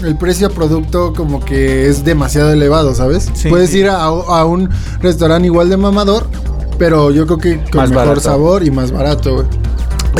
El 0.04 0.18
precio 0.18 0.50
producto 0.50 1.14
como 1.14 1.40
que 1.44 1.88
es 1.88 2.04
demasiado 2.04 2.52
elevado, 2.52 2.96
¿sabes? 2.96 3.30
Sí, 3.34 3.50
Puedes 3.50 3.70
sí. 3.72 3.80
ir 3.80 3.90
a, 3.90 4.04
a 4.06 4.46
un 4.46 4.70
restaurante 5.02 5.46
igual 5.48 5.70
de 5.70 5.78
mamador, 5.78 6.26
pero 6.80 7.12
yo 7.12 7.26
creo 7.28 7.38
que 7.38 7.58
con 7.70 7.78
Más 7.82 7.90
mejor 7.90 8.06
barato. 8.08 8.22
sabor 8.22 8.64
y 8.66 8.72
más 8.72 8.92
barato, 8.92 9.36
güey. 9.36 9.48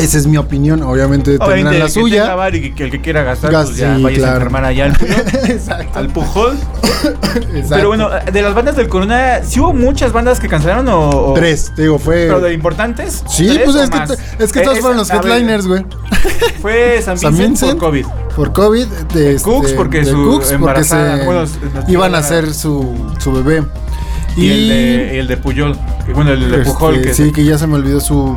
Esa 0.02 0.18
es 0.18 0.26
mi 0.26 0.36
opinión. 0.36 0.82
Obviamente 0.82 1.38
pena. 1.38 1.46
tendrán 1.46 1.52
Obviamente, 1.74 1.78
la 1.78 1.84
el 1.86 1.92
que 1.92 2.00
tenga 2.00 2.08
suya. 2.24 2.34
bar 2.34 2.54
y 2.54 2.72
que, 2.72 2.84
el 2.84 2.90
que 2.90 3.00
quiera 3.00 3.22
gastar, 3.22 3.52
Gas- 3.52 3.66
pues 3.66 3.76
ya 3.78 3.96
sí, 3.96 4.02
vaya 4.02 4.16
claro. 4.16 4.32
a 4.32 4.36
enfermar 4.36 4.64
allá 4.64 4.84
al, 4.86 4.92
Exacto. 5.50 5.98
al 5.98 6.08
Pujol. 6.08 6.58
exacto. 7.54 7.68
Pero 7.70 7.88
bueno, 7.88 8.08
de 8.32 8.42
las 8.42 8.54
bandas 8.54 8.76
del 8.76 8.88
Corona, 8.88 9.40
¿sí 9.44 9.60
hubo 9.60 9.72
muchas 9.72 10.12
bandas 10.12 10.40
que 10.40 10.48
cancelaron 10.48 10.88
o...? 10.88 11.08
o- 11.10 11.34
Tres, 11.34 11.72
te 11.74 11.82
digo, 11.82 11.98
fue. 11.98 12.26
¿Pero 12.26 12.40
de 12.40 12.52
importantes? 12.52 13.22
Sí, 13.28 13.46
¿Tres 13.46 13.62
pues 13.64 13.76
es 13.76 13.90
que, 13.90 14.44
es 14.44 14.52
que 14.52 14.60
Eh, 14.60 14.62
todos 14.64 14.78
fueron 14.80 14.96
los 14.98 15.10
headliners, 15.10 15.66
güey. 15.66 15.84
Fue 16.62 17.00
San 17.02 17.18
San 17.18 17.36
Vincent, 17.36 17.72
por 17.72 17.80
COVID. 17.90 18.06
Por 18.36 18.52
COVID. 18.52 18.86
De, 19.14 19.36
Cooks, 19.42 19.66
este, 19.66 19.76
porque 19.76 19.98
de 19.98 20.04
su 20.06 20.16
Cooks, 20.16 20.36
porque 20.38 20.54
embarazada- 20.54 21.18
se 21.18 21.24
bueno, 21.24 21.44
iban 21.88 22.14
a 22.14 22.18
hacer 22.18 22.52
su, 22.54 22.94
su 23.18 23.32
bebé. 23.32 23.64
Y, 24.36 24.48
el, 24.50 24.68
de, 24.68 25.18
el 25.20 25.26
de 25.28 25.36
Puyol. 25.36 25.76
Bueno, 26.14 26.30
el 26.32 26.40
de 26.50 26.58
este, 26.58 26.70
Pujol. 26.70 27.02
Que 27.02 27.12
sí, 27.12 27.32
que 27.32 27.44
ya 27.44 27.58
se 27.58 27.66
me 27.66 27.74
olvidó 27.74 28.00
su. 28.00 28.36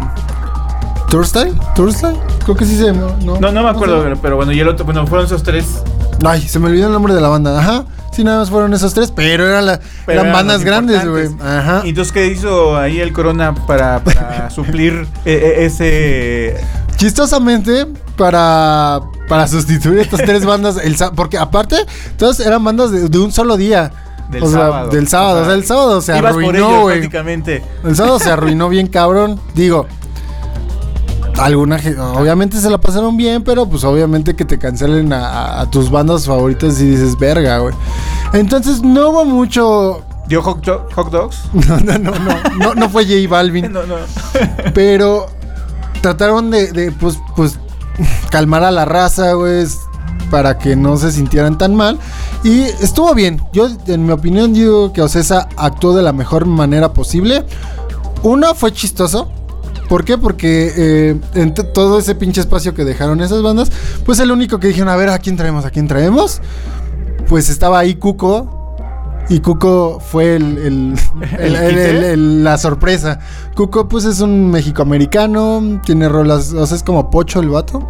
¿Tourstyle? 1.16 1.54
¿Tourstyle? 1.76 2.18
Creo 2.44 2.58
que 2.58 2.66
sí 2.66 2.76
se 2.76 2.88
llama. 2.88 3.16
No, 3.24 3.40
No, 3.40 3.50
no 3.50 3.64
me 3.64 3.70
acuerdo, 3.70 4.04
pero, 4.04 4.18
pero 4.22 4.36
bueno, 4.36 4.52
y 4.52 4.60
el 4.60 4.68
otro, 4.68 4.84
bueno, 4.84 5.08
fueron 5.08 5.26
esos 5.26 5.44
tres. 5.44 5.82
Ay, 6.26 6.42
se 6.42 6.60
me 6.60 6.68
olvidó 6.68 6.88
el 6.88 6.92
nombre 6.92 7.14
de 7.14 7.22
la 7.22 7.30
banda. 7.30 7.58
Ajá. 7.58 7.86
Sí, 8.12 8.26
nada 8.26 8.40
más 8.40 8.50
fueron 8.50 8.74
esos 8.74 8.94
tres, 8.94 9.14
pero 9.16 9.48
era 9.48 9.62
la, 9.62 9.80
pero 10.06 10.20
eran 10.20 10.34
bandas 10.34 10.66
grandes, 10.66 11.08
güey. 11.08 11.30
Ajá. 11.42 11.84
Y 11.86 11.90
entonces, 11.90 12.12
¿qué 12.12 12.28
hizo 12.28 12.78
ahí 12.78 13.00
el 13.00 13.14
Corona 13.14 13.56
para, 13.56 14.04
para 14.04 14.50
suplir 14.54 15.08
eh, 15.24 15.56
eh, 15.58 15.66
ese. 15.66 16.58
Chistosamente, 16.98 17.88
para, 18.18 19.00
para 19.30 19.48
sustituir 19.48 20.00
estas 20.00 20.20
tres 20.20 20.46
bandas, 20.46 20.76
el, 20.84 20.98
porque 21.16 21.38
aparte, 21.38 21.78
todas 22.18 22.42
eran 22.42 22.62
bandas 22.62 22.92
de, 22.92 23.08
de 23.08 23.20
un 23.20 23.32
solo 23.32 23.56
día. 23.56 23.90
Del 24.30 24.44
o 24.44 24.48
sea, 24.50 24.60
sábado. 24.60 24.90
Del 24.90 25.08
sábado. 25.08 25.42
O 25.44 25.46
sea, 25.46 25.54
el 25.54 25.64
sábado 25.64 26.02
se 26.02 26.12
arruinó, 26.12 26.82
güey. 26.82 27.10
El 27.86 27.96
sábado 27.96 28.20
se 28.20 28.32
arruinó 28.32 28.68
bien 28.68 28.88
cabrón. 28.88 29.40
Digo, 29.54 29.88
alguna 31.38 31.80
obviamente 32.16 32.60
se 32.60 32.70
la 32.70 32.78
pasaron 32.78 33.18
bien, 33.18 33.44
pero 33.44 33.68
pues 33.68 33.84
obviamente 33.84 34.36
que 34.36 34.46
te 34.46 34.58
cancelen 34.58 35.12
a, 35.14 35.68
tus 35.72 35.90
bandas 35.90 36.26
favoritas 36.26 36.80
y 36.80 36.86
dices, 36.92 37.18
verga, 37.18 37.60
güey. 37.60 37.76
Entonces 38.34 38.82
no 38.82 39.10
hubo 39.10 39.26
mucho... 39.26 40.04
¿Dio 40.28 40.42
hot, 40.42 40.66
dog- 40.66 40.92
hot 40.94 41.12
dogs? 41.12 41.38
No, 41.54 41.78
no, 41.80 41.98
no, 42.00 42.12
no, 42.12 42.36
no, 42.58 42.76
no 42.76 42.90
fue 42.90 43.06
J 43.06 43.30
Balvin. 43.30 43.72
No, 43.72 43.86
no. 43.86 43.96
Pero 44.74 45.28
trataron 46.02 46.52
de, 46.52 46.72
de, 46.72 46.92
pues, 46.92 47.20
pues, 47.36 47.60
calmar 48.30 48.64
a 48.64 48.72
la 48.72 48.86
raza, 48.86 49.34
güey, 49.34 49.66
para 50.32 50.58
que 50.58 50.76
no 50.76 50.98
se 50.98 51.12
sintieran 51.12 51.58
tan 51.58 51.76
mal. 51.76 52.00
Y 52.44 52.62
estuvo 52.62 53.14
bien. 53.14 53.42
Yo, 53.54 53.70
en 53.88 54.06
mi 54.06 54.12
opinión, 54.12 54.54
digo 54.54 54.94
que 54.94 55.02
Ocesa 55.02 55.48
actuó 55.58 55.96
de 55.96 56.04
la 56.04 56.14
mejor 56.14 56.46
manera 56.46 56.94
posible. 56.94 57.44
Uno 58.24 58.54
fue 58.56 58.72
chistoso. 58.72 59.30
¿Por 59.90 60.04
qué? 60.04 60.18
Porque 60.18 60.72
eh, 60.76 61.20
en 61.36 61.54
todo 61.54 62.00
ese 62.00 62.16
pinche 62.16 62.42
espacio 62.42 62.74
que 62.74 62.84
dejaron 62.86 63.22
esas 63.22 63.42
bandas, 63.42 63.72
pues 64.06 64.20
el 64.20 64.32
único 64.32 64.60
que 64.60 64.68
dijeron, 64.70 64.90
a 64.90 64.96
ver, 64.96 65.10
¿a 65.10 65.20
quién 65.20 65.38
traemos? 65.38 65.66
¿A 65.66 65.70
quién 65.72 65.88
traemos? 65.88 66.42
Pues 67.28 67.50
estaba 67.50 67.80
ahí 67.80 67.96
Cuco. 67.96 68.52
Y 69.28 69.40
Cuco 69.40 70.00
fue 70.00 70.36
el, 70.36 70.58
el- 70.60 70.96
el- 71.40 72.44
la 72.44 72.58
sorpresa. 72.60 73.20
Cuco, 73.56 73.88
pues 73.88 74.06
es 74.06 74.20
un 74.22 74.52
mexicoamericano, 74.52 75.82
tiene 75.86 76.08
rolas, 76.10 76.54
o 76.54 76.66
sea, 76.68 76.78
es 76.78 76.84
como 76.84 77.10
pocho 77.10 77.40
el 77.40 77.50
vato. 77.50 77.88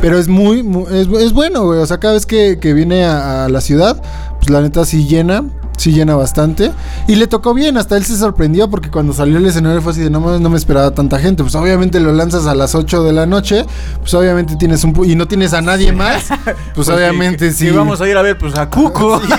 Pero 0.00 0.18
es 0.18 0.28
muy, 0.28 0.62
mu- 0.62 0.86
es, 0.88 1.08
es 1.08 1.32
bueno, 1.32 1.64
güey. 1.64 1.80
O 1.80 1.86
sea, 1.86 1.98
cada 1.98 2.14
vez 2.14 2.24
que, 2.24 2.58
que 2.60 2.72
viene 2.72 3.04
a, 3.04 3.44
a 3.46 3.48
la 3.48 3.60
ciudad, 3.60 4.00
pues 4.38 4.48
la 4.50 4.60
neta 4.62 4.84
sí 4.84 5.06
llena, 5.06 5.44
sí 5.80 5.92
llena 5.92 6.14
bastante. 6.14 6.72
Y 7.08 7.14
le 7.16 7.26
tocó 7.26 7.54
bien, 7.54 7.78
hasta 7.78 7.96
él 7.96 8.04
se 8.04 8.16
sorprendió 8.16 8.68
porque 8.68 8.90
cuando 8.90 9.14
salió 9.14 9.38
el 9.38 9.46
escenario 9.46 9.80
fue 9.80 9.92
así 9.92 10.02
de 10.02 10.10
no, 10.10 10.38
no 10.38 10.50
me 10.50 10.56
esperaba 10.58 10.90
tanta 10.90 11.18
gente. 11.18 11.42
Pues 11.42 11.54
obviamente 11.54 12.00
lo 12.00 12.12
lanzas 12.12 12.46
a 12.46 12.54
las 12.54 12.74
8 12.74 13.02
de 13.02 13.12
la 13.14 13.24
noche, 13.24 13.64
pues 14.00 14.12
obviamente 14.12 14.56
tienes 14.56 14.84
un... 14.84 14.94
y 15.04 15.14
no 15.16 15.26
tienes 15.26 15.54
a 15.54 15.62
nadie 15.62 15.92
más, 15.92 16.26
pues, 16.44 16.56
Pues 16.74 16.88
obviamente 16.90 17.50
sí. 17.52 17.68
Y 17.68 17.70
vamos 17.70 18.00
a 18.02 18.08
ir 18.08 18.16
a 18.18 18.22
ver, 18.22 18.36
pues, 18.36 18.54
a 18.56 18.68
Cuco. 18.68 19.20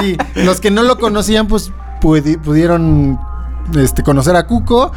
Sí, 0.00 0.16
los 0.36 0.60
que 0.60 0.70
no 0.70 0.82
lo 0.84 0.98
conocían, 0.98 1.48
pues 1.48 1.72
pudi- 2.00 2.40
pudieron 2.40 3.18
este, 3.76 4.02
conocer 4.04 4.36
a 4.36 4.46
Cuco. 4.46 4.92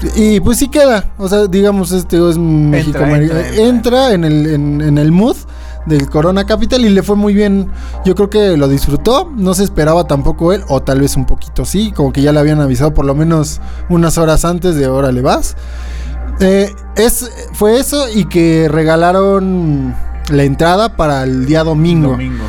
pues, 0.00 0.16
y 0.16 0.40
pues 0.40 0.58
sí 0.58 0.68
queda. 0.68 1.04
O 1.18 1.28
sea, 1.28 1.46
digamos, 1.46 1.92
este 1.92 2.16
es 2.28 2.38
México 2.38 2.98
entra, 2.98 3.16
entra, 3.18 3.56
entra. 3.56 4.12
en, 4.12 4.24
el, 4.24 4.46
en, 4.46 4.80
en 4.82 4.98
el 4.98 5.12
mood 5.12 5.36
del 5.86 6.08
Corona 6.10 6.44
Capital 6.44 6.84
y 6.84 6.90
le 6.90 7.02
fue 7.02 7.16
muy 7.16 7.34
bien. 7.34 7.70
Yo 8.04 8.14
creo 8.14 8.28
que 8.28 8.56
lo 8.56 8.68
disfrutó. 8.68 9.32
No 9.34 9.54
se 9.54 9.64
esperaba 9.64 10.04
tampoco 10.04 10.52
él, 10.52 10.62
o 10.68 10.82
tal 10.82 11.00
vez 11.00 11.16
un 11.16 11.24
poquito 11.24 11.64
sí, 11.64 11.92
como 11.92 12.12
que 12.12 12.22
ya 12.22 12.32
le 12.32 12.40
habían 12.40 12.60
avisado 12.60 12.92
por 12.92 13.04
lo 13.04 13.14
menos 13.14 13.60
unas 13.88 14.18
horas 14.18 14.44
antes 14.44 14.76
de 14.76 14.84
ahora 14.84 15.12
le 15.12 15.22
vas. 15.22 15.56
Eh, 16.40 16.74
es, 16.96 17.30
fue 17.52 17.78
eso 17.78 18.08
y 18.14 18.26
que 18.26 18.68
regalaron 18.70 19.94
la 20.30 20.42
entrada 20.42 20.96
para 20.96 21.22
el 21.22 21.46
día 21.46 21.64
domingo. 21.64 22.10
Domingo. 22.10 22.44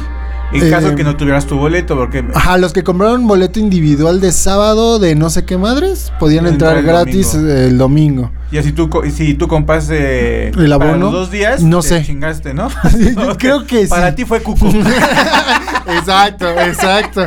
En 0.54 0.64
Eh, 0.66 0.70
caso 0.70 0.96
que 0.96 1.04
no 1.04 1.18
tuvieras 1.18 1.46
tu 1.46 1.58
boleto, 1.58 1.96
porque 1.98 2.24
Ajá, 2.34 2.58
los 2.58 2.72
que 2.72 2.82
compraron 2.84 3.28
boleto 3.28 3.60
individual 3.60 4.22
de 4.22 4.32
sábado 4.32 4.98
de 4.98 5.14
no 5.16 5.30
sé 5.30 5.44
qué 5.44 5.58
madres 5.58 6.14
podían 6.20 6.48
Entrar 6.48 6.78
entrar 6.78 6.98
el 7.00 7.06
gratis 7.06 7.34
domingo. 7.34 7.52
eh, 7.54 7.68
el 7.68 7.78
domingo. 7.78 8.32
y 8.52 8.58
así 8.58 8.72
tú, 8.72 8.90
si 9.14 9.34
tú 9.34 9.48
compraste 9.50 10.48
¿El 10.50 10.54
para 10.54 10.76
abono? 10.76 10.98
los 11.08 11.12
dos 11.12 11.32
días, 11.32 11.62
No 11.62 11.82
te 11.82 11.90
sé. 11.90 12.04
chingaste, 12.06 12.54
¿no? 12.54 12.70
Creo 13.38 13.66
que 13.68 13.84
sí. 13.84 13.90
Para 13.90 14.16
ti 14.16 14.24
fue 14.24 14.42
cucu. 14.42 14.68
exacto, 15.88 16.48
exacto. 16.62 17.26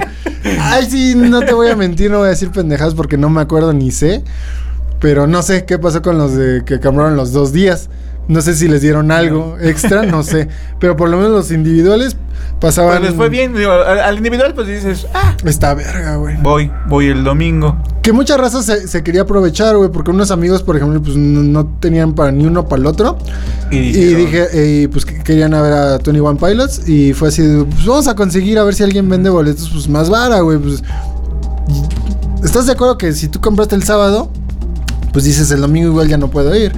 Ay, 0.61 0.87
sí, 0.91 1.15
no 1.15 1.41
te 1.41 1.53
voy 1.53 1.69
a 1.69 1.77
mentir, 1.77 2.11
no 2.11 2.19
voy 2.19 2.27
a 2.29 2.31
decir 2.31 2.51
pendejadas 2.51 2.95
porque 2.95 3.17
no 3.17 3.29
me 3.31 3.41
acuerdo 3.41 3.73
ni 3.73 3.91
sé. 3.91 4.23
Pero 5.01 5.27
no 5.27 5.43
sé 5.43 5.65
qué 5.65 5.79
pasó 5.79 6.03
con 6.03 6.19
los 6.19 6.35
de 6.35 6.63
que 6.65 6.79
compraron 6.81 7.17
los 7.17 7.33
dos 7.33 7.53
días. 7.53 7.89
No 8.31 8.41
sé 8.43 8.55
si 8.55 8.69
les 8.69 8.81
dieron 8.81 9.11
algo 9.11 9.57
extra, 9.61 10.05
no 10.05 10.23
sé. 10.23 10.47
Pero 10.79 10.97
por 10.97 11.09
lo 11.09 11.17
menos 11.17 11.33
los 11.33 11.51
individuales 11.51 12.17
pasaban. 12.61 12.99
Pues 12.99 13.11
les 13.11 13.15
fue 13.15 13.29
bien, 13.29 13.53
digo, 13.57 13.73
al, 13.73 13.99
al 13.99 14.17
individual 14.19 14.55
pues 14.55 14.69
dices, 14.69 15.09
ah, 15.15 15.37
Esta 15.45 15.75
verga, 15.75 16.15
güey. 16.15 16.37
voy, 16.41 16.71
voy 16.87 17.07
el 17.09 17.25
domingo. 17.25 17.77
Que 18.03 18.13
mucha 18.13 18.37
raza 18.37 18.63
se, 18.63 18.87
se 18.87 19.03
quería 19.03 19.23
aprovechar, 19.23 19.77
güey, 19.77 19.91
porque 19.91 20.13
unos 20.13 20.31
amigos, 20.31 20.63
por 20.63 20.77
ejemplo, 20.77 21.03
pues 21.03 21.17
no, 21.17 21.43
no 21.43 21.67
tenían 21.81 22.15
para 22.15 22.31
ni 22.31 22.47
uno 22.47 22.69
para 22.69 22.81
el 22.81 22.87
otro. 22.87 23.19
Y, 23.73 23.91
dije, 23.91 24.47
eh, 24.53 24.89
pues 24.89 25.05
que 25.05 25.19
querían 25.25 25.53
a 25.53 25.63
ver 25.63 25.73
a 25.73 25.99
21 25.99 26.37
Pilots. 26.37 26.89
Y 26.89 27.13
fue 27.15 27.29
así, 27.31 27.43
pues 27.69 27.85
vamos 27.85 28.07
a 28.07 28.15
conseguir 28.15 28.61
a 28.61 28.63
ver 28.63 28.77
si 28.77 28.85
alguien 28.85 29.09
vende 29.09 29.29
boletos, 29.29 29.69
pues 29.71 29.89
más 29.89 30.09
vara, 30.09 30.39
güey. 30.39 30.59
Pues, 30.59 30.85
¿Estás 32.45 32.67
de 32.67 32.73
acuerdo 32.75 32.97
que 32.97 33.13
si 33.13 33.27
tú 33.27 33.41
compraste 33.41 33.75
el 33.75 33.83
sábado, 33.83 34.31
pues 35.13 35.25
dices 35.25 35.51
el 35.51 35.61
domingo 35.61 35.89
igual 35.89 36.09
ya 36.09 36.17
no 36.19 36.29
puedo 36.29 36.55
ir? 36.55 36.73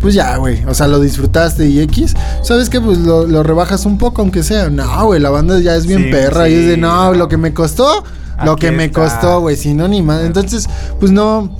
Pues 0.00 0.14
ya, 0.14 0.36
güey. 0.36 0.64
O 0.66 0.74
sea, 0.74 0.88
lo 0.88 1.00
disfrutaste 1.00 1.66
y 1.68 1.80
X. 1.80 2.14
¿Sabes 2.42 2.68
qué? 2.70 2.80
Pues 2.80 2.98
lo, 2.98 3.26
lo 3.26 3.42
rebajas 3.42 3.86
un 3.86 3.98
poco, 3.98 4.22
aunque 4.22 4.42
sea. 4.42 4.68
No, 4.70 5.06
güey, 5.06 5.20
la 5.20 5.30
banda 5.30 5.58
ya 5.60 5.74
es 5.76 5.86
bien 5.86 6.04
Sí, 6.04 6.10
perra. 6.10 6.48
y 6.48 6.54
es 6.54 6.66
de, 6.66 6.76
no, 6.76 7.12
lo 7.14 7.28
que 7.28 7.36
me 7.36 7.52
costó, 7.54 8.04
lo 8.44 8.56
que 8.56 8.70
me 8.72 8.90
costó, 8.90 9.40
güey. 9.40 9.56
Si 9.56 9.74
no, 9.74 9.88
ni 9.88 10.02
más. 10.02 10.22
Entonces, 10.24 10.68
pues 11.00 11.12
no. 11.12 11.50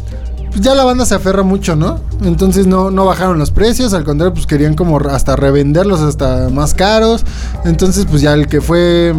Pues 0.51 0.61
ya 0.65 0.75
la 0.75 0.85
banda 0.85 1.05
se 1.05 1.15
aferra 1.15 1.43
mucho, 1.43 1.77
¿no? 1.77 2.01
Entonces 2.25 2.67
no, 2.67 2.91
no 2.91 3.05
bajaron 3.05 3.39
los 3.39 3.51
precios. 3.51 3.93
Al 3.93 4.05
contrario, 4.05 4.33
pues 4.33 4.47
querían 4.47 4.75
como 4.75 4.99
hasta 4.99 5.37
revenderlos 5.37 6.01
hasta 6.01 6.49
más 6.49 6.73
caros. 6.73 7.25
Entonces, 7.65 8.07
pues 8.09 8.23
ya 8.23 8.33
el 8.33 8.47
que 8.47 8.61
fue. 8.63 9.15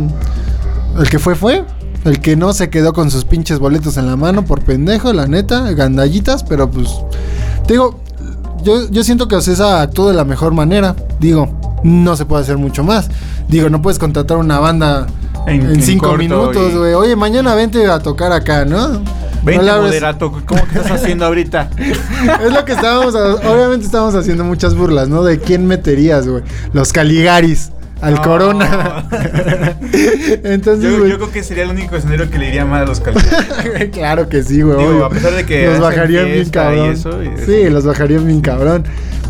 El 0.97 1.09
que 1.09 1.19
fue, 1.19 1.35
fue. 1.35 1.63
El 2.07 2.19
que 2.21 2.35
no 2.35 2.53
se 2.53 2.69
quedó 2.69 2.93
con 2.93 3.11
sus 3.11 3.25
pinches 3.25 3.59
boletos 3.59 3.97
en 3.97 4.07
la 4.07 4.15
mano 4.15 4.45
por 4.45 4.61
pendejo, 4.61 5.11
la 5.13 5.27
neta, 5.27 5.71
gandallitas, 5.73 6.43
pero 6.43 6.69
pues. 6.71 6.89
Te 7.67 7.73
digo, 7.73 7.99
yo, 8.63 8.89
yo 8.89 9.03
siento 9.03 9.27
que 9.27 9.35
Ocesa 9.35 9.81
actuó 9.81 10.07
de 10.07 10.13
la 10.15 10.23
mejor 10.23 10.53
manera. 10.53 10.95
Digo, 11.19 11.49
no 11.83 12.15
se 12.15 12.25
puede 12.25 12.43
hacer 12.43 12.57
mucho 12.57 12.83
más. 12.83 13.09
Digo, 13.49 13.69
no 13.69 13.81
puedes 13.81 13.99
contratar 13.99 14.37
una 14.37 14.59
banda 14.59 15.05
En- 15.47 15.81
cinco 15.81 16.15
minutos, 16.17 16.71
y- 16.73 16.77
güey. 16.77 16.93
Oye, 16.93 17.15
mañana 17.15 17.55
vente 17.55 17.85
a 17.87 17.99
tocar 17.99 18.31
acá, 18.31 18.63
¿no? 18.65 19.01
Vente, 19.43 19.65
No 19.65 19.81
moderato, 19.81 20.31
¿cómo 20.45 20.63
que 20.67 20.77
estás 20.79 20.91
haciendo 20.91 21.25
ahorita? 21.25 21.69
Es 21.77 22.51
lo 22.53 22.65
que 22.65 22.71
estábamos, 22.73 23.15
obviamente 23.15 23.85
estábamos 23.85 24.15
haciendo 24.15 24.43
muchas 24.43 24.75
burlas, 24.75 25.07
¿no? 25.09 25.23
De 25.23 25.39
quién 25.39 25.67
meterías, 25.67 26.27
güey. 26.27 26.43
Los 26.73 26.91
Caligaris 26.91 27.71
al 28.01 28.15
No. 28.15 28.21
Corona. 28.21 29.07
Entonces, 30.43 30.91
Yo, 30.91 31.03
creo 31.17 31.31
que 31.31 31.43
sería 31.43 31.63
el 31.63 31.71
único 31.71 31.95
escenario 31.95 32.29
que 32.29 32.37
le 32.37 32.47
iría 32.49 32.65
mal 32.65 32.83
a 32.83 32.85
los 32.85 32.99
calculares. 33.01 33.89
claro 33.91 34.29
que 34.29 34.43
sí, 34.43 34.61
güey. 34.61 34.77
Digo, 34.77 35.05
a 35.05 35.09
pesar 35.09 35.33
de 35.33 35.45
que 35.45 35.67
los 35.67 35.79
bajarían 35.79 36.25
bien 36.25 36.47
y 36.47 36.49
cabrón. 36.49 36.91
eso, 36.91 37.23
y- 37.23 37.31
sí, 37.45 37.69
los 37.69 37.85
bajarían 37.85 38.25
bien 38.25 38.41
cabrón. 38.41 38.85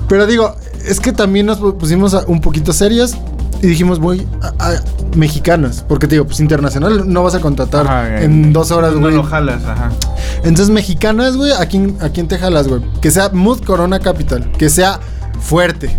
Pero 0.10 0.26
digo, 0.26 0.56
es 0.88 1.00
que 1.00 1.12
también 1.12 1.46
nos 1.46 1.58
pusimos 1.76 2.14
un 2.28 2.40
poquito 2.42 2.72
serios 2.74 3.16
y 3.62 3.68
dijimos 3.68 4.00
muy 4.00 4.28
a- 4.42 4.54
a- 4.72 4.82
mexicanas, 5.16 5.84
porque 5.88 6.08
te 6.08 6.16
digo, 6.16 6.26
pues 6.26 6.40
internacional 6.40 7.12
no 7.12 7.24
vas 7.24 7.34
a 7.36 7.40
contratar 7.40 7.86
Ajá, 7.88 8.22
en 8.22 8.54
dos 8.54 8.72
horas, 8.72 8.94
No 8.94 9.00
güey. 9.00 9.16
lo 9.16 9.24
jalas, 9.24 9.64
ajá. 9.66 9.90
Entonces, 10.44 10.70
mexicanas, 10.70 11.36
güey, 11.36 11.52
¿a 11.54 11.66
quién, 11.66 11.98
¿a 12.02 12.10
quién 12.10 12.28
te 12.28 12.38
jalas, 12.38 12.68
güey? 12.68 12.82
Que 13.02 13.10
sea 13.12 13.30
Mood 13.30 13.62
Corona 13.64 14.00
Capital, 14.00 14.52
que 14.58 14.70
sea 14.70 15.00
fuerte. 15.42 15.98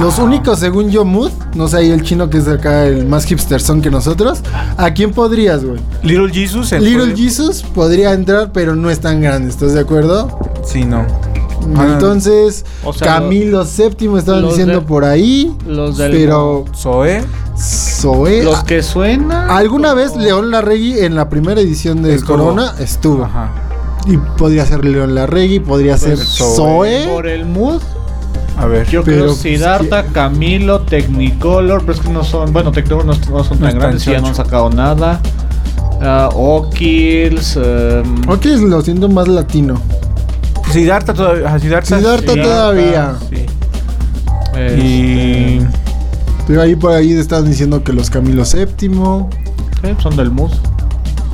Los 0.00 0.18
Ah. 0.18 0.22
únicos, 0.24 0.58
según 0.58 0.90
yo, 0.90 1.04
Mood, 1.04 1.30
no 1.54 1.68
sé, 1.68 1.76
ahí 1.78 1.90
el 1.90 2.02
chino 2.02 2.28
que 2.30 2.38
es 2.38 2.46
de 2.46 2.54
acá 2.54 2.84
el 2.86 3.06
más 3.06 3.24
hipster 3.26 3.60
son 3.60 3.80
que 3.80 3.90
nosotros. 3.90 4.40
¿A 4.76 4.92
quién 4.92 5.12
podrías, 5.12 5.64
güey? 5.64 5.80
Little 6.02 6.32
Jesus. 6.32 6.68
¿se 6.68 6.80
Little? 6.80 7.14
Jesus 7.16 7.62
podría 7.62 8.12
entrar, 8.12 8.50
pero 8.52 8.74
no 8.74 8.90
es 8.90 9.00
tan 9.00 9.20
grande, 9.20 9.50
¿estás 9.50 9.72
de 9.74 9.80
acuerdo? 9.80 10.38
Sí, 10.64 10.84
no. 10.84 11.06
Ah. 11.76 11.86
Entonces, 11.92 12.64
O 12.84 12.92
sea, 12.92 13.06
Camilo 13.20 13.64
VII 13.64 14.18
estaban 14.18 14.42
los 14.42 14.50
diciendo 14.50 14.80
de- 14.80 14.86
por 14.86 15.04
ahí. 15.04 15.56
los 15.66 15.96
del 15.96 16.12
Pero 16.12 16.64
Zoe. 16.76 17.22
Zoe. 17.56 18.42
Los 18.44 18.64
que 18.64 18.82
suenan. 18.82 19.48
Alguna 19.50 19.94
vez 19.94 20.16
León 20.16 20.50
Larregui 20.50 20.98
en 20.98 21.14
la 21.14 21.28
primera 21.28 21.60
edición 21.60 22.02
de 22.02 22.14
Estuvo. 22.16 22.36
Corona 22.36 22.74
estuvo. 22.80 23.24
Ajá. 23.24 23.50
Y 24.06 24.18
podría 24.18 24.66
ser 24.66 24.84
León 24.84 25.14
Larregui, 25.14 25.60
podría 25.60 25.96
ser. 25.96 26.18
Zoe. 26.18 27.06
Por 27.08 27.26
el 27.26 27.46
mood, 27.46 27.80
A 28.56 28.66
ver. 28.66 28.88
yo 28.88 29.02
Pero, 29.02 29.16
creo 29.16 29.26
pues, 29.28 29.38
Siddhartha, 29.38 30.04
Camilo, 30.06 30.80
Technicolor, 30.80 31.80
pero 31.80 31.92
es 31.92 32.00
que 32.00 32.08
no 32.10 32.22
son, 32.24 32.52
bueno, 32.52 32.72
Technicolor 32.72 33.04
no, 33.04 33.12
no 33.12 33.18
son 33.18 33.30
No 33.30 33.42
tan 33.42 33.50
están 33.68 33.78
grandes, 33.78 34.04
ya 34.04 34.20
no 34.20 34.28
han 34.28 34.34
sacado 34.34 34.70
nada. 34.70 35.20
Ah, 36.00 36.28
O'Kills, 36.34 37.56
Ok, 38.28 38.44
lo 38.44 38.82
siento 38.82 39.08
más 39.08 39.28
latino. 39.28 39.80
Siddhartha 40.70 41.14
todavía. 41.14 41.58
Siddhartha. 41.58 41.98
Siddhartha 41.98 42.32
sí. 42.32 42.40
todavía. 42.42 43.14
Sí. 43.30 43.46
este, 44.56 44.78
Y. 44.78 45.66
Pero 46.46 46.62
ahí 46.62 46.76
por 46.76 46.92
ahí 46.92 47.12
estaban 47.12 47.46
diciendo 47.46 47.82
que 47.82 47.92
los 47.92 48.10
Camilo 48.10 48.42
VII. 48.44 48.66
sí, 48.76 49.88
son 50.02 50.16
del 50.16 50.30
mood. 50.30 50.52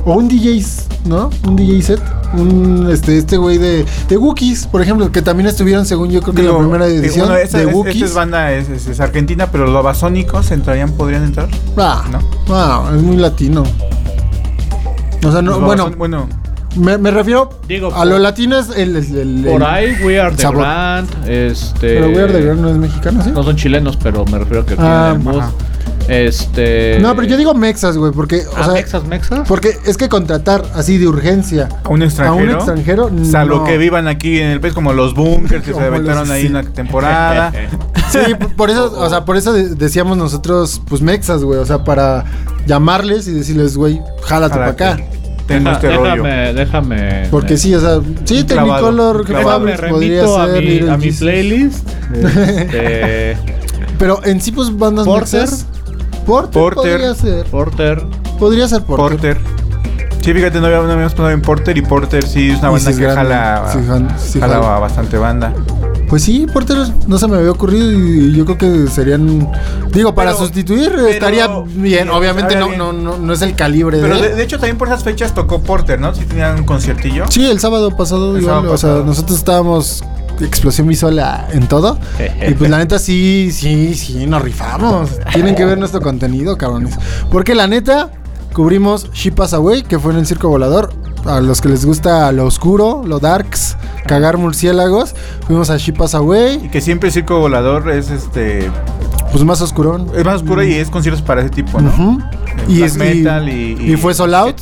O 0.05 0.13
un 0.15 0.27
DJ, 0.27 0.63
¿no? 1.05 1.29
Un 1.47 1.55
DJ 1.55 1.81
set. 1.81 2.01
Un 2.33 2.89
este 2.89 3.17
este 3.17 3.35
güey 3.35 3.57
de, 3.57 3.85
de 4.07 4.17
Wookiees, 4.17 4.65
por 4.67 4.81
ejemplo, 4.81 5.11
que 5.11 5.21
también 5.21 5.47
estuvieron 5.49 5.85
según 5.85 6.09
yo 6.11 6.21
creo 6.21 6.33
que 6.33 6.41
en 6.41 6.47
la 6.47 6.57
primera 6.57 6.87
eh, 6.87 6.95
edición 6.95 7.27
bueno, 7.27 7.41
esa, 7.41 7.57
de 7.57 7.63
es, 7.63 7.69
esta 7.69 7.77
Wookiees. 7.77 8.01
es 8.03 8.13
banda 8.13 8.53
es, 8.53 8.69
es- 8.69 8.87
es 8.87 8.99
argentina, 9.01 9.47
pero 9.51 9.65
los 9.65 9.73
babasónicos 9.73 10.49
entrarían, 10.51 10.91
podrían 10.93 11.25
entrar. 11.25 11.49
Ah, 11.77 12.03
¿no? 12.09 12.19
ah, 12.55 12.89
es 12.95 13.01
muy 13.01 13.17
latino. 13.17 13.63
O 15.25 15.31
sea, 15.31 15.41
no, 15.41 15.59
bueno, 15.59 15.91
bueno, 15.97 16.27
me, 16.77 16.97
me 16.97 17.11
refiero 17.11 17.49
Digo, 17.67 17.87
a 17.93 17.97
por- 17.97 18.07
lo 18.07 18.17
latino 18.19 18.57
es 18.57 18.69
el, 18.69 18.95
el- 18.95 19.17
el- 19.17 19.43
Por 19.43 19.61
el- 19.61 19.67
ahí, 19.67 19.95
We 20.03 20.19
Are 20.19 20.33
the. 20.35 20.47
Grand, 20.49 21.09
este... 21.27 21.79
Pero 21.99 22.07
We 22.11 22.21
Are 22.23 22.31
the 22.33 22.41
Grand 22.41 22.61
no 22.61 22.69
es 22.69 22.77
mexicano, 22.77 23.21
¿sí? 23.23 23.31
No 23.31 23.43
son 23.43 23.57
chilenos, 23.57 23.97
pero 24.01 24.23
me 24.25 24.39
refiero 24.39 24.61
a 24.61 24.65
que 24.65 24.75
Ah, 24.79 25.15
tienen 25.21 25.35
el. 25.35 25.41
Este... 26.11 26.97
No, 26.99 27.15
pero 27.15 27.25
yo 27.27 27.37
digo 27.37 27.53
mexas, 27.53 27.95
güey, 27.97 28.11
porque, 28.11 28.41
o 28.45 28.51
Ah, 28.57 28.65
sea, 28.65 28.73
Mexas, 28.73 29.05
Mexas. 29.05 29.47
porque 29.47 29.77
es 29.85 29.95
que 29.95 30.09
contratar 30.09 30.63
así 30.75 30.97
de 30.97 31.07
urgencia 31.07 31.69
a 31.85 31.89
un 31.89 32.01
a 32.01 32.05
extranjero. 32.05 32.43
un 32.51 32.55
extranjero, 32.57 33.11
Salvo 33.23 33.57
no. 33.59 33.63
que 33.63 33.77
vivan 33.77 34.07
aquí 34.09 34.39
en 34.39 34.47
el 34.47 34.59
país, 34.59 34.73
como 34.73 34.91
los 34.91 35.13
bunkers 35.15 35.63
que 35.63 35.73
se 35.73 35.79
aventaron 35.79 36.23
los- 36.23 36.29
ahí 36.31 36.41
sí. 36.43 36.47
una 36.49 36.63
temporada. 36.63 37.51
Sí, 38.11 38.19
por 38.57 38.69
eso, 38.69 38.93
o 38.99 39.09
sea, 39.09 39.23
por 39.23 39.37
eso 39.37 39.53
de- 39.53 39.69
decíamos 39.75 40.17
nosotros, 40.17 40.81
pues 40.89 41.01
mexas, 41.01 41.45
güey, 41.45 41.59
o 41.59 41.65
sea, 41.65 41.85
para 41.85 42.25
llamarles 42.67 43.25
y 43.29 43.31
decirles, 43.31 43.77
güey, 43.77 44.01
jálate 44.23 44.55
para 44.55 44.67
acá. 44.71 44.95
que 44.97 45.05
Tengo 45.47 45.69
Deja- 45.69 45.73
este 45.75 45.87
déjame, 45.87 46.09
rollo. 46.45 46.53
déjame... 46.53 47.27
Porque 47.31 47.55
sí, 47.55 47.73
o 47.73 47.79
sea, 47.79 48.01
sí, 48.25 48.43
Technicolor. 48.43 49.25
Déjame 49.25 49.77
podría 49.89 50.23
a 50.25 50.45
ser, 50.47 50.61
mi, 50.61 50.89
a 50.89 50.97
mi 50.97 51.11
playlist. 51.11 51.87
Este, 52.13 53.37
Pero 53.97 54.19
en 54.25 54.41
sí, 54.41 54.51
pues 54.51 54.75
bandas 54.77 55.05
Porter. 55.05 55.41
mexas. 55.41 55.67
Porter, 56.25 56.51
Porter. 56.61 56.75
podría 56.91 57.15
ser. 57.15 57.45
Porter. 57.47 58.03
Podría 58.39 58.67
ser 58.67 58.83
Porter. 58.83 59.17
Porter. 59.17 59.37
Sí, 60.21 60.33
fíjate, 60.33 60.59
no 60.59 60.67
habíamos, 60.67 60.85
no 60.87 60.93
habíamos 60.93 61.13
pensado 61.13 61.31
en 61.31 61.41
Porter 61.41 61.77
y 61.77 61.81
Porter 61.81 62.23
sí 62.27 62.51
es 62.51 62.59
una 62.59 62.69
banda 62.69 62.93
que 62.95 63.05
jala, 63.09 63.69
Sí, 63.73 63.79
jan- 63.87 64.15
sí 64.19 64.39
jala 64.39 64.53
jala. 64.61 64.79
bastante 64.79 65.17
banda. 65.17 65.51
Pues 66.07 66.23
sí, 66.23 66.45
Porter 66.53 66.77
no 67.07 67.17
se 67.17 67.27
me 67.27 67.37
había 67.37 67.49
ocurrido 67.51 67.89
y 67.91 68.35
yo 68.35 68.45
creo 68.45 68.57
que 68.57 68.87
serían. 68.91 69.49
Digo, 69.93 70.13
para 70.13 70.31
Pero- 70.31 70.43
sustituir 70.43 70.91
pero- 70.93 71.07
estaría 71.07 71.47
bien. 71.65 72.09
Obviamente 72.09 72.55
no, 72.55 72.67
bien. 72.67 72.77
no, 72.77 72.93
no, 72.93 73.17
no 73.17 73.33
es 73.33 73.41
el 73.41 73.55
calibre 73.55 73.97
Pero 73.99 74.17
de. 74.17 74.29
de, 74.29 74.35
de 74.35 74.43
hecho 74.43 74.57
también 74.57 74.77
por 74.77 74.89
esas 74.89 75.03
fechas 75.03 75.33
tocó 75.33 75.61
Porter, 75.63 75.99
¿no? 75.99 76.13
Sí 76.13 76.25
tenían 76.25 76.57
un 76.59 76.65
conciertillo. 76.65 77.25
Sí, 77.31 77.49
el 77.49 77.59
sábado 77.59 77.95
pasado, 77.95 78.35
El 78.35 78.43
igual, 78.43 78.55
sábado 78.57 78.73
o 78.73 78.77
sea, 78.77 78.89
nosotros 79.05 79.37
estábamos 79.39 80.03
explosión 80.45 80.87
visual 80.87 81.19
a- 81.19 81.47
en 81.51 81.67
todo. 81.67 81.97
y 82.47 82.53
pues 82.53 82.69
la 82.69 82.77
neta 82.77 82.99
sí, 82.99 83.49
sí, 83.51 83.93
sí, 83.95 84.25
nos 84.25 84.41
rifamos. 84.41 85.09
Tienen 85.33 85.55
que 85.55 85.65
ver 85.65 85.77
nuestro 85.77 86.01
contenido, 86.01 86.57
cabrones. 86.57 86.95
Porque 87.31 87.55
la 87.55 87.67
neta, 87.67 88.09
cubrimos 88.53 89.11
She 89.13 89.31
Pass 89.31 89.53
Away, 89.53 89.83
que 89.83 89.99
fue 89.99 90.11
en 90.13 90.19
el 90.19 90.25
circo 90.25 90.49
volador. 90.49 90.93
A 91.25 91.39
los 91.39 91.61
que 91.61 91.69
les 91.69 91.85
gusta 91.85 92.31
lo 92.31 92.45
oscuro, 92.47 93.03
lo 93.05 93.19
darks, 93.19 93.77
cagar 94.07 94.37
murciélagos. 94.37 95.13
Fuimos 95.45 95.69
a 95.69 95.77
She 95.77 95.93
Pass 95.93 96.13
Y 96.13 96.17
Away, 96.17 96.69
que 96.71 96.81
siempre 96.81 97.09
el 97.09 97.13
circo 97.13 97.37
volador 97.39 97.91
es 97.91 98.09
este. 98.09 98.71
pues 99.31 99.43
más 99.43 99.61
oscurón. 99.61 100.07
Es 100.17 100.25
más 100.25 100.37
oscuro 100.41 100.63
y 100.63 100.73
es 100.73 100.89
conciertos 100.89 101.21
para 101.21 101.41
ese 101.41 101.51
tipo, 101.51 101.79
¿no? 101.79 102.17
Y, 102.67 102.81
es, 102.81 102.95
y- 102.95 102.97
metal 102.99 103.47
y, 103.49 103.77
y 103.93 103.97
fue 103.97 104.15
sold 104.15 104.33
out. 104.33 104.55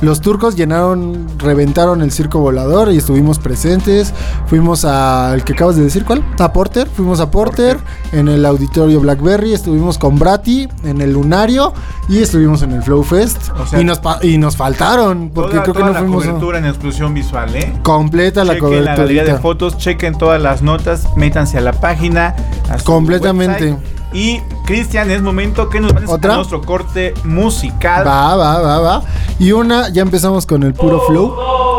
Los 0.00 0.20
turcos 0.20 0.54
llenaron, 0.54 1.26
reventaron 1.38 2.02
el 2.02 2.12
circo 2.12 2.38
volador 2.38 2.92
y 2.92 2.98
estuvimos 2.98 3.40
presentes. 3.40 4.14
Fuimos 4.46 4.84
al 4.84 5.42
que 5.42 5.54
acabas 5.54 5.74
de 5.74 5.82
decir, 5.82 6.04
¿cuál? 6.04 6.24
A 6.38 6.52
Porter, 6.52 6.86
fuimos 6.88 7.18
a 7.18 7.30
Porter, 7.32 7.78
en 8.12 8.28
el 8.28 8.46
auditorio 8.46 9.00
Blackberry, 9.00 9.52
estuvimos 9.54 9.98
con 9.98 10.16
Brati 10.18 10.68
en 10.84 11.00
el 11.00 11.12
Lunario 11.14 11.72
y 12.08 12.18
estuvimos 12.18 12.62
en 12.62 12.72
el 12.72 12.82
Flow 12.84 13.02
Fest. 13.02 13.50
O 13.58 13.66
sea, 13.66 13.80
y, 13.80 13.84
nos 13.84 14.00
y 14.22 14.38
nos 14.38 14.56
faltaron, 14.56 15.30
porque 15.34 15.52
Toda- 15.54 15.62
creo 15.64 15.74
que 15.74 15.80
toda 15.80 15.86
no 15.88 15.92
la 15.94 15.98
fuimos. 16.00 16.22
a- 16.24 16.26
cobertura 16.28 16.58
en 16.58 16.66
exclusión 16.66 17.12
visual, 17.14 17.56
¿eh? 17.56 17.72
Completa 17.82 18.44
la 18.44 18.54
chequen 18.54 18.84
la 18.84 18.94
galería 18.96 19.22
de 19.24 19.30
cobertura. 19.30 19.40
fotos, 19.42 19.78
chequen 19.78 20.16
todas 20.16 20.40
las 20.40 20.62
notas, 20.62 21.08
métanse 21.16 21.58
a 21.58 21.60
la 21.60 21.72
página. 21.72 22.36
a 22.70 22.78
su 22.78 22.84
Completamente. 22.84 23.72
website. 23.72 23.97
Y 24.12 24.40
Cristian, 24.64 25.10
es 25.10 25.20
momento 25.20 25.68
que 25.68 25.80
nos 25.80 25.92
mandes 25.92 26.10
¿Otra? 26.10 26.32
a 26.32 26.36
nuestro 26.36 26.62
corte 26.62 27.12
musical. 27.24 28.06
Va, 28.06 28.36
va, 28.36 28.58
va, 28.60 28.78
va. 28.80 29.02
Y 29.38 29.52
una, 29.52 29.90
ya 29.90 30.02
empezamos 30.02 30.46
con 30.46 30.62
el 30.62 30.72
puro 30.74 31.02
flow. 31.06 31.34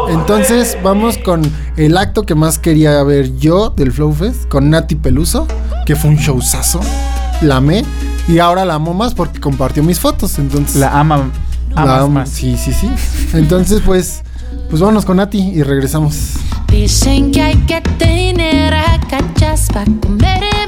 Entonces 0.10 0.78
vamos 0.84 1.18
con 1.18 1.42
el 1.76 1.98
acto 1.98 2.24
que 2.24 2.36
más 2.36 2.60
quería 2.60 3.02
ver 3.04 3.36
yo 3.38 3.70
del 3.72 3.92
Flow 3.92 4.14
Fest, 4.14 4.48
con 4.48 4.70
Nati 4.70 4.96
Peluso, 4.96 5.48
que 5.86 5.96
fue 5.96 6.12
un 6.12 6.18
showzazo. 6.18 6.80
La 7.42 7.58
amé. 7.58 7.84
Y 8.28 8.38
ahora 8.40 8.64
la 8.66 8.76
amo 8.76 8.94
más 8.94 9.14
porque 9.16 9.40
compartió 9.40 9.82
mis 9.84 10.00
fotos. 10.00 10.38
Entonces 10.40 10.76
La 10.76 11.00
ama, 11.00 11.30
la 11.76 11.98
amo. 12.00 12.10
más. 12.10 12.30
Sí, 12.30 12.56
sí, 12.58 12.74
sí. 12.74 12.90
Entonces, 13.34 13.82
pues, 13.86 14.22
pues 14.70 14.80
vámonos 14.82 15.04
con 15.06 15.18
Nati 15.18 15.40
y 15.40 15.64
regresamos. 15.64 16.34
Dicen 16.68 17.32
que 17.32 17.42
hay 17.42 17.56
que 17.66 17.82
tener 17.98 18.74
cachas 19.10 19.68
para 19.74 19.86
comerme, 20.02 20.59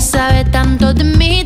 sabe 0.00 0.44
tanto 0.46 0.94
de 0.94 1.04
mí? 1.04 1.44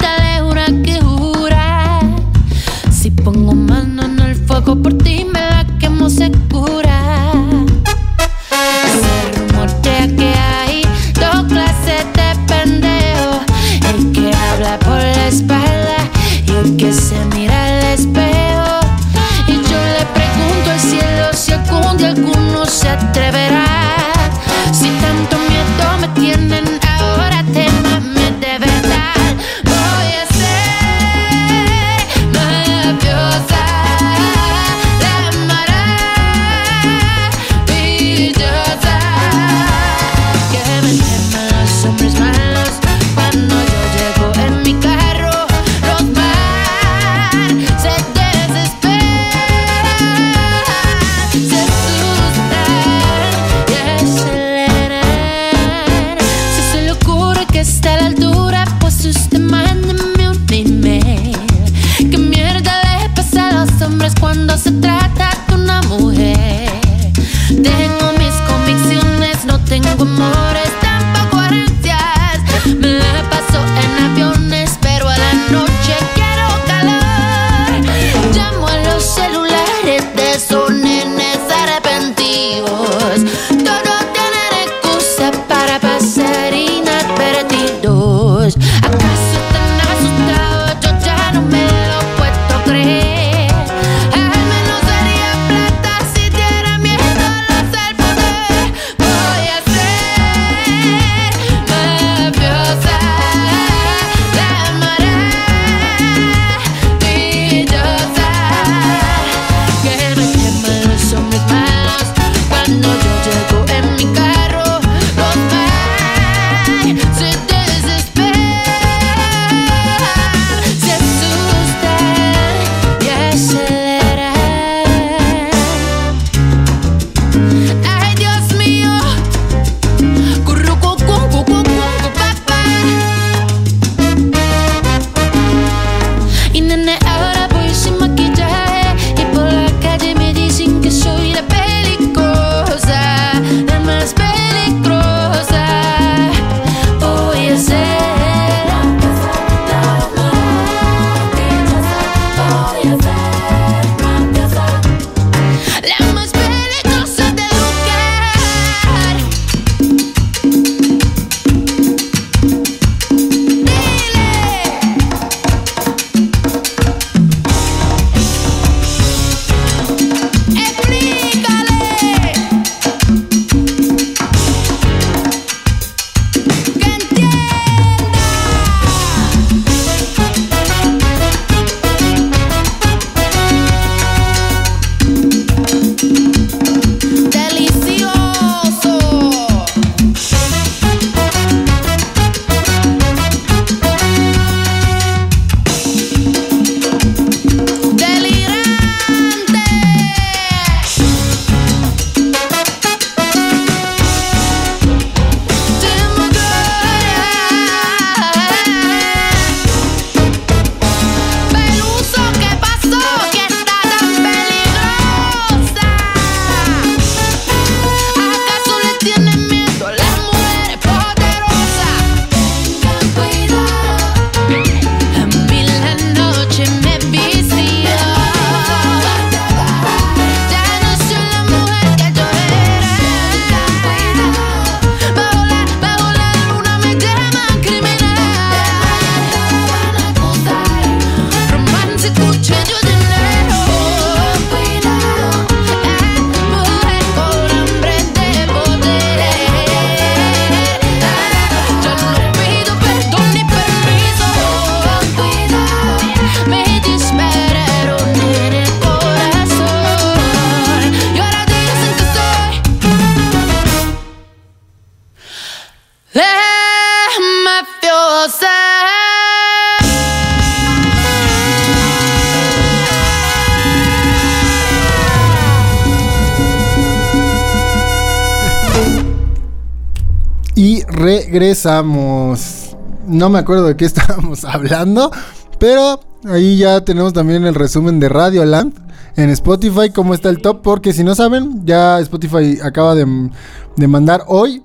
Regresamos. 281.64 282.76
No 283.06 283.28
me 283.28 283.38
acuerdo 283.38 283.66
de 283.66 283.76
qué 283.76 283.84
estábamos 283.86 284.44
hablando, 284.44 285.10
pero 285.58 286.00
ahí 286.24 286.56
ya 286.56 286.82
tenemos 286.82 287.12
también 287.12 287.44
el 287.44 287.54
resumen 287.54 288.00
de 288.00 288.08
Radio 288.08 288.44
Land 288.44 288.74
en 289.16 289.30
Spotify, 289.30 289.90
cómo 289.94 290.14
está 290.14 290.28
el 290.28 290.38
top, 290.38 290.62
porque 290.62 290.92
si 290.92 291.04
no 291.04 291.14
saben, 291.14 291.64
ya 291.64 292.00
Spotify 292.00 292.58
acaba 292.62 292.94
de, 292.94 293.30
de 293.76 293.88
mandar 293.88 294.24
hoy 294.26 294.62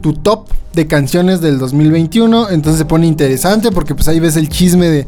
tu 0.00 0.14
top 0.14 0.48
de 0.72 0.86
canciones 0.86 1.40
del 1.40 1.58
2021, 1.58 2.50
entonces 2.50 2.78
se 2.78 2.84
pone 2.86 3.06
interesante 3.06 3.70
porque 3.70 3.94
pues 3.94 4.08
ahí 4.08 4.20
ves 4.20 4.36
el 4.36 4.48
chisme 4.48 4.88
de 4.88 5.06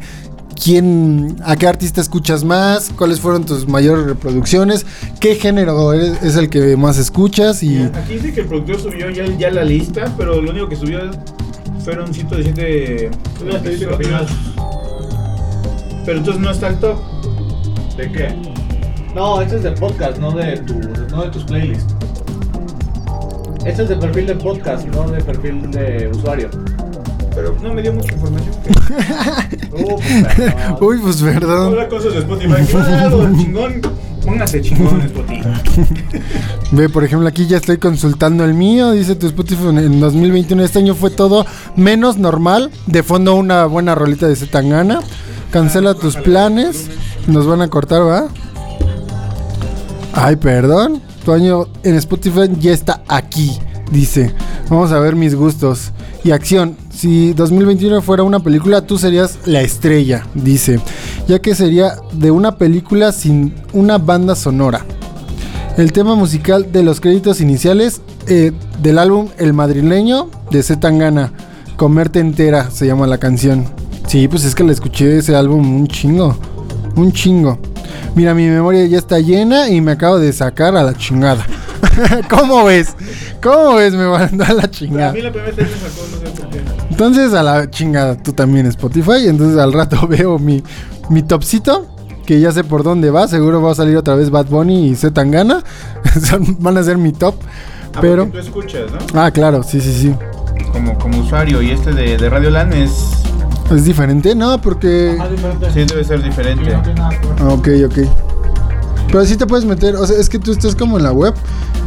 quién, 0.61 1.37
a 1.43 1.55
qué 1.55 1.67
artista 1.67 2.01
escuchas 2.01 2.43
más, 2.43 2.89
cuáles 2.95 3.19
fueron 3.19 3.45
tus 3.45 3.67
mayores 3.67 4.05
reproducciones, 4.05 4.85
qué 5.19 5.35
género 5.35 5.93
eres- 5.93 6.21
es 6.23 6.35
el 6.35 6.49
que 6.49 6.75
más 6.77 6.97
escuchas 6.97 7.63
y... 7.63 7.77
Aquí 7.83 8.13
dice 8.15 8.33
que 8.33 8.41
el 8.41 8.47
productor 8.47 8.79
subió 8.81 9.09
ya, 9.09 9.25
ya 9.37 9.51
la 9.51 9.63
lista, 9.63 10.13
pero 10.17 10.41
lo 10.41 10.51
único 10.51 10.69
que 10.69 10.75
subió 10.75 10.99
fueron 11.83 12.13
117 12.13 13.11
Las 13.45 13.55
estadísticas 13.55 13.97
finales. 13.97 14.31
Pero 16.05 16.17
entonces 16.17 16.41
no 16.41 16.51
está 16.51 16.67
el 16.67 16.79
top. 16.79 16.97
¿De 17.97 18.11
qué? 18.11 18.35
No, 19.15 19.41
este 19.41 19.57
es 19.57 19.63
de 19.63 19.71
podcast, 19.71 20.17
no 20.17 20.31
de, 20.31 20.57
tu, 20.57 20.73
no 21.11 21.23
de 21.23 21.29
tus 21.29 21.43
playlists. 21.43 21.93
Este 23.65 23.83
es 23.83 23.89
de 23.89 23.95
perfil 23.95 24.27
de 24.27 24.35
podcast, 24.35 24.85
no 24.87 25.07
de 25.09 25.23
perfil 25.23 25.71
de 25.71 26.09
usuario. 26.13 26.49
Pero 27.35 27.55
no 27.63 27.73
me 27.73 27.81
dio 27.81 27.93
mucha 27.93 28.13
información. 28.13 28.53
Pues. 29.97 30.81
Uy, 30.81 30.97
pues 31.01 31.21
perdón. 31.21 31.75
Spotify. 31.79 32.65
¿Qué 32.67 32.77
va 32.77 33.09
lo 33.09 33.37
chingón? 33.37 33.81
Póngase 34.25 34.61
chingón 34.61 35.01
Spotify. 35.01 35.49
Ve, 36.71 36.89
por 36.89 37.03
ejemplo, 37.03 37.27
aquí 37.27 37.45
ya 37.47 37.57
estoy 37.57 37.77
consultando 37.77 38.43
el 38.45 38.53
mío. 38.53 38.91
Dice 38.91 39.15
tu 39.15 39.27
Spotify 39.27 39.67
en 39.69 39.99
2021. 39.99 40.63
Este 40.63 40.79
año 40.79 40.95
fue 40.95 41.09
todo 41.09 41.45
menos 41.75 42.17
normal. 42.17 42.71
De 42.87 43.03
fondo, 43.03 43.35
una 43.35 43.65
buena 43.65 43.95
rolita 43.95 44.27
de 44.27 44.35
Zetangana. 44.35 45.01
Cancela 45.51 45.93
tus 45.93 46.15
planes. 46.15 46.87
Nos 47.27 47.45
van 47.45 47.61
a 47.61 47.67
cortar, 47.67 48.01
¿va? 48.01 48.27
Ay, 50.13 50.35
perdón. 50.37 51.01
Tu 51.25 51.31
año 51.31 51.67
en 51.83 51.95
Spotify 51.95 52.49
ya 52.59 52.71
está 52.71 53.03
aquí. 53.07 53.57
Dice. 53.91 54.33
Vamos 54.69 54.91
a 54.91 54.99
ver 54.99 55.15
mis 55.15 55.35
gustos. 55.35 55.91
Y 56.23 56.31
acción. 56.31 56.77
Si 57.03 57.33
2021 57.33 58.01
fuera 58.01 58.23
una 58.23 58.39
película, 58.39 58.87
tú 58.87 58.97
serías 58.97 59.39
la 59.43 59.59
estrella. 59.59 60.25
Dice. 60.35 60.79
Ya 61.27 61.41
que 61.41 61.53
sería 61.53 61.95
de 62.13 62.31
una 62.31 62.55
película 62.55 63.11
sin 63.11 63.53
una 63.73 63.97
banda 63.97 64.35
sonora. 64.35 64.85
El 65.75 65.91
tema 65.91 66.15
musical 66.15 66.71
de 66.71 66.81
los 66.81 67.01
créditos 67.01 67.41
iniciales 67.41 67.99
eh, 68.27 68.53
del 68.81 68.99
álbum 68.99 69.27
El 69.37 69.51
Madrileño 69.51 70.29
de 70.49 70.63
Z 70.63 70.79
Tangana. 70.79 71.33
Comerte 71.75 72.21
entera 72.21 72.71
se 72.71 72.87
llama 72.87 73.05
la 73.05 73.17
canción. 73.17 73.65
Sí, 74.07 74.29
pues 74.29 74.45
es 74.45 74.55
que 74.55 74.63
le 74.63 74.71
escuché 74.71 75.17
ese 75.17 75.35
álbum 75.35 75.75
un 75.75 75.87
chingo. 75.89 76.37
Un 76.95 77.11
chingo. 77.11 77.59
Mira, 78.15 78.33
mi 78.33 78.47
memoria 78.47 78.85
ya 78.85 78.99
está 78.99 79.19
llena 79.19 79.67
y 79.67 79.81
me 79.81 79.91
acabo 79.91 80.19
de 80.19 80.31
sacar 80.31 80.77
a 80.77 80.83
la 80.83 80.93
chingada. 80.93 81.45
¿Cómo 82.29 82.65
ves? 82.65 82.95
¿Cómo 83.41 83.75
ves? 83.75 83.93
Me 83.93 84.07
mandó 84.07 84.43
a 84.43 84.53
la 84.53 84.63
A 84.63 84.71
chingada. 84.71 85.13
mí 85.13 85.21
la 85.21 85.31
primera 85.31 85.55
vez 85.55 85.67
me 85.71 85.77
sacó, 85.77 86.07
no 86.11 86.17
sé 86.17 86.41
por 86.41 86.49
qué. 86.49 86.61
Entonces 86.89 87.33
a 87.33 87.43
la 87.43 87.69
chingada, 87.69 88.17
tú 88.17 88.33
también 88.33 88.65
Spotify. 88.67 89.27
Entonces 89.27 89.57
al 89.59 89.73
rato 89.73 90.07
veo 90.07 90.39
mi, 90.39 90.63
mi 91.09 91.23
topcito. 91.23 91.87
Que 92.25 92.39
ya 92.39 92.53
sé 92.53 92.63
por 92.63 92.83
dónde 92.83 93.09
va. 93.11 93.27
Seguro 93.27 93.61
va 93.61 93.73
a 93.73 93.75
salir 93.75 93.97
otra 93.97 94.15
vez 94.15 94.29
Bad 94.29 94.45
Bunny 94.45 94.87
y 94.87 94.95
Z 94.95 95.13
Tangana. 95.13 95.61
Van 96.59 96.77
a 96.77 96.83
ser 96.83 96.97
mi 96.97 97.11
top. 97.11 97.35
Ah, 97.93 97.97
Pero. 97.99 98.27
tú 98.27 98.37
escuchas, 98.37 98.83
¿no? 98.91 99.19
Ah, 99.21 99.29
claro, 99.29 99.61
sí, 99.61 99.81
sí, 99.81 99.91
sí. 99.93 100.15
Como, 100.71 100.97
como 100.97 101.19
usuario. 101.19 101.61
Y 101.61 101.71
este 101.71 101.91
de, 101.91 102.15
de 102.17 102.29
Radio 102.29 102.49
LAN 102.49 102.71
es. 102.71 102.91
¿Es 103.75 103.83
diferente? 103.83 104.35
No, 104.35 104.61
porque. 104.61 105.17
Ah, 105.19 105.27
diferente. 105.27 105.67
Sí, 105.73 105.83
debe 105.83 106.03
ser 106.05 106.19
Sí, 106.21 106.25
diferente. 106.29 106.73
Ah, 106.97 107.09
Ok, 107.49 107.67
ok. 107.87 107.97
Pero 109.07 109.25
sí 109.25 109.35
te 109.37 109.45
puedes 109.45 109.65
meter. 109.65 109.95
O 109.95 110.05
sea, 110.07 110.17
es 110.19 110.27
que 110.29 110.39
tú 110.39 110.51
estás 110.51 110.75
como 110.75 110.97
en 110.97 111.03
la 111.03 111.11
web. 111.11 111.33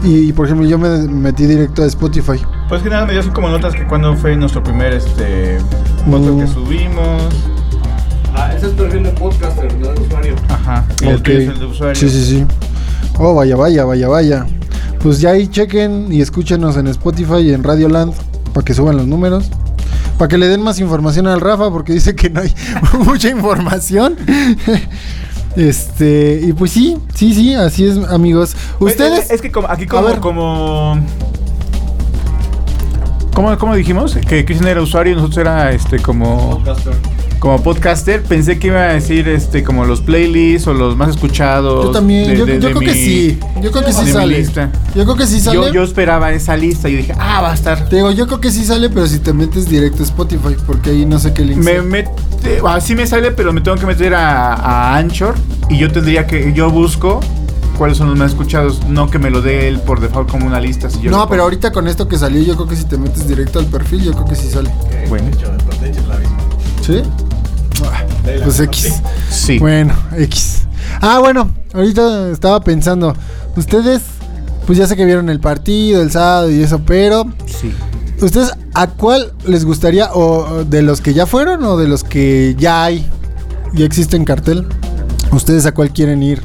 Y, 0.04 0.32
por 0.32 0.46
ejemplo, 0.46 0.66
yo 0.66 0.78
me 0.78 0.88
metí 1.08 1.46
directo 1.46 1.82
a 1.82 1.86
Spotify. 1.86 2.40
Pues 2.68 2.82
que 2.82 2.90
nada, 2.90 3.06
me 3.06 3.12
dio 3.12 3.20
así 3.20 3.30
como 3.30 3.48
notas 3.48 3.74
que 3.74 3.84
cuando 3.86 4.14
fue 4.14 4.36
nuestro 4.36 4.62
primer 4.62 4.92
este 4.92 5.58
foto 6.08 6.34
Mm. 6.34 6.40
que 6.40 6.46
subimos. 6.46 7.22
Ah, 8.34 8.52
ese 8.54 8.66
es 8.66 8.72
perfil 8.74 9.02
de 9.04 9.10
podcaster, 9.12 9.74
no 9.78 9.88
de 9.92 10.00
usuario. 10.00 10.34
Ajá. 10.48 10.84
Y 11.00 11.06
el 11.06 11.16
Ok. 11.16 11.22
tuyo 11.22 11.38
es 11.38 11.48
el 11.48 11.58
de 11.58 11.66
usuario. 11.66 11.94
Sí, 11.96 12.08
sí, 12.10 12.24
sí. 12.24 12.44
Oh, 13.18 13.34
vaya, 13.34 13.56
vaya, 13.56 13.84
vaya, 13.84 14.08
vaya. 14.08 14.46
Pues 15.02 15.20
ya 15.20 15.30
ahí 15.30 15.48
chequen 15.48 16.12
y 16.12 16.20
escúchenos 16.20 16.76
en 16.76 16.86
Spotify 16.88 17.38
y 17.38 17.52
en 17.54 17.64
Radio 17.64 17.88
Land 17.88 18.12
para 18.52 18.64
que 18.64 18.74
suban 18.74 18.96
los 18.96 19.06
números. 19.06 19.50
Para 20.18 20.28
que 20.28 20.38
le 20.38 20.48
den 20.48 20.62
más 20.62 20.78
información 20.80 21.26
al 21.26 21.40
Rafa 21.40 21.70
porque 21.70 21.92
dice 21.92 22.14
que 22.14 22.28
no 22.30 22.40
hay 22.40 22.54
mucha 23.04 23.28
información. 23.30 24.16
Este, 25.56 26.40
y 26.42 26.52
pues 26.52 26.70
sí, 26.72 26.98
sí, 27.14 27.32
sí, 27.34 27.54
así 27.54 27.86
es, 27.86 27.96
amigos. 28.08 28.54
Ustedes 28.78 29.30
Es 29.30 29.40
que 29.40 29.50
como, 29.50 29.68
aquí 29.68 29.84
A 29.84 29.88
como. 29.88 30.02
ver. 30.06 30.20
como 30.20 31.00
¿Cómo, 33.34 33.56
cómo 33.58 33.74
dijimos? 33.74 34.14
Que 34.16 34.44
Cristian 34.44 34.68
era 34.68 34.80
usuario 34.82 35.12
y 35.12 35.16
nosotros 35.16 35.38
era 35.38 35.72
este 35.72 35.98
como, 36.00 36.58
Podcaster. 36.62 36.94
Como 37.46 37.62
podcaster. 37.62 38.24
Pensé 38.24 38.58
que 38.58 38.66
iba 38.66 38.80
a 38.80 38.92
decir 38.94 39.28
este 39.28 39.62
como 39.62 39.84
los 39.84 40.00
playlists 40.00 40.66
o 40.66 40.74
los 40.74 40.96
más 40.96 41.10
escuchados. 41.10 41.84
Yo 41.84 41.90
también, 41.92 42.26
de- 42.28 42.36
yo, 42.36 42.44
de- 42.44 42.54
yo 42.60 42.68
de 42.68 42.74
creo 42.74 42.80
que 42.80 42.92
sí. 42.94 43.38
Yo 43.62 43.70
creo 43.70 43.84
que 43.84 43.92
sí 43.92 44.06
sale. 44.10 44.38
lista. 44.38 44.70
Yo 44.96 45.04
creo 45.04 45.16
que 45.16 45.26
sí 45.28 45.38
sale. 45.40 45.56
Yo, 45.56 45.72
yo 45.72 45.82
esperaba 45.84 46.32
esa 46.32 46.56
lista 46.56 46.88
y 46.88 46.96
dije, 46.96 47.14
ah, 47.16 47.42
va 47.42 47.52
a 47.52 47.54
estar. 47.54 47.88
Te 47.88 47.96
digo, 47.96 48.10
yo 48.10 48.26
creo 48.26 48.40
que 48.40 48.50
sí 48.50 48.64
sale, 48.64 48.90
pero 48.90 49.06
si 49.06 49.20
te 49.20 49.32
metes 49.32 49.68
directo 49.68 50.02
a 50.02 50.06
Spotify, 50.06 50.56
porque 50.66 50.90
ahí 50.90 51.06
no 51.06 51.20
sé 51.20 51.32
qué 51.34 51.44
link. 51.44 51.58
Me 51.58 51.82
mete, 51.82 52.10
así 52.66 52.96
me 52.96 53.06
sale, 53.06 53.30
pero 53.30 53.52
me 53.52 53.60
tengo 53.60 53.76
que 53.76 53.86
meter 53.86 54.14
a, 54.14 54.54
a 54.54 54.96
Anchor 54.96 55.36
y 55.70 55.78
yo 55.78 55.88
tendría 55.92 56.26
que, 56.26 56.52
yo 56.52 56.68
busco 56.70 57.20
cuáles 57.78 57.96
son 57.98 58.08
los 58.08 58.18
más 58.18 58.32
escuchados, 58.32 58.80
no 58.88 59.08
que 59.08 59.20
me 59.20 59.30
lo 59.30 59.40
dé 59.40 59.68
él 59.68 59.78
por 59.78 60.00
default 60.00 60.28
como 60.30 60.46
una 60.46 60.58
lista. 60.58 60.90
Si 60.90 61.00
yo 61.00 61.12
no, 61.12 61.28
pero 61.28 61.44
ahorita 61.44 61.70
con 61.70 61.86
esto 61.86 62.08
que 62.08 62.18
salió, 62.18 62.42
yo 62.42 62.56
creo 62.56 62.66
que 62.66 62.74
si 62.74 62.86
te 62.86 62.98
metes 62.98 63.28
directo 63.28 63.60
al 63.60 63.66
perfil, 63.66 64.02
yo 64.02 64.12
creo 64.14 64.24
que 64.24 64.34
sí 64.34 64.48
sale. 64.50 64.68
Bueno. 65.08 65.26
De 65.26 65.90
hecho, 65.90 66.02
la 66.08 66.16
misma. 66.16 66.38
¿Sí? 66.84 67.02
Pues 68.42 68.60
X. 68.60 68.92
Sí. 69.30 69.58
Bueno, 69.58 69.94
X. 70.16 70.62
Ah, 71.00 71.18
bueno, 71.20 71.50
ahorita 71.74 72.30
estaba 72.30 72.60
pensando, 72.60 73.14
ustedes, 73.56 74.02
pues 74.66 74.78
ya 74.78 74.86
sé 74.86 74.96
que 74.96 75.04
vieron 75.04 75.28
el 75.28 75.40
partido, 75.40 76.02
el 76.02 76.10
sábado 76.10 76.50
y 76.50 76.62
eso, 76.62 76.80
pero 76.86 77.24
Sí. 77.46 77.72
¿ustedes 78.20 78.52
a 78.74 78.86
cuál 78.88 79.32
les 79.46 79.64
gustaría, 79.64 80.10
o 80.12 80.64
de 80.64 80.82
los 80.82 81.00
que 81.00 81.14
ya 81.14 81.26
fueron 81.26 81.64
o 81.64 81.76
de 81.76 81.88
los 81.88 82.02
que 82.04 82.54
ya 82.58 82.84
hay, 82.84 83.06
ya 83.74 83.84
existe 83.84 84.16
en 84.16 84.24
cartel? 84.24 84.66
¿Ustedes 85.32 85.66
a 85.66 85.72
cuál 85.72 85.90
quieren 85.92 86.22
ir 86.22 86.42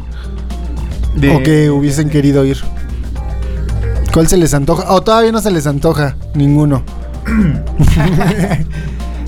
De- 1.15 1.36
o 1.36 1.43
que 1.43 1.69
hubiesen 1.69 2.09
querido 2.09 2.43
ir? 2.45 2.57
¿Cuál 4.13 4.27
se 4.27 4.38
les 4.38 4.53
antoja? 4.53 4.91
O 4.91 5.01
todavía 5.01 5.32
no 5.32 5.39
se 5.41 5.51
les 5.51 5.65
antoja 5.67 6.15
ninguno. 6.36 6.84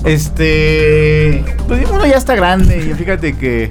Este. 0.04 1.44
Pues 1.66 1.88
uno 1.90 2.06
ya 2.06 2.16
está 2.16 2.34
grande 2.34 2.76
y 2.90 2.94
fíjate 2.94 3.34
que. 3.34 3.70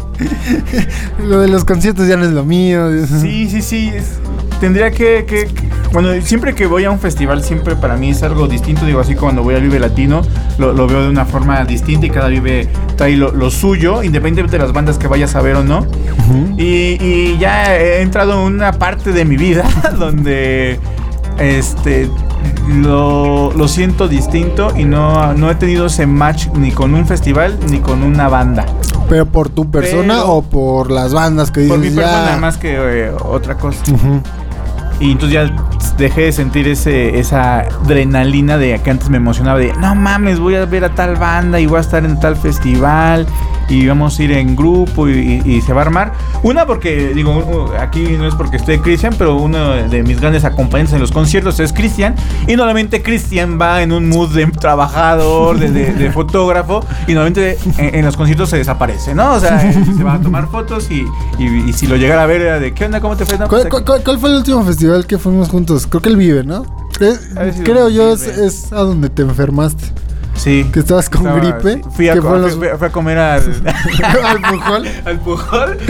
Lo 1.23 1.39
de 1.39 1.47
los 1.47 1.63
conciertos 1.65 2.07
ya 2.07 2.17
no 2.17 2.25
es 2.25 2.31
lo 2.31 2.43
mío. 2.43 2.89
Sí, 3.05 3.47
sí, 3.49 3.61
sí. 3.61 3.91
es- 3.93 4.19
tendría 4.59 4.91
que, 4.91 5.25
que- 5.27 5.45
que- 5.47 5.69
Bueno, 5.91 6.09
siempre 6.21 6.55
que 6.55 6.65
voy 6.65 6.85
a 6.85 6.91
un 6.91 6.99
festival, 6.99 7.43
siempre 7.43 7.75
para 7.75 7.95
mí 7.97 8.09
es 8.09 8.23
algo 8.23 8.47
distinto. 8.47 8.85
Digo, 8.85 8.99
así 8.99 9.13
cuando 9.15 9.43
voy 9.43 9.55
al 9.55 9.61
Vive 9.61 9.79
Latino, 9.79 10.21
lo, 10.57 10.73
lo 10.73 10.87
veo 10.87 11.03
de 11.03 11.09
una 11.09 11.25
forma 11.25 11.63
distinta 11.65 12.07
y 12.07 12.09
cada 12.09 12.27
Vive 12.29 12.67
trae 12.97 13.15
lo, 13.15 13.31
lo 13.31 13.51
suyo, 13.51 14.01
independientemente 14.03 14.57
de 14.57 14.63
las 14.63 14.73
bandas 14.73 14.97
que 14.97 15.07
vayas 15.07 15.35
a 15.35 15.41
ver 15.41 15.55
o 15.57 15.63
no. 15.63 15.85
Y, 16.57 16.97
y 16.99 17.37
ya 17.39 17.75
he 17.77 18.01
entrado 18.01 18.33
en 18.47 18.53
una 18.55 18.71
parte 18.73 19.11
de 19.11 19.23
mi 19.25 19.37
vida 19.37 19.65
donde 19.99 20.79
este 21.37 22.09
lo, 22.67 23.51
lo 23.53 23.67
siento 23.67 24.07
distinto 24.07 24.73
y 24.75 24.85
no, 24.85 25.33
no 25.33 25.49
he 25.51 25.55
tenido 25.55 25.87
ese 25.87 26.05
match 26.07 26.47
ni 26.55 26.71
con 26.71 26.93
un 26.93 27.05
festival 27.05 27.57
ni 27.69 27.79
con 27.79 28.03
una 28.03 28.29
banda. 28.29 28.65
¿Pero 29.09 29.25
por 29.25 29.49
tu 29.49 29.69
persona 29.69 30.15
Pero- 30.15 30.31
o 30.31 30.41
por 30.41 30.89
las 30.91 31.13
bandas 31.13 31.51
que 31.51 31.61
dices 31.61 31.75
Por 31.77 31.85
mi 31.85 31.91
ya? 31.91 32.01
persona 32.03 32.37
más 32.37 32.57
que 32.57 32.75
eh, 32.77 33.11
otra 33.11 33.55
cosa. 33.57 33.83
Y 34.99 35.11
entonces 35.11 35.33
ya 35.33 35.55
dejé 35.97 36.21
de 36.23 36.31
sentir 36.31 36.67
ese, 36.67 37.19
esa 37.19 37.59
adrenalina 37.61 38.57
de 38.57 38.79
que 38.81 38.89
antes 38.91 39.09
me 39.09 39.17
emocionaba 39.17 39.59
de, 39.59 39.73
no 39.73 39.95
mames, 39.95 40.39
voy 40.39 40.55
a 40.55 40.65
ver 40.65 40.85
a 40.85 40.95
tal 40.95 41.15
banda 41.17 41.59
y 41.59 41.65
voy 41.65 41.77
a 41.77 41.81
estar 41.81 42.03
en 42.05 42.19
tal 42.19 42.35
festival 42.35 43.25
y 43.69 43.87
vamos 43.87 44.19
a 44.19 44.23
ir 44.23 44.31
en 44.33 44.55
grupo 44.55 45.07
y, 45.07 45.41
y- 45.45 45.51
y 45.55 45.61
se 45.61 45.71
va 45.73 45.81
a 45.81 45.85
armar. 45.85 46.11
Una 46.43 46.65
porque, 46.65 47.13
digo, 47.15 47.71
aquí 47.79 48.01
no 48.17 48.27
es 48.27 48.35
porque 48.35 48.57
esté 48.57 48.79
Cristian, 48.81 49.15
pero 49.17 49.35
uno 49.37 49.69
de 49.73 50.03
mis 50.03 50.19
grandes 50.19 50.43
acompañantes 50.43 50.93
en 50.93 50.99
los 50.99 51.11
conciertos 51.11 51.59
es 51.61 51.71
Cristian 51.71 52.15
y 52.47 52.55
normalmente 52.55 53.01
Cristian 53.01 53.57
va 53.59 53.81
en 53.81 53.91
un 53.93 54.09
mood 54.09 54.33
de 54.35 54.45
trabajador, 54.47 55.57
de, 55.59 55.71
de- 55.71 55.93
de 55.93 56.11
fotógrafo 56.11 56.85
y 57.07 57.13
normalmente 57.13 57.57
en, 57.77 57.95
en 57.95 58.05
los 58.05 58.17
conciertos 58.17 58.49
se 58.49 58.57
desaparece, 58.57 59.15
¿no? 59.15 59.33
O 59.33 59.39
sea, 59.39 59.61
él 59.69 59.85
se 59.95 60.03
va 60.03 60.13
a 60.15 60.19
tomar 60.21 60.47
fotos 60.49 60.89
y, 60.91 61.05
si 61.73 61.87
lo 61.87 61.95
llegara 61.95 62.23
a 62.23 62.25
ver 62.25 62.41
era 62.41 62.59
de, 62.59 62.73
¿qué 62.73 62.85
onda? 62.85 62.99
¿Cómo 62.99 63.15
te 63.15 63.25
fue? 63.25 63.37
No, 63.37 63.47
pues, 63.47 63.61
¿Cuál, 63.63 63.69
cuál- 63.71 63.85
cuál- 63.85 64.03
cuál 64.03 64.19
fue 64.19 64.29
el 64.29 64.35
último 64.37 64.63
festival 64.63 65.07
que 65.07 65.17
fuimos 65.17 65.47
juntos? 65.49 65.72
Creo 65.89 66.01
que 66.01 66.09
el 66.09 66.17
Vive, 66.17 66.43
¿no? 66.43 66.65
Eh, 66.99 67.17
creo 67.63 67.89
yo 67.89 68.13
es, 68.13 68.71
a 68.71 68.81
donde 68.81 69.09
te 69.09 69.21
enfermaste. 69.23 69.83
Sí. 70.35 70.67
Que 70.73 70.79
estabas 70.79 71.09
con 71.09 71.21
Estaba- 71.27 71.39
gripe. 71.39 71.73
sí. 71.83 71.89
Fui 71.95 72.09
a, 72.09 72.13
fui- 72.21 72.39
los- 72.39 72.55
fui 72.55 72.67
a- 72.67 72.77
fui 72.77 72.87
a 72.87 72.91
comer 72.91 73.17
al, 73.19 73.43
al 74.25 74.41
Pujol. 74.41 74.87
al 75.05 75.19
Pujol. 75.19 75.77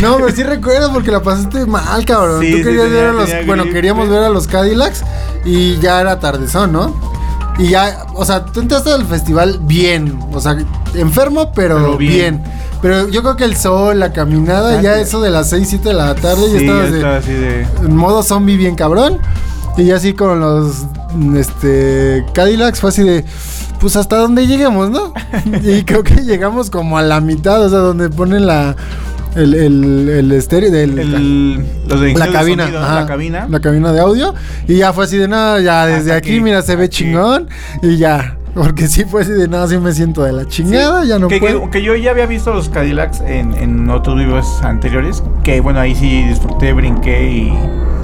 No, 0.00 0.16
pero 0.16 0.30
sí 0.34 0.42
recuerdo 0.42 0.92
porque 0.92 1.10
la 1.12 1.22
pasaste 1.22 1.64
mal, 1.66 2.04
cabrón. 2.04 2.40
Sí, 2.40 2.50
Tú 2.50 2.56
sí, 2.58 2.62
querías 2.64 2.84
tenía- 2.86 3.00
ver 3.00 3.06
a 3.10 3.12
los. 3.12 3.26
tenía 3.28 3.46
Bueno, 3.46 3.62
gripe. 3.64 3.76
queríamos 3.76 4.08
ver 4.08 4.22
a 4.24 4.28
los 4.30 4.48
Cadillacs 4.48 5.02
y 5.44 5.76
ya 5.78 6.00
era 6.00 6.18
tardezón, 6.18 6.72
¿no? 6.72 7.12
Y 7.58 7.68
ya, 7.68 8.06
o 8.14 8.24
sea, 8.24 8.44
tú 8.46 8.60
entraste 8.60 8.90
al 8.90 9.04
festival 9.06 9.60
bien. 9.62 10.18
O 10.32 10.40
sea, 10.40 10.56
enfermo, 10.94 11.52
pero, 11.54 11.76
Pero 11.76 11.96
bien. 11.98 12.40
bien. 12.42 12.42
Pero 12.82 13.08
yo 13.08 13.22
creo 13.22 13.36
que 13.36 13.44
el 13.44 13.56
sol, 13.56 13.98
la 14.00 14.12
caminada, 14.12 14.82
ya 14.82 14.98
eso 14.98 15.20
de 15.22 15.30
las 15.30 15.48
6, 15.50 15.66
7 15.68 15.88
de 15.90 15.94
la 15.94 16.14
tarde, 16.16 16.42
ya 16.52 16.58
Sí, 16.58 16.64
estabas 16.66 16.84
yo 16.86 16.90
de- 16.90 16.96
estaba 16.98 17.16
así 17.16 17.32
de... 17.32 17.66
en 17.86 17.96
modo 17.96 18.22
zombie 18.22 18.56
bien 18.56 18.74
cabrón. 18.74 19.18
Y 19.78 19.84
ya 19.84 19.96
así 19.96 20.12
con 20.12 20.38
los 20.40 20.84
este 21.36 22.24
Cadillacs 22.34 22.80
fue 22.80 22.90
así 22.90 23.02
de 23.02 23.24
pues 23.80 23.96
hasta 23.96 24.16
donde 24.16 24.46
lleguemos, 24.46 24.90
¿no? 24.90 25.12
y 25.62 25.82
creo 25.84 26.02
que 26.04 26.16
llegamos 26.22 26.70
como 26.70 26.98
a 26.98 27.02
la 27.02 27.20
mitad, 27.20 27.64
o 27.64 27.68
sea, 27.70 27.78
donde 27.78 28.10
ponen 28.10 28.46
la 28.46 28.76
el, 29.34 29.54
el, 29.54 30.08
el 30.10 30.32
estéreo 30.32 30.70
del 30.70 30.98
El, 30.98 31.54
los 31.88 32.00
de 32.00 32.12
la 32.14 32.26
de 32.26 32.32
cabina, 32.32 32.64
sonido, 32.64 32.82
ajá, 32.82 33.00
la 33.00 33.06
cabina. 33.06 33.46
la 33.48 33.60
cabina 33.60 33.92
de 33.92 34.00
audio 34.00 34.34
y 34.68 34.76
ya 34.76 34.92
fue 34.92 35.04
así 35.04 35.16
de 35.16 35.26
nada, 35.26 35.58
ya 35.60 35.86
desde 35.86 36.12
Hasta 36.12 36.16
aquí, 36.16 36.40
mira, 36.40 36.60
se 36.62 36.76
ve 36.76 36.84
aquí. 36.84 36.98
chingón 36.98 37.48
y 37.82 37.96
ya, 37.96 38.36
porque 38.54 38.86
sí 38.88 39.04
fue 39.04 39.22
así 39.22 39.32
de 39.32 39.48
nada, 39.48 39.66
sí 39.68 39.78
me 39.78 39.92
siento 39.92 40.22
de 40.24 40.32
la 40.32 40.46
chingada, 40.46 41.04
ya 41.04 41.18
no 41.18 41.28
que, 41.28 41.38
puedo. 41.38 41.64
que, 41.64 41.70
que 41.70 41.82
yo 41.82 41.94
ya 41.96 42.10
había 42.10 42.26
visto 42.26 42.52
los 42.52 42.68
Cadillacs 42.68 43.20
en, 43.20 43.54
en 43.54 43.88
otros 43.90 44.16
videos 44.16 44.62
anteriores. 44.62 45.22
Que 45.42 45.60
bueno, 45.60 45.80
ahí 45.80 45.94
sí 45.94 46.22
disfruté, 46.24 46.72
brinqué 46.72 47.30
y, 47.30 47.52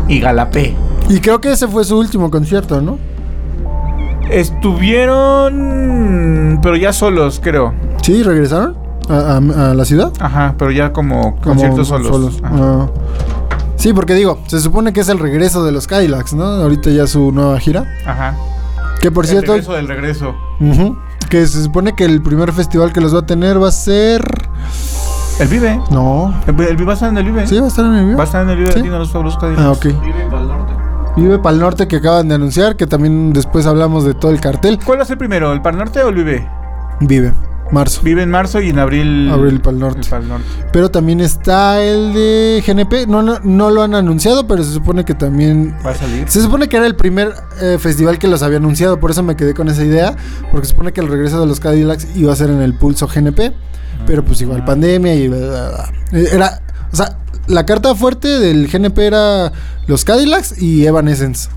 y 0.08 0.20
galapé. 0.20 0.74
Y 1.08 1.20
creo 1.20 1.40
que 1.40 1.52
ese 1.52 1.68
fue 1.68 1.84
su 1.84 1.98
último 1.98 2.30
concierto, 2.30 2.80
¿no? 2.80 2.98
Estuvieron. 4.30 6.58
Pero 6.62 6.76
ya 6.76 6.92
solos, 6.92 7.40
creo. 7.42 7.74
Sí, 8.02 8.22
regresaron 8.22 8.76
a, 9.08 9.14
a- 9.14 9.70
a 9.70 9.74
la 9.74 9.84
ciudad. 9.84 10.12
Ajá, 10.20 10.54
pero 10.58 10.70
ya 10.70 10.92
como 10.92 11.36
Como 11.36 11.54
conciertos 11.54 11.88
solos. 11.88 12.40
Ah. 12.44 12.86
Sí, 13.76 13.92
porque 13.92 14.14
digo, 14.14 14.38
se 14.46 14.60
supone 14.60 14.92
que 14.92 15.00
es 15.00 15.08
el 15.08 15.18
regreso 15.18 15.64
de 15.64 15.72
los 15.72 15.86
Cadillacs, 15.86 16.34
¿no? 16.34 16.44
Ahorita 16.44 16.90
ya 16.90 17.06
su 17.06 17.32
nueva 17.32 17.58
gira. 17.60 17.84
Ajá. 18.04 18.34
Que 19.00 19.10
por 19.10 19.24
el 19.24 19.30
cierto, 19.30 19.52
regreso 19.52 19.72
del 19.74 19.88
regreso. 19.88 20.34
que 21.30 21.46
se 21.46 21.62
supone 21.62 21.94
que 21.94 22.04
el 22.04 22.20
primer 22.22 22.52
festival 22.52 22.92
que 22.92 23.00
los 23.00 23.14
va 23.14 23.20
a 23.20 23.26
tener 23.26 23.62
va 23.62 23.68
a 23.68 23.72
ser. 23.72 24.22
El 25.38 25.46
Vive. 25.48 25.80
No. 25.90 26.34
El, 26.46 26.60
el 26.60 26.76
Vive 26.76 26.84
va 26.86 26.92
a 26.92 26.94
estar 26.94 27.08
en 27.10 27.18
el 27.18 27.24
Vive. 27.24 27.46
Sí, 27.46 27.58
va 27.60 27.66
a 27.66 27.68
estar 27.68 27.84
en 27.84 27.92
el 27.94 28.04
video. 28.04 28.16
Va 28.16 28.24
a 28.24 28.26
estar 28.26 28.42
en 28.42 28.50
el 28.50 28.56
Vive 28.56 28.72
Sí. 28.72 28.78
Latino, 28.78 28.98
los 28.98 29.10
fabulosos 29.12 29.38
Cadillacs. 29.40 29.62
Ah, 29.64 29.70
ok. 29.70 29.84
Vive 29.84 30.26
para 30.30 30.42
el 30.42 30.48
norte. 30.48 30.72
Vive 31.16 31.38
para 31.38 31.54
el 31.54 31.60
norte 31.60 31.88
que 31.88 31.96
acaban 31.96 32.28
de 32.28 32.34
anunciar, 32.34 32.76
que 32.76 32.86
también 32.86 33.32
después 33.32 33.66
hablamos 33.66 34.04
de 34.04 34.14
todo 34.14 34.30
el 34.32 34.40
cartel. 34.40 34.78
¿Cuál 34.84 34.98
va 34.98 35.02
a 35.02 35.06
ser 35.06 35.16
primero, 35.18 35.52
el 35.52 35.62
Pal 35.62 35.76
Norte 35.78 36.02
o 36.02 36.08
el 36.08 36.14
Vive? 36.16 36.48
Vive, 37.00 37.32
marzo. 37.72 38.00
Vive 38.02 38.22
en 38.22 38.30
marzo 38.30 38.60
y 38.60 38.70
en 38.70 38.78
abril. 38.78 39.30
Abril 39.30 39.60
Norte. 39.74 40.00
el 40.16 40.28
Norte. 40.28 40.46
Pero 40.72 40.90
también 40.90 41.20
está 41.20 41.82
el 41.82 42.12
de 42.12 42.62
GNP. 42.66 43.06
No, 43.06 43.22
no, 43.22 43.38
no 43.42 43.70
lo 43.70 43.82
han 43.82 43.94
anunciado, 43.94 44.46
pero 44.46 44.62
se 44.62 44.72
supone 44.72 45.04
que 45.04 45.14
también 45.14 45.74
Va 45.84 45.90
a 45.90 45.94
salir. 45.94 46.28
Se 46.28 46.40
supone 46.40 46.68
que 46.68 46.76
era 46.76 46.86
el 46.86 46.96
primer 46.96 47.32
eh, 47.60 47.78
festival 47.80 48.18
que 48.18 48.28
los 48.28 48.42
había 48.42 48.58
anunciado, 48.58 49.00
por 49.00 49.10
eso 49.10 49.22
me 49.22 49.36
quedé 49.36 49.54
con 49.54 49.68
esa 49.68 49.84
idea, 49.84 50.16
porque 50.50 50.66
se 50.66 50.70
supone 50.70 50.92
que 50.92 51.00
el 51.00 51.08
regreso 51.08 51.40
de 51.40 51.46
los 51.46 51.60
Cadillacs 51.60 52.16
iba 52.16 52.32
a 52.32 52.36
ser 52.36 52.50
en 52.50 52.62
el 52.62 52.74
Pulso 52.74 53.06
GNP, 53.06 53.52
pero 54.06 54.24
pues 54.24 54.40
igual 54.40 54.64
pandemia 54.64 55.14
y 55.14 55.28
bla, 55.28 55.38
bla, 55.38 55.68
bla. 55.70 56.18
Eh, 56.18 56.28
era, 56.32 56.60
o 56.92 56.96
sea, 56.96 57.18
la 57.46 57.64
carta 57.64 57.94
fuerte 57.94 58.38
del 58.38 58.68
GNP 58.68 58.98
era 58.98 59.52
los 59.86 60.04
Cadillacs 60.04 60.60
y 60.60 60.86
Evanescence. 60.86 61.48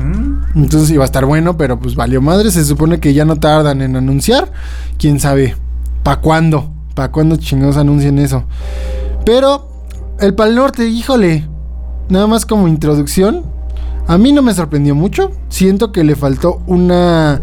Mm. 0.00 0.58
Entonces 0.62 0.90
iba 0.90 1.04
a 1.04 1.06
estar 1.06 1.24
bueno, 1.26 1.56
pero 1.56 1.78
pues 1.78 1.94
valió 1.94 2.20
madre, 2.20 2.50
se 2.50 2.64
supone 2.64 2.98
que 3.00 3.14
ya 3.14 3.24
no 3.24 3.36
tardan 3.36 3.82
en 3.82 3.96
anunciar, 3.96 4.50
quién 4.98 5.20
sabe, 5.20 5.56
¿pa 6.02 6.20
cuándo? 6.20 6.70
¿Pa 6.94 7.10
cuándo 7.10 7.36
chingados 7.36 7.76
anuncien 7.76 8.18
eso? 8.18 8.44
Pero 9.24 9.68
el 10.18 10.34
Pal 10.34 10.54
Norte, 10.54 10.88
híjole, 10.88 11.46
nada 12.08 12.26
más 12.26 12.46
como 12.46 12.66
introducción, 12.68 13.44
a 14.08 14.18
mí 14.18 14.32
no 14.32 14.42
me 14.42 14.52
sorprendió 14.54 14.94
mucho. 14.94 15.30
Siento 15.48 15.92
que 15.92 16.02
le 16.02 16.16
faltó 16.16 16.62
una, 16.66 17.40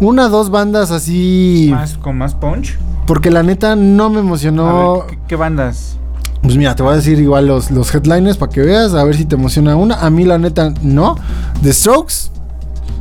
una, 0.00 0.28
dos 0.28 0.50
bandas 0.50 0.90
así, 0.90 1.68
Más, 1.70 1.98
con 1.98 2.16
más 2.16 2.34
punch. 2.34 2.78
porque 3.06 3.30
la 3.30 3.42
neta 3.42 3.76
no 3.76 4.08
me 4.08 4.20
emocionó. 4.20 4.68
A 4.68 5.04
ver, 5.04 5.06
¿qué, 5.10 5.18
qué 5.28 5.36
bandas? 5.36 5.98
Pues 6.42 6.56
mira, 6.56 6.74
te 6.76 6.82
voy 6.82 6.92
a 6.92 6.96
decir 6.96 7.18
igual 7.18 7.46
los, 7.46 7.70
los 7.70 7.92
headliners 7.94 8.36
para 8.36 8.52
que 8.52 8.60
veas, 8.60 8.94
a 8.94 9.04
ver 9.04 9.16
si 9.16 9.24
te 9.24 9.34
emociona 9.34 9.76
una. 9.76 9.96
A 9.96 10.10
mí 10.10 10.24
la 10.24 10.38
neta 10.38 10.72
no. 10.82 11.16
The 11.62 11.72
Strokes, 11.72 12.30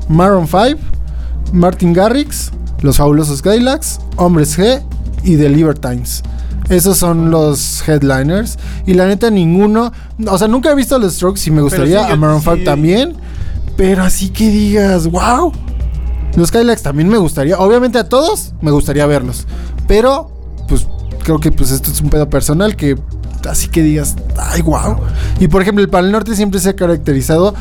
Maroon 0.10 0.48
5, 0.48 0.80
Martin 1.54 1.94
Garrix, 1.94 2.52
Los 2.82 2.98
Fabulosos 2.98 3.42
Cadillacs, 3.42 4.00
Hombres 4.16 4.58
G 4.58 4.82
y 5.24 5.38
The 5.38 5.50
Libertines. 5.50 6.24
Esos 6.70 6.98
son 6.98 7.32
los 7.32 7.88
headliners. 7.88 8.58
Y 8.86 8.94
la 8.94 9.08
neta 9.08 9.30
ninguno... 9.30 9.92
O 10.28 10.38
sea, 10.38 10.48
nunca 10.48 10.72
he 10.72 10.76
visto 10.76 10.96
a 10.96 11.00
los 11.00 11.14
Strokes 11.14 11.42
y 11.46 11.52
me 11.52 11.62
gustaría. 11.62 12.06
sí, 12.06 12.12
a 12.12 12.16
Maroon 12.16 12.42
5 12.42 12.56
sí. 12.58 12.64
también. 12.66 13.16
Pero 13.78 14.04
así 14.04 14.30
que 14.30 14.50
digas, 14.50 15.08
wow. 15.08 15.54
Los 16.36 16.52
Cadillacs 16.52 16.84
también 16.84 17.08
me 17.08 17.18
gustaría. 17.18 17.58
Obviamente 17.58 17.98
a 18.00 18.10
todos 18.10 18.54
me 18.62 18.72
gustaría 18.72 19.06
verlos. 19.06 19.46
Pero, 19.88 20.32
pues, 20.68 20.88
creo 21.24 21.40
que 21.40 21.52
pues 21.52 21.72
esto 21.72 21.92
es 21.92 22.02
un 22.02 22.10
pedo 22.10 22.30
personal 22.30 22.76
que 22.76 22.98
así 23.48 23.68
que 23.70 23.82
digas, 23.82 24.16
ay, 24.38 24.62
wow. 24.62 24.98
Y 25.40 25.48
por 25.48 25.62
ejemplo, 25.62 25.84
el 25.84 25.90
Pal 25.90 26.12
Norte 26.12 26.36
siempre 26.36 26.60
se 26.60 26.70
ha 26.70 26.76
caracterizado 26.76 27.54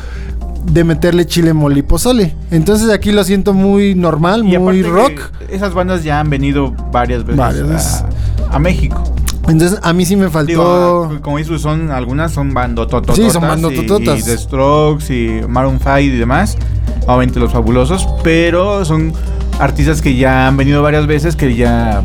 de 0.71 0.83
meterle 0.83 1.25
chile 1.25 1.53
mole 1.53 1.79
y 1.79 1.81
pozole. 1.83 2.35
Entonces 2.51 2.89
aquí 2.89 3.11
lo 3.11 3.23
siento 3.23 3.53
muy 3.53 3.95
normal, 3.95 4.43
Y 4.45 4.57
muy 4.57 4.83
rock. 4.83 5.31
Esas 5.49 5.73
bandas 5.73 6.03
ya 6.03 6.19
han 6.19 6.29
venido 6.29 6.71
varias 6.91 7.23
veces, 7.23 7.37
Varias. 7.37 8.03
A, 8.51 8.55
a 8.55 8.59
México. 8.59 9.01
Entonces 9.47 9.79
a 9.81 9.93
mí 9.93 10.05
sí 10.05 10.17
me 10.17 10.29
faltó. 10.29 10.49
Digo, 11.07 11.19
como 11.21 11.37
dices, 11.37 11.61
son 11.61 11.89
algunas 11.91 12.33
son 12.33 12.53
bandotototas. 12.53 13.15
Sí, 13.15 13.29
son 13.29 13.43
y- 13.43 13.47
bandotototas. 13.47 14.19
Y, 14.19 14.23
The 14.23 14.37
Strokes 14.37 15.13
y 15.13 15.41
Maroon 15.47 15.79
5 15.79 15.99
y 15.99 16.09
demás. 16.09 16.57
Obviamente 17.05 17.39
los 17.39 17.53
fabulosos. 17.53 18.05
Pero 18.23 18.83
son 18.83 19.13
artistas 19.59 20.01
que 20.01 20.15
ya 20.17 20.47
han 20.47 20.57
venido 20.57 20.81
varias 20.83 21.07
veces 21.07 21.35
que 21.37 21.55
ya. 21.55 22.03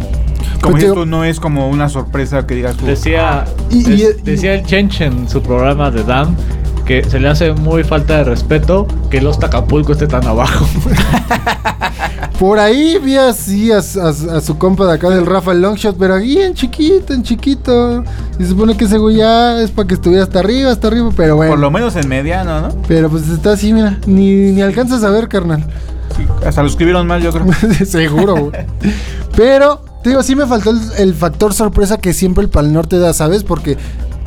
Como 0.62 0.72
Pues 0.72 0.84
digo- 0.84 0.94
tú, 0.94 1.06
no 1.06 1.24
es 1.24 1.38
como 1.40 1.68
una 1.68 1.88
sorpresa 1.90 2.46
que 2.46 2.54
digas 2.54 2.76
tú. 2.76 2.86
Decía, 2.86 3.44
Y- 3.70 3.80
y- 3.80 3.96
des- 3.96 4.24
decía 4.24 4.54
el 4.54 4.64
Chench 4.64 5.00
en 5.02 5.28
su 5.28 5.42
programa 5.42 5.90
de 5.90 6.04
Dan 6.04 6.36
que 6.86 7.04
se 7.04 7.20
le 7.20 7.28
hace 7.28 7.52
muy 7.52 7.84
falta 7.84 8.16
de 8.18 8.24
respeto 8.24 8.86
que 9.10 9.20
los 9.20 9.38
Tacapulco 9.38 9.92
esté 9.92 10.06
tan 10.06 10.26
abajo. 10.26 10.66
Por 12.38 12.58
ahí 12.58 12.98
vi 12.98 13.16
así 13.16 13.70
a, 13.70 13.76
a- 13.78 14.36
a 14.36 14.40
su 14.40 14.58
compa 14.58 14.86
de 14.86 14.92
acá 14.94 15.10
del 15.10 15.26
Rafa 15.26 15.54
Longshot, 15.54 15.96
pero 15.96 16.14
aquí 16.14 16.40
en 16.40 16.54
chiquito, 16.54 17.12
en 17.14 17.22
chiquito. 17.22 18.02
Y 18.38 18.42
se 18.42 18.48
supone 18.50 18.76
que 18.76 18.84
ese 18.86 18.98
güey 18.98 19.16
ya 19.16 19.60
es 19.60 19.70
para 19.70 19.86
que 19.86 19.94
estuviera 19.94 20.24
hasta 20.24 20.40
arriba, 20.40 20.72
hasta 20.72 20.88
arriba, 20.88 21.10
pero 21.16 21.36
bueno. 21.36 21.52
Por 21.52 21.60
lo 21.60 21.70
menos 21.70 21.94
en 21.96 22.08
mediano, 22.08 22.60
¿no? 22.62 22.68
Pero 22.88 23.08
pues 23.10 23.28
está 23.28 23.52
así, 23.52 23.72
mira, 23.72 23.98
ni, 24.06 24.32
ni 24.52 24.60
alcanzas 24.62 25.04
a 25.04 25.10
ver, 25.10 25.28
carnal. 25.28 25.64
Sí, 26.16 26.26
hasta 26.44 26.62
lo 26.62 26.68
escribieron 26.68 27.06
mal, 27.06 27.22
yo 27.22 27.30
creo. 27.32 27.46
Seguro, 27.86 28.34
güey. 28.36 28.52
Pero, 29.36 29.82
te 30.02 30.10
digo, 30.10 30.22
sí 30.22 30.34
me 30.36 30.46
faltó 30.46 30.70
el, 30.70 30.80
el 30.98 31.14
factor 31.14 31.54
sorpresa 31.54 31.98
que 31.98 32.12
siempre 32.12 32.42
el 32.44 32.50
Pal 32.50 32.72
Norte 32.72 32.98
da, 32.98 33.12
¿sabes? 33.14 33.44
Porque 33.44 33.76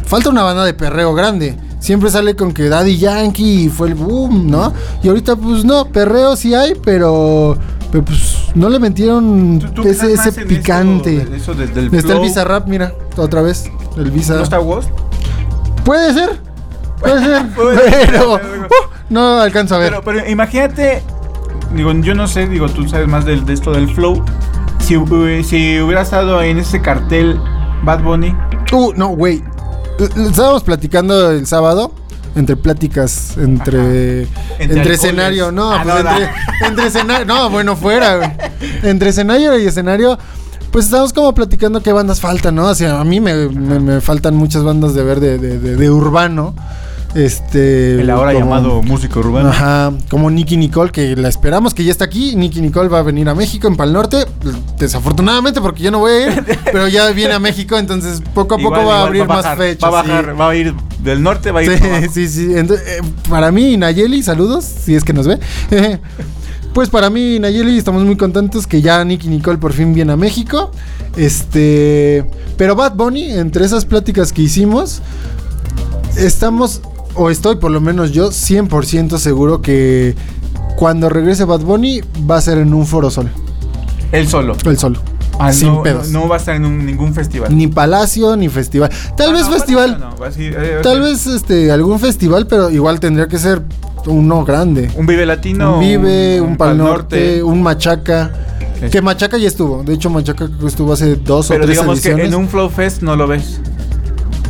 falta 0.05 0.29
una 0.29 0.43
banda 0.43 0.63
de 0.65 0.73
perreo 0.73 1.13
grande. 1.13 1.57
Siempre 1.79 2.09
sale 2.09 2.35
con 2.35 2.51
que 2.53 2.67
Daddy 2.67 2.97
Yankee 2.97 3.69
fue 3.69 3.89
el 3.89 3.93
boom, 3.95 4.49
¿no? 4.49 4.73
Y 5.03 5.07
ahorita, 5.09 5.35
pues 5.35 5.65
no, 5.65 5.85
perreo 5.85 6.35
sí 6.35 6.55
hay, 6.55 6.73
pero, 6.83 7.55
pero 7.91 8.03
pues 8.03 8.37
no 8.55 8.69
le 8.69 8.79
metieron 8.79 9.59
¿Tú- 9.59 9.67
tú 9.71 9.81
crees 9.83 10.01
ese, 10.01 10.29
ese 10.29 10.45
picante. 10.45 11.17
Eso, 11.17 11.29
de- 11.29 11.37
eso 11.37 11.53
desde 11.53 11.79
el 11.81 11.85
Está 11.87 11.97
el 11.97 12.03
flow? 12.03 12.21
Bizarrap, 12.23 12.67
mira, 12.67 12.93
otra 13.17 13.43
vez. 13.43 13.69
El 13.97 14.09
Visa. 14.09 14.33
¿No 14.35 14.41
está 14.43 14.57
Ghost? 14.57 14.89
Puede 15.83 16.13
ser, 16.13 16.39
puede 16.99 17.19
ser, 17.23 17.47
Puede 17.55 17.77
pero 18.07 18.37
ser. 18.37 18.59
uh, 18.61 18.65
no 19.11 19.39
alcanzo 19.39 19.75
a 19.75 19.77
ver. 19.77 19.89
Pero, 19.91 20.01
pero 20.03 20.27
imagínate, 20.29 21.03
digo, 21.75 21.91
yo 21.93 22.15
no 22.15 22.27
sé, 22.27 22.47
digo, 22.47 22.67
tú 22.69 22.87
sabes 22.89 23.07
más 23.07 23.25
del- 23.25 23.45
de, 23.45 23.53
esto 23.53 23.71
del 23.73 23.93
flow. 23.93 24.23
Si, 24.85 24.95
hu- 24.95 25.43
si 25.43 25.79
hubiera 25.79 26.01
estado 26.01 26.41
en 26.43 26.59
ese 26.59 26.81
cartel 26.81 27.39
Bad 27.83 28.03
Bunny, 28.03 28.35
Uh, 28.71 28.93
no, 28.95 29.09
güey. 29.09 29.43
L- 29.99 30.09
l- 30.15 30.29
Estábamos 30.29 30.63
platicando 30.63 31.31
el 31.31 31.45
sábado 31.47 31.91
entre 32.35 32.55
pláticas, 32.57 33.37
entre, 33.37 34.23
Entre 34.59 34.93
escenario, 34.93 35.51
no, 35.51 35.71
Ah, 35.71 35.81
pues 35.83 36.03
no, 36.03 36.09
entre, 36.11 36.29
entre 36.67 36.87
escenario, 36.87 37.25
no, 37.25 37.49
bueno, 37.49 37.75
fuera, 37.77 38.17
güey. 38.17 38.31
Entre 38.83 39.09
escenario 39.09 39.57
y 39.57 39.65
escenario, 39.67 40.17
pues 40.71 40.85
estamos 40.85 41.13
como 41.13 41.33
platicando 41.33 41.81
qué 41.81 41.93
bandas 41.93 42.19
faltan, 42.19 42.55
¿no? 42.55 42.65
O 42.65 42.75
sea, 42.75 42.99
a 42.99 43.03
mí 43.05 43.19
me, 43.21 43.47
me- 43.47 43.79
me 43.79 44.01
faltan 44.01 44.35
muchas 44.35 44.63
bandas 44.63 44.93
de 44.93 45.03
ver 45.03 45.19
de, 45.19 45.37
de- 45.37 45.59
de- 45.59 45.75
de 45.77 45.89
urbano. 45.89 46.53
Este. 47.15 48.01
El 48.01 48.09
ahora 48.09 48.33
como- 48.33 48.45
llamado 48.45 48.83
músico 48.83 49.19
urbano. 49.21 49.49
Ajá, 49.49 49.93
como 50.09 50.29
Nicky 50.29 50.57
Nicole, 50.57 50.91
que 50.91 51.15
la 51.15 51.29
esperamos, 51.29 51.73
que 51.73 51.83
ya 51.85 51.91
está 51.91 52.03
aquí. 52.05 52.35
Nicky 52.35 52.61
Nicole 52.61 52.89
va 52.89 52.99
a 52.99 53.03
venir 53.03 53.29
a 53.29 53.33
México, 53.35 53.67
en 53.67 53.77
Pal 53.77 53.93
Norte. 53.93 54.25
Desafortunadamente, 54.77 55.61
porque 55.61 55.83
yo 55.83 55.91
no 55.91 55.99
voy 55.99 56.11
a 56.11 56.27
ir, 56.33 56.43
pero 56.65 56.87
ya 56.89 57.09
viene 57.11 57.33
a 57.33 57.39
México, 57.39 57.77
entonces 57.77 58.21
poco 58.33 58.55
a 58.55 58.57
poco 58.57 58.81
Igual, 58.81 58.87
va 58.87 58.99
a 58.99 59.03
abrir 59.03 59.25
bajar, 59.25 59.57
más 59.57 59.57
fechas. 59.57 59.91
Va 59.93 59.99
a 60.01 60.03
sí. 60.03 60.09
bajar, 60.09 60.39
va 60.41 60.49
a 60.49 60.55
ir 60.55 60.73
del 61.01 61.23
norte, 61.23 61.51
va 61.51 61.61
a 61.61 61.63
ir 61.63 61.71
Sí, 61.71 61.77
para 61.79 62.07
sí, 62.09 62.27
sí. 62.27 62.47
Eh, 62.53 62.67
para 63.29 63.51
mí, 63.51 63.77
Nayeli, 63.77 64.21
saludos, 64.21 64.65
si 64.65 64.93
es 64.95 65.03
que 65.03 65.13
nos 65.13 65.27
ve. 65.27 65.39
Pues 66.73 66.89
para 66.89 67.09
mí, 67.09 67.39
Nayeli, 67.39 67.77
estamos 67.77 68.03
muy 68.03 68.17
contentos 68.17 68.67
que 68.67 68.81
ya 68.81 69.01
Nicky 69.05 69.29
Nicole 69.29 69.57
por 69.59 69.71
fin 69.71 69.93
viene 69.93 70.11
a 70.11 70.17
México. 70.17 70.71
Este. 71.15 72.25
Pero 72.57 72.75
Bad 72.75 72.95
Bunny, 72.95 73.31
entre 73.31 73.63
esas 73.63 73.85
pláticas 73.85 74.33
que 74.33 74.41
hicimos, 74.41 75.01
estamos, 76.17 76.81
o 77.15 77.29
estoy 77.29 77.55
por 77.55 77.71
lo 77.71 77.81
menos 77.81 78.11
yo, 78.11 78.29
100% 78.31 79.17
seguro 79.17 79.61
que 79.61 80.15
cuando 80.77 81.09
regrese 81.09 81.45
Bad 81.45 81.61
Bunny 81.61 82.01
va 82.29 82.37
a 82.37 82.41
ser 82.41 82.57
en 82.57 82.73
un 82.73 82.85
Foro 82.85 83.09
Sol. 83.09 83.29
Él 84.11 84.27
solo. 84.27 84.55
El 84.65 84.77
solo. 84.77 84.99
Ah, 85.37 85.51
sin 85.51 85.67
no, 85.67 85.83
pedos. 85.83 86.09
No, 86.09 86.21
no 86.21 86.27
va 86.29 86.35
a 86.35 86.39
estar 86.39 86.55
en 86.55 86.63
un- 86.65 86.85
ningún 86.85 87.13
festival. 87.13 87.55
Ni 87.55 87.67
palacio, 87.67 88.37
ni 88.37 88.47
festival. 88.47 88.89
Tal 89.17 89.29
Ah, 89.31 89.33
vez 89.33 89.45
no, 89.47 89.51
festival. 89.53 90.01
va 90.21 90.27
a 90.27 90.29
eh, 90.37 90.79
Tal 90.81 91.01
vez 91.01 91.27
este 91.27 91.71
algún 91.71 91.99
festival, 91.99 92.47
pero 92.47 92.69
igual 92.69 92.99
tendría 93.01 93.27
que 93.27 93.37
ser 93.37 93.61
uno 94.05 94.45
grande. 94.45 94.89
Un 94.95 95.05
Vive 95.05 95.25
Latino. 95.25 95.75
un 95.75 95.79
Vive, 95.81 96.39
un, 96.39 96.55
Pal 96.55 96.69
Pal 96.69 96.77
Norte, 96.77 97.43
un 97.43 97.61
Machaca. 97.61 98.31
Es- 98.81 98.91
Que 98.91 99.01
Machaca 99.01 99.37
ya 99.37 99.47
estuvo. 99.47 99.83
De 99.83 99.93
hecho, 99.95 100.09
Machaca 100.09 100.47
estuvo 100.65 100.93
hace 100.93 101.15
dos 101.15 101.47
Pero 101.49 101.63
o 101.63 101.65
tres 101.65 101.77
digamos 101.77 101.95
ediciones. 101.97 102.21
que 102.23 102.27
en 102.29 102.35
un 102.35 102.47
Flow 102.47 102.69
Fest 102.69 103.01
no 103.01 103.15
lo 103.17 103.27
ves. 103.27 103.59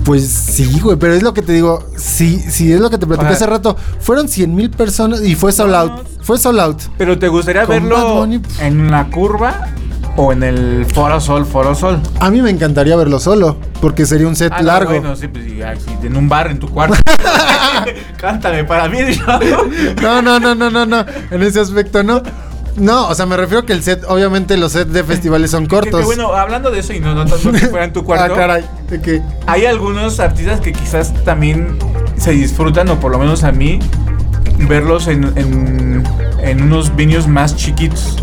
Pues 0.05 0.27
sí, 0.29 0.79
güey, 0.81 0.97
pero 0.97 1.13
es 1.15 1.23
lo 1.23 1.33
que 1.33 1.41
te 1.41 1.51
digo. 1.51 1.83
Sí, 1.97 2.39
sí, 2.47 2.71
es 2.71 2.79
lo 2.79 2.89
que 2.91 2.97
te 2.99 3.07
platicé 3.07 3.29
hace 3.33 3.45
rato. 3.47 3.75
Fueron 3.99 4.27
100 4.29 4.53
mil 4.53 4.69
personas 4.69 5.21
y 5.23 5.33
fue 5.35 5.51
sold 5.51 5.73
out. 5.73 5.91
Fue 6.21 6.37
sold 6.37 6.59
out. 6.59 6.81
Pero 6.97 7.17
te 7.17 7.27
gustaría 7.27 7.65
Con 7.65 7.75
verlo 7.75 8.15
Bunny, 8.19 8.37
pf. 8.39 8.65
en 8.67 8.91
la 8.91 9.05
curva 9.09 9.67
o 10.15 10.31
en 10.31 10.43
el 10.43 10.85
Foro 10.85 11.19
Sol, 11.19 11.45
Foro 11.45 11.73
Sol. 11.75 11.99
A 12.19 12.29
mí 12.29 12.41
me 12.41 12.49
encantaría 12.51 12.95
verlo 12.95 13.19
solo, 13.19 13.57
porque 13.81 14.05
sería 14.05 14.27
un 14.27 14.35
set 14.35 14.53
Ah, 14.55 14.61
no, 14.61 14.67
largo. 14.67 14.91
bueno, 14.91 15.15
sí, 15.15 15.27
pues, 15.27 15.45
ya, 15.57 15.75
sí, 15.75 15.89
en 16.03 16.15
un 16.15 16.29
bar 16.29 16.51
en 16.51 16.59
tu 16.59 16.69
cuarto. 16.69 16.95
Cántame 18.17 18.63
para 18.63 18.87
mí. 18.87 18.99
No, 20.01 20.21
no, 20.21 20.39
no, 20.39 20.53
no, 20.55 20.69
no, 20.69 20.85
no. 20.85 21.05
En 21.31 21.41
ese 21.43 21.59
aspecto 21.59 22.03
no. 22.03 22.21
No, 22.77 23.07
o 23.07 23.15
sea, 23.15 23.25
me 23.25 23.37
refiero 23.37 23.65
que 23.65 23.71
el 23.73 23.81
set, 23.83 24.03
obviamente 24.07 24.57
los 24.57 24.73
sets 24.73 24.91
de 24.91 25.03
festivales 25.03 25.51
son 25.51 25.65
cortos. 25.67 25.99
que 26.01 26.05
bueno, 26.05 26.33
hablando 26.33 26.71
de 26.71 26.79
eso 26.79 26.93
y 26.93 26.99
no, 26.99 27.15
no 27.15 27.25
tanto 27.25 27.51
que 27.51 27.59
fuera 27.67 27.85
en 27.85 27.93
tu 27.93 28.03
cuarto. 28.05 28.33
Ah, 28.33 28.37
caray. 28.37 28.65
de 28.89 29.01
que- 29.01 29.21
Hay 29.47 29.65
algunos 29.65 30.19
artistas 30.19 30.59
que 30.59 30.73
quizás 30.73 31.13
también 31.23 31.77
se 32.17 32.31
disfrutan, 32.31 32.89
o 32.89 32.99
por 32.99 33.11
lo 33.11 33.19
menos 33.19 33.43
a 33.43 33.51
mí, 33.51 33.79
verlos 34.67 35.07
en, 35.07 35.23
en, 35.37 36.03
en 36.39 36.61
unos 36.63 36.95
venues 36.95 37.27
más 37.27 37.55
chiquitos. 37.55 38.17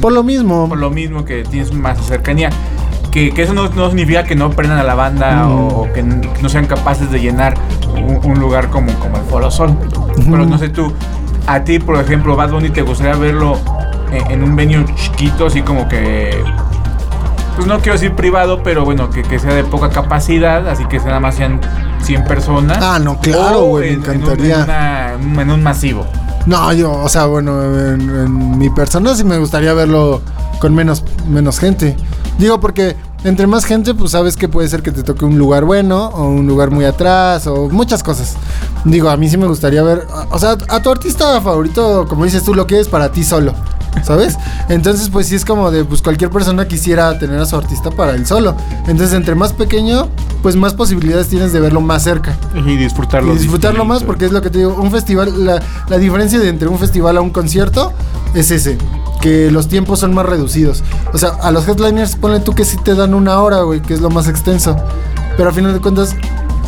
Por 0.00 0.12
lo 0.12 0.22
mismo. 0.22 0.68
Por 0.68 0.78
lo 0.78 0.90
mismo 0.90 1.24
que 1.24 1.42
tienes 1.42 1.72
más 1.72 1.98
cercanía. 2.06 2.50
Que, 3.10 3.32
que 3.32 3.42
eso 3.42 3.54
no, 3.54 3.68
no 3.70 3.88
significa 3.88 4.22
que 4.22 4.36
no 4.36 4.50
prendan 4.50 4.78
a 4.78 4.84
la 4.84 4.94
banda 4.94 5.44
Mm. 5.44 5.50
o, 5.52 5.66
o 5.82 5.92
que, 5.92 6.02
no 6.02 6.48
sean 6.48 6.66
capaces 6.66 7.10
de 7.10 7.18
llenar 7.20 7.54
un, 7.96 8.20
un 8.24 8.38
lugar 8.38 8.70
como, 8.70 8.92
como 9.00 9.16
el 9.16 9.24
Foro 9.24 9.50
Sol. 9.50 9.76
Pero 10.16 10.46
no 10.46 10.58
sé 10.58 10.68
tú, 10.68 10.92
a 11.54 11.64
ti, 11.64 11.78
por 11.78 11.96
ejemplo, 11.96 12.36
Bad 12.36 12.50
Bunny, 12.50 12.70
¿te 12.70 12.82
gustaría 12.82 13.16
verlo 13.16 13.58
en, 14.12 14.30
en 14.30 14.42
un 14.44 14.56
venue 14.56 14.84
chiquito, 14.94 15.46
así 15.46 15.62
como 15.62 15.88
que... 15.88 16.42
Pues 17.56 17.66
no 17.66 17.78
quiero 17.78 17.94
decir 17.94 18.14
privado, 18.14 18.62
pero 18.62 18.84
bueno, 18.84 19.10
que, 19.10 19.22
que 19.22 19.38
sea 19.38 19.52
de 19.54 19.64
poca 19.64 19.90
capacidad, 19.90 20.66
así 20.68 20.84
que 20.86 20.98
nada 20.98 21.20
más 21.20 21.34
sean 21.34 21.60
100 22.02 22.24
personas. 22.24 22.78
Ah, 22.80 22.98
no, 23.02 23.18
claro, 23.20 23.62
güey, 23.64 23.88
me 23.88 23.92
en- 23.96 24.04
en 24.04 24.10
un- 24.10 24.16
encantaría. 24.16 24.56
En, 24.56 24.62
una- 25.30 25.42
en 25.42 25.50
un 25.50 25.62
masivo. 25.62 26.06
No, 26.46 26.72
yo, 26.72 26.90
o 26.92 27.08
sea, 27.08 27.26
bueno, 27.26 27.62
en, 27.62 28.00
en 28.00 28.58
mi 28.58 28.70
persona 28.70 29.14
sí 29.14 29.24
me 29.24 29.36
gustaría 29.36 29.74
verlo 29.74 30.22
con 30.58 30.74
menos, 30.74 31.04
menos 31.28 31.58
gente. 31.58 31.96
Digo, 32.38 32.60
porque 32.60 32.96
entre 33.24 33.46
más 33.46 33.64
gente, 33.64 33.94
pues 33.94 34.12
sabes 34.12 34.36
que 34.36 34.48
puede 34.48 34.68
ser 34.68 34.82
que 34.82 34.92
te 34.92 35.02
toque 35.02 35.24
un 35.24 35.38
lugar 35.38 35.64
bueno 35.64 36.06
o 36.08 36.26
un 36.26 36.46
lugar 36.46 36.70
muy 36.70 36.84
atrás 36.84 37.46
o 37.46 37.68
muchas 37.68 38.02
cosas. 38.02 38.36
Digo, 38.84 39.10
a 39.10 39.16
mí 39.16 39.28
sí 39.28 39.36
me 39.36 39.46
gustaría 39.46 39.82
ver, 39.82 40.06
o 40.30 40.38
sea, 40.38 40.56
a 40.68 40.82
tu 40.82 40.90
artista 40.90 41.40
favorito, 41.40 42.06
como 42.08 42.24
dices 42.24 42.42
tú, 42.44 42.54
lo 42.54 42.66
que 42.66 42.80
es 42.80 42.88
para 42.88 43.12
ti 43.12 43.24
solo. 43.24 43.54
¿Sabes? 44.04 44.38
Entonces, 44.68 45.08
pues 45.08 45.26
sí 45.26 45.34
es 45.34 45.44
como 45.44 45.70
de, 45.72 45.84
pues 45.84 46.00
cualquier 46.00 46.30
persona 46.30 46.68
quisiera 46.68 47.18
tener 47.18 47.40
a 47.40 47.44
su 47.44 47.56
artista 47.56 47.90
para 47.90 48.14
él 48.14 48.24
solo. 48.24 48.54
Entonces, 48.86 49.12
entre 49.14 49.34
más 49.34 49.52
pequeño, 49.52 50.08
pues 50.42 50.54
más 50.54 50.74
posibilidades 50.74 51.26
tienes 51.26 51.52
de 51.52 51.58
verlo 51.58 51.80
más 51.80 52.04
cerca. 52.04 52.36
Y 52.54 52.76
disfrutarlo. 52.76 53.34
Y 53.34 53.38
disfrutarlo 53.38 53.84
más 53.84 54.04
porque 54.04 54.26
es 54.26 54.32
lo 54.32 54.40
que 54.42 54.50
te 54.50 54.58
digo, 54.58 54.76
un 54.80 54.92
festival, 54.92 55.44
la, 55.44 55.60
la 55.88 55.98
diferencia 55.98 56.38
de 56.38 56.48
entre 56.48 56.68
un 56.68 56.78
festival 56.78 57.16
a 57.16 57.20
un 57.20 57.30
concierto 57.30 57.92
es 58.32 58.52
ese, 58.52 58.78
que 59.20 59.50
los 59.50 59.68
tiempos 59.68 59.98
son 60.00 60.14
más 60.14 60.26
reducidos. 60.26 60.82
O 61.12 61.18
sea, 61.18 61.30
a 61.42 61.50
los 61.50 61.66
headliners 61.68 62.16
ponle 62.16 62.40
tú 62.40 62.54
que 62.54 62.64
sí 62.64 62.76
te 62.78 62.94
dan 62.94 63.14
una 63.14 63.38
hora, 63.42 63.62
güey, 63.62 63.80
que 63.80 63.94
es 63.94 64.00
lo 64.00 64.10
más 64.10 64.28
extenso. 64.28 64.76
Pero 65.36 65.50
a 65.50 65.52
final 65.52 65.72
de 65.72 65.80
cuentas, 65.80 66.14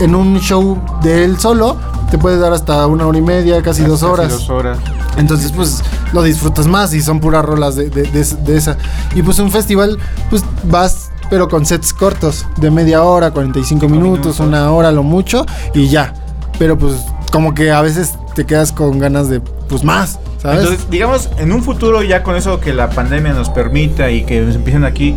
en 0.01 0.15
un 0.15 0.39
show 0.41 0.79
de 1.03 1.25
él 1.25 1.39
solo, 1.39 1.77
te 2.11 2.19
puede 2.19 2.39
dar 2.39 2.53
hasta 2.53 2.87
una 2.87 3.07
hora 3.07 3.19
y 3.19 3.23
media, 3.23 3.63
casi 3.63 3.83
dos 3.85 4.01
Casi 4.01 4.13
horas. 4.13 4.31
dos 4.31 4.51
horas. 4.51 4.79
Entonces, 5.17 5.53
pues 5.53 5.83
lo 6.13 6.23
disfrutas 6.23 6.67
más 6.67 6.93
y 6.95 7.01
son 7.03 7.21
puras 7.21 7.45
rolas 7.45 7.75
de, 7.77 7.89
de- 7.91 8.05
de- 8.05 8.25
de 8.45 8.57
esa. 8.57 8.77
Y 9.15 9.23
pues 9.23 9.39
un 9.39 9.51
festival, 9.51 9.99
pues 10.31 10.43
vas, 10.65 11.11
pero 11.31 11.49
con 11.49 11.65
sets 11.67 11.93
cortos, 11.95 12.47
de 12.59 12.71
media 12.71 13.03
hora, 13.03 13.31
45 13.31 13.89
minutos, 13.89 14.11
minutos. 14.19 14.41
una 14.41 14.71
hora 14.73 14.91
lo 14.93 15.03
mucho 15.03 15.45
y 15.75 15.89
ya. 15.89 16.15
Pero 16.59 16.77
pues 16.79 16.95
como 17.31 17.55
que 17.55 17.71
a 17.73 17.81
veces 17.81 18.13
te 18.35 18.45
quedas 18.47 18.73
con 18.73 18.99
ganas 18.99 19.29
de, 19.29 19.41
pues 19.41 19.85
más, 19.85 20.19
¿sabes? 20.43 20.61
Entonces, 20.61 20.91
digamos, 20.91 21.31
en 21.39 21.53
un 21.53 21.63
futuro 21.63 22.03
ya 22.03 22.23
con 22.23 22.37
eso 22.37 22.61
que 22.61 22.73
la 22.73 22.91
pandemia 22.91 23.33
nos 23.33 23.49
permita 23.51 24.11
y 24.11 24.25
que 24.25 24.39
empiecen 24.39 24.85
aquí, 24.85 25.15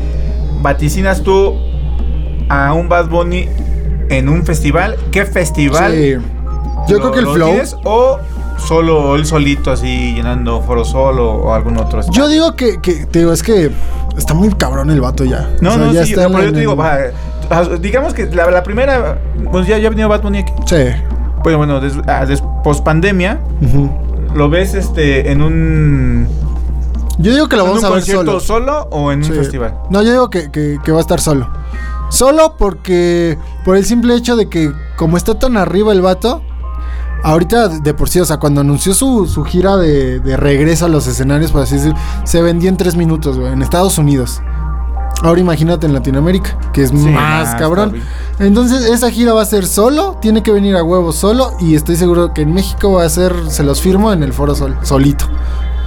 vaticinas 0.62 1.22
tú 1.24 1.56
a 2.50 2.74
un 2.74 2.88
Bad 2.88 3.10
Bunny 3.10 3.48
en 4.10 4.30
un 4.30 4.46
festival. 4.46 4.96
¿Qué 5.12 5.26
festival? 5.26 5.92
Sí. 5.94 6.14
Yo 6.88 7.00
creo 7.00 7.12
que 7.12 7.20
el 7.20 7.26
lo 7.26 7.34
flow. 7.34 7.50
tienes 7.50 7.76
o 7.84 8.20
solo 8.58 9.16
él 9.16 9.26
solito 9.26 9.72
así 9.72 10.14
llenando 10.14 10.62
foro 10.62 10.86
solo 10.86 11.32
o 11.34 11.54
algún 11.54 11.78
otro. 11.78 12.02
Yo 12.12 12.28
digo 12.28 12.56
que, 12.56 12.80
que, 12.80 13.06
te 13.08 13.20
digo, 13.20 13.34
es 13.34 13.42
que 13.44 13.72
está 14.18 14.34
muy 14.34 14.50
cabrón 14.54 14.90
el 14.92 15.02
vato 15.02 15.24
ya. 15.26 15.50
no, 15.62 15.72
O 15.72 15.74
sea, 15.74 15.86
no, 15.86 15.92
ya 15.94 16.06
sí, 16.06 16.12
está 16.12 16.30
no, 16.30 16.36
pero 16.36 16.46
yo 16.46 16.54
te 16.54 16.60
digo, 16.60 16.78
digamos 17.80 18.14
que 18.14 18.28
la, 18.28 18.50
la 18.52 18.64
primera, 18.64 19.18
pues 19.52 19.68
ya, 19.68 19.78
ya 19.80 19.88
ha 19.88 19.90
venido 19.90 20.08
Bad 20.10 20.22
Bunny 20.22 20.40
aquí. 20.40 20.54
Sí. 20.68 20.78
Bueno, 21.44 21.58
bueno, 21.58 21.80
des, 21.80 21.94
ah, 22.08 22.26
des- 22.26 22.44
post 22.64 22.84
pandemia, 22.84 23.40
Ujú. 23.62 23.90
Lo 24.36 24.50
ves 24.50 24.74
este 24.76 25.32
en 25.32 25.42
un, 25.42 26.28
Yo 27.18 27.32
digo 27.34 27.48
que 27.48 27.56
lo 27.56 27.64
vamos 27.66 27.84
a 27.84 27.90
ver 27.90 28.04
solo. 28.04 28.40
solo 28.40 28.88
o 28.92 29.12
en 29.12 29.20
un 29.20 29.24
Sí. 29.26 29.32
festival. 29.32 29.76
No, 29.90 30.02
yo 30.04 30.12
digo 30.12 30.30
que, 30.30 30.52
que- 30.52 30.78
que 30.84 30.92
va 30.92 30.98
a 31.00 31.02
estar 31.02 31.20
solo. 31.22 31.50
Solo 32.10 32.56
porque, 32.58 33.38
por 33.64 33.78
el 33.78 33.86
simple 33.86 34.16
hecho 34.16 34.36
de 34.36 34.48
que, 34.50 34.72
como 34.98 35.18
está 35.18 35.40
tan 35.40 35.58
arriba 35.58 35.92
el 35.94 36.02
vato, 36.02 36.42
ahorita 37.24 37.70
de 37.70 37.94
por 37.94 38.10
sí, 38.10 38.20
o 38.20 38.26
sea, 38.26 38.38
cuando 38.38 38.62
anunció 38.62 38.94
su, 38.94 39.26
su 39.26 39.44
gira 39.44 39.78
de, 39.78 40.20
de 40.20 40.38
regreso 40.38 40.86
a 40.86 40.90
los 40.90 41.08
escenarios, 41.08 41.52
por 41.52 41.62
así 41.64 41.76
decirlo, 41.76 41.98
se 42.26 42.42
vendió 42.42 42.70
en 42.70 42.78
tres 42.78 42.96
minutos, 42.96 43.40
güey, 43.40 43.54
en 43.54 43.62
Estados 43.62 43.98
Unidos. 43.98 44.42
Ahora 45.24 45.40
imagínate 45.40 45.86
en 45.88 45.94
Latinoamérica, 45.94 46.58
que 46.74 46.84
es 46.84 46.90
Sí, 46.90 46.96
más 46.96 47.56
cabrón. 47.56 47.96
Entonces, 48.40 48.86
esa 48.86 49.10
gira 49.10 49.34
va 49.34 49.42
a 49.42 49.46
ser 49.46 49.66
solo, 49.66 50.18
tiene 50.22 50.44
que 50.44 50.52
venir 50.52 50.76
a 50.76 50.84
huevo 50.84 51.12
solo, 51.14 51.56
y 51.60 51.76
estoy 51.76 51.96
seguro 51.96 52.34
que 52.34 52.42
en 52.42 52.54
México 52.54 52.92
va 52.92 53.06
a 53.06 53.10
ser, 53.10 53.34
se 53.50 53.64
los 53.64 53.82
firmo 53.82 54.12
en 54.12 54.24
el 54.24 54.34
Foro 54.34 54.54
Sol, 54.56 54.78
solito. 54.84 55.26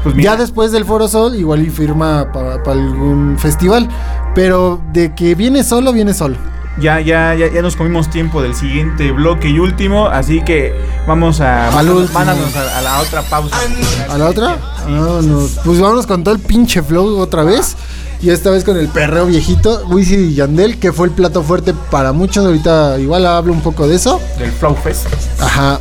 Pues 0.02 0.16
Ya 0.16 0.36
después 0.36 0.72
del 0.72 0.84
Foro 0.84 1.08
Sol, 1.08 1.34
igual 1.34 1.62
y 1.62 1.70
firma 1.70 2.32
para 2.32 2.54
algún 2.72 3.36
festival. 3.38 3.88
Pero 4.34 4.80
de 4.92 5.14
que 5.14 5.34
viene 5.34 5.64
solo, 5.64 5.92
viene 5.92 6.14
solo. 6.14 6.36
Ya, 6.80 7.00
ya, 7.00 7.34
ya, 7.34 7.50
ya 7.52 7.60
nos 7.60 7.74
comimos 7.74 8.08
tiempo 8.08 8.40
del 8.40 8.54
siguiente 8.54 9.10
bloque 9.10 9.48
y 9.48 9.58
último, 9.58 10.06
así 10.06 10.42
que 10.42 10.72
vamos 11.08 11.40
a 11.40 11.70
último. 11.74 12.06
mándanos 12.14 12.54
a, 12.54 12.78
a 12.78 12.82
la 12.82 13.00
otra 13.00 13.22
pausa. 13.22 13.56
¿A 14.08 14.16
la 14.16 14.28
otra? 14.28 14.56
Vámonos. 14.84 15.58
Pues 15.64 15.80
vámonos 15.80 16.06
con 16.06 16.22
todo 16.22 16.34
el 16.34 16.40
pinche 16.40 16.80
flow 16.80 17.18
otra 17.18 17.42
vez. 17.42 17.76
Y 18.20 18.30
esta 18.30 18.50
vez 18.50 18.64
con 18.64 18.76
el 18.76 18.88
perreo 18.88 19.26
viejito, 19.26 19.84
Wisin 19.88 20.30
y 20.30 20.34
Yandel, 20.34 20.78
que 20.80 20.92
fue 20.92 21.06
el 21.06 21.12
plato 21.12 21.42
fuerte 21.44 21.72
para 21.90 22.12
muchos. 22.12 22.44
Ahorita 22.44 22.98
igual 22.98 23.24
hablo 23.26 23.52
un 23.52 23.60
poco 23.60 23.86
de 23.86 23.94
eso. 23.96 24.20
Del 24.38 24.50
Flow 24.50 24.74
Fest. 24.74 25.06
Ajá. 25.40 25.78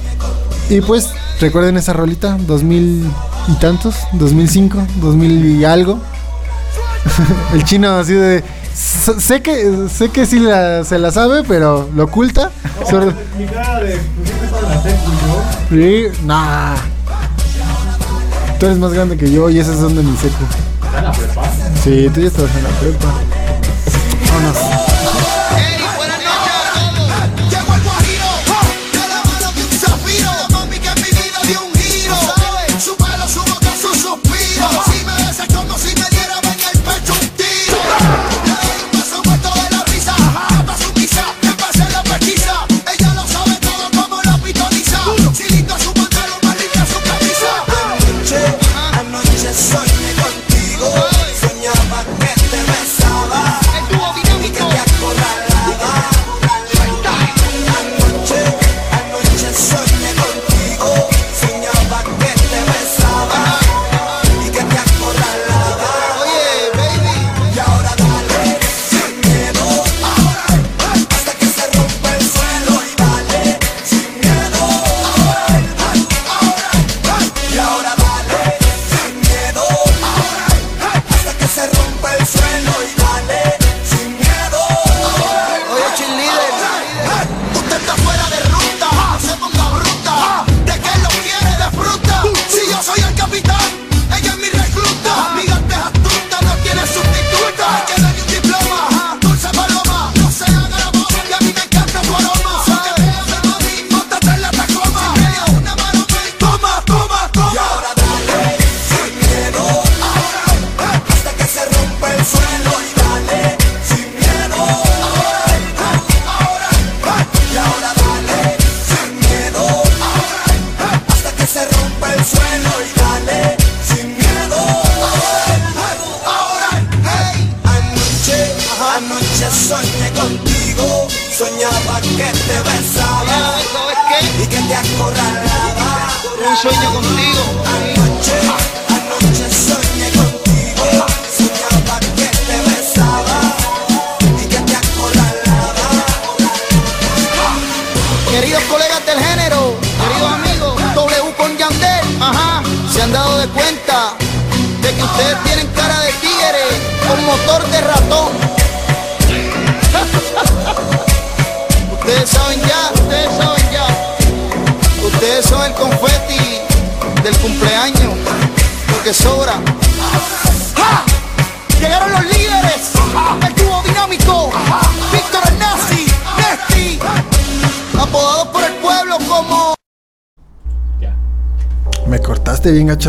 Y 0.69 0.81
pues, 0.81 1.09
recuerden 1.41 1.77
esa 1.77 1.93
rolita, 1.93 2.38
2000 2.45 3.05
y 3.47 3.53
tantos, 3.55 3.95
2005, 4.13 4.77
2000 5.01 5.45
y 5.59 5.65
algo. 5.65 5.99
el 7.53 7.63
chino 7.63 7.97
así 7.97 8.13
de... 8.13 8.43
sé 9.19 9.41
que, 9.41 9.88
sé 9.91 10.09
que 10.09 10.25
sí 10.27 10.39
la- 10.39 10.83
se 10.83 10.99
la 10.99 11.11
sabe, 11.11 11.43
pero 11.43 11.89
lo 11.95 12.03
oculta. 12.03 12.51
Sobre- 12.88 13.13
Mi 13.39 13.45
cara 13.47 13.79
de. 13.79 13.95
¿Por 13.97 14.25
qué 14.25 14.33
me 14.39 14.45
estás 14.45 14.63
en 14.63 14.69
la 14.69 14.81
secu 14.83 15.11
yo? 15.25 16.11
Sí, 16.11 16.25
nah. 16.25 16.75
Tú 18.59 18.65
eres 18.67 18.77
más 18.77 18.91
grande 18.93 19.17
que 19.17 19.31
yo 19.31 19.49
y 19.49 19.59
esas 19.59 19.77
son 19.79 19.95
de 19.95 20.03
mi 20.03 20.15
seco. 20.17 20.35
Sí, 21.88 22.09
tú 22.13 22.19
ya 22.19 22.27
en 22.27 22.63
la 22.63 22.69
prepa. 22.81 23.13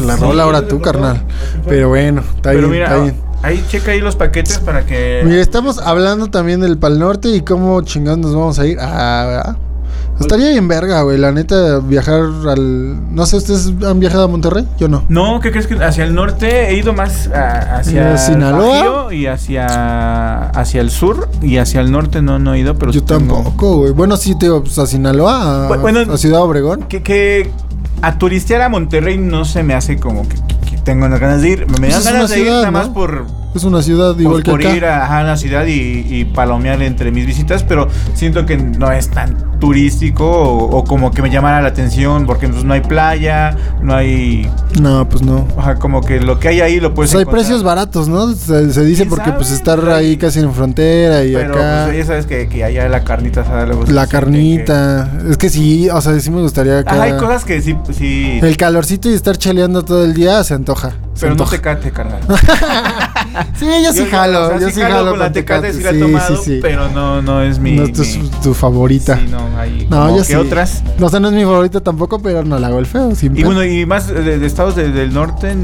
La 0.04 0.16
rola 0.16 0.42
ahora 0.44 0.66
tú, 0.68 0.80
carnal. 0.80 1.22
Pero 1.66 1.88
bueno, 1.88 2.22
está 2.36 2.50
Pero 2.50 2.68
bien, 2.68 2.70
mira, 2.70 2.84
está 2.86 3.02
bien. 3.02 3.16
ahí 3.42 3.64
checa 3.68 3.92
ahí 3.92 4.00
los 4.00 4.16
paquetes 4.16 4.58
para 4.58 4.84
que. 4.86 5.22
Mira, 5.24 5.40
estamos 5.40 5.78
hablando 5.78 6.28
también 6.28 6.60
del 6.60 6.78
Pal 6.78 6.98
Norte 6.98 7.28
y 7.28 7.40
cómo 7.42 7.80
chingados 7.82 8.18
nos 8.18 8.34
vamos 8.34 8.58
a 8.58 8.66
ir. 8.66 8.78
Ah, 8.80 9.56
estaría 10.20 10.48
bien 10.50 10.66
verga, 10.66 11.02
güey. 11.02 11.16
La 11.18 11.30
neta, 11.32 11.78
viajar 11.78 12.22
al. 12.48 13.14
No 13.14 13.24
sé, 13.26 13.36
¿ustedes 13.36 13.72
han 13.86 14.00
viajado 14.00 14.24
a 14.24 14.28
Monterrey? 14.28 14.66
Yo 14.78 14.88
no. 14.88 15.04
No, 15.08 15.40
¿qué 15.40 15.50
crees 15.52 15.66
que 15.68 15.74
hacia 15.82 16.04
el 16.04 16.14
norte 16.14 16.70
he 16.70 16.74
ido 16.76 16.92
más 16.92 17.28
a- 17.28 17.76
hacia 17.78 18.10
¿Y 18.10 18.14
a 18.14 18.18
Sinaloa? 18.18 19.14
Y 19.14 19.26
hacia 19.26 20.48
hacia 20.50 20.80
el 20.80 20.90
sur 20.90 21.28
y 21.40 21.58
hacia 21.58 21.80
el 21.80 21.90
norte 21.92 22.20
no 22.22 22.38
no 22.38 22.54
he 22.54 22.58
ido, 22.60 22.74
pero 22.76 22.90
Yo 22.92 23.00
sí 23.00 23.06
tengo- 23.06 23.34
tampoco, 23.36 23.76
güey. 23.78 23.92
Bueno, 23.92 24.16
sí, 24.16 24.36
te 24.38 24.46
digo, 24.46 24.62
pues 24.62 24.78
a 24.78 24.86
Sinaloa, 24.86 25.66
a, 25.66 25.70
Bu- 25.70 25.80
bueno, 25.80 26.00
a 26.12 26.16
Ciudad 26.18 26.40
Obregón. 26.42 26.82
Que, 26.88 27.02
que 27.02 27.50
a 28.02 28.18
turistear 28.18 28.62
a 28.62 28.68
Monterrey 28.68 29.18
no 29.18 29.44
se 29.44 29.62
me 29.62 29.74
hace 29.74 29.98
como 29.98 30.26
que, 30.28 30.36
tengo 30.84 31.06
unas 31.06 31.20
ganas 31.20 31.42
de 31.42 31.48
ir. 31.50 31.66
Me 31.68 31.78
Pues 31.88 32.04
dan 32.04 32.14
ganas 32.14 32.30
de 32.30 32.40
ir 32.40 32.46
nada 32.46 32.66
¿no? 32.66 32.72
más 32.72 32.88
por 32.88 33.26
Es 33.54 33.64
una 33.64 33.82
ciudad 33.82 34.16
igual 34.18 34.42
por, 34.42 34.42
que 34.42 34.50
por 34.50 34.60
acá. 34.60 34.76
ir 34.76 34.84
a, 34.84 35.18
a 35.18 35.22
la 35.24 35.36
ciudad 35.36 35.66
y, 35.66 36.04
y 36.08 36.24
palomear 36.26 36.80
entre 36.82 37.10
mis 37.10 37.26
visitas, 37.26 37.62
pero 37.64 37.88
siento 38.14 38.46
que 38.46 38.56
no 38.56 38.92
es 38.92 39.08
tan 39.08 39.48
turístico 39.58 40.24
o, 40.30 40.76
o 40.78 40.84
como 40.84 41.10
que 41.10 41.22
me 41.22 41.30
llamara 41.30 41.60
la 41.60 41.68
atención 41.68 42.26
porque 42.26 42.46
pues, 42.48 42.62
no 42.64 42.74
hay 42.74 42.82
playa, 42.82 43.56
no 43.82 43.94
hay... 43.96 44.48
No, 44.80 45.08
pues 45.08 45.22
no. 45.22 45.46
Ajá, 45.56 45.76
como 45.76 46.02
que 46.02 46.20
lo 46.20 46.38
que 46.38 46.48
hay 46.48 46.60
ahí 46.60 46.78
lo 46.78 46.94
puedes 46.94 47.12
Pues 47.12 47.26
hay 47.26 47.32
precios 47.32 47.62
baratos, 47.62 48.06
¿no? 48.08 48.32
Se, 48.32 48.72
se 48.72 48.84
dice 48.84 49.02
¿Quién 49.02 49.08
porque 49.08 49.32
pues 49.32 49.50
estar 49.50 49.88
ahí 49.90 50.16
casi 50.16 50.40
en 50.40 50.52
frontera 50.52 51.24
y 51.24 51.32
Pero 51.32 51.54
acá. 51.54 51.84
pues, 51.86 51.98
ya 51.98 52.04
sabes 52.04 52.26
que, 52.26 52.48
que 52.48 52.62
allá 52.62 52.88
la 52.88 53.02
carnita 53.02 53.44
se 53.44 53.92
la 53.92 54.06
carnita. 54.06 55.10
Es 55.28 55.36
que 55.36 55.48
sí, 55.48 55.88
o 55.90 56.00
sea, 56.00 56.18
sí 56.20 56.30
me 56.30 56.40
gustaría 56.42 56.78
acá. 56.80 56.92
Ajá, 56.92 57.02
hay 57.02 57.16
cosas 57.16 57.44
que 57.44 57.60
sí, 57.60 57.76
sí 57.92 58.38
El 58.42 58.56
calorcito 58.56 59.10
y 59.10 59.14
estar 59.14 59.36
chaleando 59.36 59.84
todo 59.84 60.04
el 60.04 60.14
día 60.14 60.44
se 60.44 60.54
antoja. 60.54 60.92
Pero 61.20 61.34
no 61.34 61.44
antoja. 61.44 61.50
te 61.56 61.60
cate, 61.62 61.90
carnal. 61.90 62.20
Sí, 63.58 63.66
yo 63.84 63.92
sí 63.92 63.98
Yo- 64.00 64.06
jalo, 64.10 64.46
o 64.46 64.48
sea, 64.48 64.58
yo 64.60 64.70
sí 64.70 64.80
jalo 64.80 64.94
jalo 64.94 65.10
con 65.10 65.18
la 65.18 65.32
Tecate, 65.32 65.72
sí 65.72 65.82
la 65.82 65.90
he 65.90 65.94
sí, 65.94 66.00
tomado, 66.00 66.36
sí, 66.36 66.42
sí. 66.44 66.58
pero 66.62 66.88
no, 66.88 67.20
no 67.22 67.42
es 67.42 67.58
mi... 67.58 67.72
no 67.72 67.84
es 67.84 67.92
tu, 67.92 68.02
mi- 68.02 68.30
tu 68.42 68.54
favorita. 68.54 69.16
Sí, 69.18 69.26
no, 69.30 69.38
hay 69.58 69.86
No, 69.90 69.96
como 70.06 70.10
yo 70.16 70.22
que 70.22 70.24
sí. 70.24 70.34
otras. 70.34 70.82
No, 70.98 71.06
o 71.06 71.08
sea, 71.10 71.20
no 71.20 71.28
es 71.28 71.34
mi 71.34 71.42
favorita 71.42 71.80
tampoco, 71.80 72.20
pero 72.20 72.42
no 72.44 72.58
la 72.58 72.68
hago 72.68 72.78
el 72.78 72.86
feo. 72.86 73.12
Y 73.20 73.44
bueno, 73.44 73.64
y 73.64 73.84
más 73.86 74.08
de, 74.08 74.38
de 74.38 74.46
estados 74.46 74.76
de- 74.76 74.90
del 74.92 75.12
norte, 75.12 75.54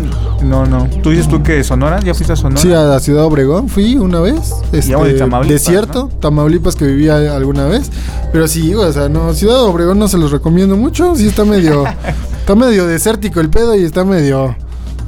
no, 0.42 0.66
no. 0.66 0.88
¿Tú 1.02 1.10
dices 1.10 1.28
tú 1.28 1.42
que 1.42 1.64
Sonora? 1.64 2.00
¿Ya 2.00 2.14
fuiste 2.14 2.32
a 2.32 2.36
Sonora? 2.36 2.60
Sí, 2.60 2.72
a 2.72 2.80
la 2.82 3.00
ciudad 3.00 3.24
Obregón 3.24 3.68
fui 3.68 3.96
una 3.96 4.20
vez. 4.20 4.52
Este, 4.72 4.92
y 4.92 5.16
Tamaulipas, 5.18 5.48
desierto, 5.48 6.10
Tamaulipas 6.20 6.76
que 6.76 6.84
vivía 6.86 7.34
alguna 7.34 7.66
vez. 7.66 7.90
Pero 8.32 8.46
sí, 8.46 8.74
o 8.74 8.92
sea, 8.92 9.08
no, 9.08 9.32
Ciudad 9.34 9.62
Obregón 9.62 9.98
no 9.98 10.08
se 10.08 10.18
los 10.18 10.30
recomiendo 10.32 10.76
mucho. 10.76 11.14
Sí 11.16 11.26
está 11.28 11.44
medio, 11.44 11.84
está 12.40 12.54
medio 12.54 12.86
desértico 12.86 13.40
el 13.40 13.48
pedo 13.50 13.74
y 13.74 13.84
está 13.84 14.04
medio 14.04 14.54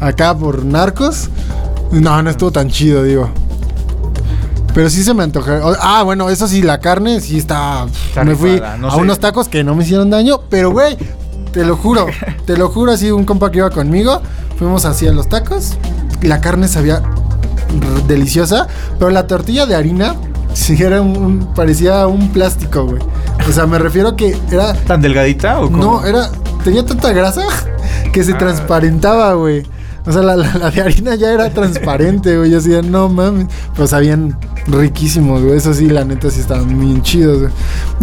acá 0.00 0.36
por 0.36 0.64
narcos. 0.64 1.28
No, 1.92 2.22
no 2.22 2.30
estuvo 2.30 2.50
tan 2.50 2.68
chido, 2.68 3.02
digo. 3.02 3.30
Pero 4.74 4.90
sí 4.90 5.02
se 5.02 5.14
me 5.14 5.22
antoja. 5.22 5.60
Ah, 5.80 6.02
bueno, 6.02 6.28
eso 6.28 6.46
sí, 6.46 6.62
la 6.62 6.80
carne 6.80 7.20
sí 7.20 7.38
está. 7.38 7.86
Está 8.08 8.24
me 8.24 8.34
fui 8.36 8.52
rifada, 8.52 8.76
no 8.76 8.88
a 8.88 8.90
sé. 8.92 8.96
unos 8.98 9.18
tacos 9.20 9.48
que 9.48 9.64
no 9.64 9.74
me 9.74 9.84
hicieron 9.84 10.10
daño, 10.10 10.40
pero 10.50 10.70
güey, 10.70 10.98
te 11.52 11.64
lo 11.64 11.76
juro, 11.76 12.06
te 12.44 12.56
lo 12.58 12.68
juro, 12.68 12.92
así 12.92 13.10
un 13.10 13.24
compa 13.24 13.50
que 13.50 13.58
iba 13.58 13.70
conmigo, 13.70 14.20
fuimos 14.58 14.84
así 14.84 15.06
a 15.08 15.12
los 15.12 15.28
tacos, 15.30 15.78
la 16.20 16.42
carne 16.42 16.68
sabía 16.68 17.02
deliciosa, 18.06 18.66
pero 18.98 19.10
la 19.10 19.26
tortilla 19.26 19.64
de 19.64 19.74
harina 19.74 20.14
sí 20.52 20.76
era 20.82 21.00
un, 21.00 21.16
un- 21.16 21.54
parecía 21.54 22.06
un 22.06 22.28
plástico, 22.28 22.84
güey. 22.84 23.02
O 23.48 23.52
sea, 23.52 23.66
me 23.66 23.78
refiero 23.78 24.14
que 24.16 24.36
era 24.50 24.74
¿Tan 24.74 25.00
delgadita 25.00 25.58
o 25.60 25.70
cómo? 25.70 25.78
no, 26.00 26.04
era 26.04 26.28
tenía 26.64 26.84
tanta 26.84 27.12
grasa 27.12 27.42
que 28.12 28.22
se 28.24 28.32
Ah. 28.32 28.38
transparentaba, 28.38 29.32
güey. 29.34 29.62
O 30.06 30.12
sea, 30.12 30.22
la, 30.22 30.36
la- 30.36 30.54
la 30.54 30.70
de 30.70 30.80
harina 30.82 31.14
ya 31.16 31.32
era 31.32 31.50
transparente, 31.50 32.36
güey. 32.38 32.50
Yo 32.50 32.56
decía, 32.60 32.80
no 32.82 33.08
mames. 33.08 33.46
Pero 33.74 33.86
sabían 33.88 34.38
riquísimos, 34.66 35.42
güey. 35.42 35.56
Eso 35.56 35.74
sí, 35.74 35.86
la 35.88 36.04
neta 36.04 36.30
sí 36.30 36.40
estaban 36.40 36.78
bien 36.78 37.02
chidos, 37.02 37.40
güey. 37.40 37.52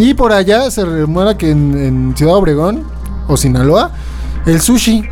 Y 0.09 0.13
por 0.13 0.31
allá 0.33 0.69
se 0.71 0.83
rumora 0.85 1.37
que 1.37 1.51
en, 1.51 1.77
en 1.77 2.13
Ciudad 2.17 2.35
Obregón 2.35 2.83
o 3.27 3.37
Sinaloa, 3.37 3.91
el 4.45 4.59
sushi. 4.61 5.03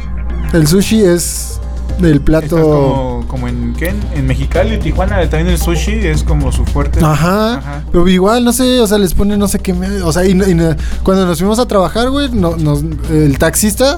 El 0.54 0.68
sushi 0.68 1.02
es 1.04 1.60
del 2.00 2.20
plato. 2.20 2.58
es 2.58 2.64
como, 2.64 3.26
como 3.28 3.48
en, 3.48 3.74
¿qué? 3.78 3.94
en 4.16 4.26
Mexicali, 4.28 4.78
Tijuana, 4.80 5.20
también 5.30 5.48
el 5.48 5.58
sushi 5.58 5.92
es 6.08 6.24
como 6.24 6.52
su 6.52 6.66
fuerte. 6.66 7.00
Ajá, 7.04 7.58
Ajá. 7.58 7.84
pero 7.92 8.08
igual, 8.10 8.44
no 8.44 8.52
sé, 8.52 8.80
o 8.82 8.88
sea, 8.88 8.98
les 8.98 9.14
ponen 9.14 9.40
no 9.40 9.48
sé 9.48 9.60
qué, 9.60 9.74
me- 9.74 10.02
o 10.02 10.12
sea, 10.12 10.26
y, 10.26 10.32
y 10.32 10.58
cuando 11.04 11.26
nos 11.26 11.38
fuimos 11.38 11.60
a 11.60 11.68
trabajar, 11.68 12.10
güey, 12.10 12.30
no, 12.32 12.58
nos, 12.58 12.84
el 13.12 13.38
taxista, 13.38 13.98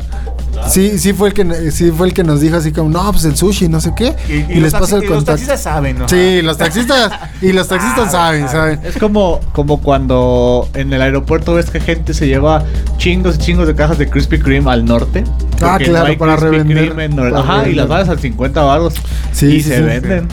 sí, 0.73 0.97
sí 0.99 1.13
fue 1.13 1.29
el 1.29 1.33
que, 1.33 1.71
sí 1.71 1.91
fue 1.91 2.07
el 2.07 2.13
que 2.13 2.23
nos 2.23 2.41
dijo 2.41 2.57
así 2.57 2.71
como, 2.71 2.89
no, 2.89 3.11
pues 3.11 3.25
el 3.25 3.35
sushi, 3.35 3.67
no 3.67 3.79
sé 3.79 3.93
qué, 3.95 4.15
y, 4.27 4.59
les 4.59 4.73
pasa 4.73 4.97
el 4.97 5.03
y 5.03 5.07
los 5.07 5.15
contacto. 5.17 5.25
taxistas 5.25 5.61
saben, 5.61 5.99
¿no? 5.99 6.09
Sí, 6.09 6.41
los 6.41 6.57
taxistas, 6.57 7.11
y 7.41 7.53
los 7.53 7.67
taxistas 7.67 8.11
saben, 8.11 8.49
saben. 8.49 8.79
Es 8.83 8.97
como, 8.97 9.39
como 9.53 9.81
cuando 9.81 10.67
en 10.73 10.91
el 10.91 11.01
aeropuerto 11.01 11.53
ves 11.53 11.69
que 11.69 11.79
gente 11.79 12.13
se 12.13 12.27
lleva 12.27 12.63
chingos 12.97 13.35
y 13.35 13.39
chingos 13.39 13.67
de 13.67 13.75
cajas 13.75 13.97
de 13.97 14.09
Krispy 14.09 14.39
Kreme 14.39 14.71
al 14.71 14.85
norte. 14.85 15.23
Ah, 15.61 15.77
claro, 15.77 16.17
para 16.17 16.35
Krispy 16.35 16.57
revender, 16.57 16.85
Kreme 16.87 17.05
en 17.05 17.15
para 17.15 17.39
Ajá, 17.39 17.69
y 17.69 17.73
las 17.73 17.87
balas 17.87 18.09
al 18.09 18.19
50 18.19 18.61
baros. 18.61 18.95
Sí, 19.31 19.47
y 19.47 19.63
sí, 19.63 19.69
se 19.69 19.77
sí. 19.77 19.83
venden. 19.83 20.27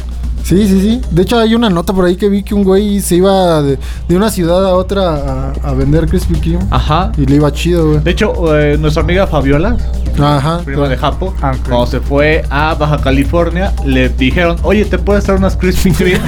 Sí, 0.51 0.67
sí, 0.67 0.81
sí. 0.81 1.01
De 1.13 1.23
hecho, 1.23 1.39
hay 1.39 1.55
una 1.55 1.71
nota 1.71 1.93
por 1.93 2.05
ahí 2.05 2.17
que 2.17 2.29
vi 2.29 2.43
que 2.43 2.55
un 2.55 2.65
güey 2.65 3.01
se 3.01 3.15
iba 3.15 3.63
de, 3.63 3.79
de 4.09 4.17
una 4.17 4.31
ciudad 4.31 4.67
a 4.67 4.75
otra 4.75 5.53
a, 5.63 5.69
a 5.69 5.75
vender 5.75 6.09
Krispy 6.09 6.35
Kreme. 6.41 6.59
Ajá. 6.73 7.13
Y 7.17 7.25
le 7.27 7.37
iba 7.37 7.53
chido, 7.53 7.87
güey. 7.87 8.01
De 8.01 8.11
hecho, 8.11 8.59
eh, 8.59 8.77
nuestra 8.77 9.05
amiga 9.05 9.29
Fabiola, 9.29 9.77
Ajá. 10.21 10.59
prima 10.65 10.89
de 10.89 10.97
Japo, 10.97 11.33
Ah, 11.41 11.53
cuando 11.69 11.87
se 11.87 12.01
fue 12.01 12.45
a 12.51 12.75
Baja 12.75 12.99
California, 12.99 13.73
le 13.85 14.09
dijeron, 14.09 14.57
oye, 14.65 14.85
¿te 14.87 14.99
puedes 14.99 15.23
traer 15.23 15.39
unas 15.39 15.57
Krispy 15.57 15.93
Kreme? 15.97 16.21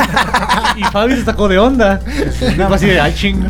y 0.77 0.85
Fabi 0.85 1.17
se 1.17 1.25
sacó 1.25 1.49
de 1.49 1.59
onda. 1.59 2.01
Y 2.07 2.55
fue 2.55 2.65
así 2.77 2.87
de, 2.87 3.01
ay, 3.01 3.13
ching. 3.17 3.43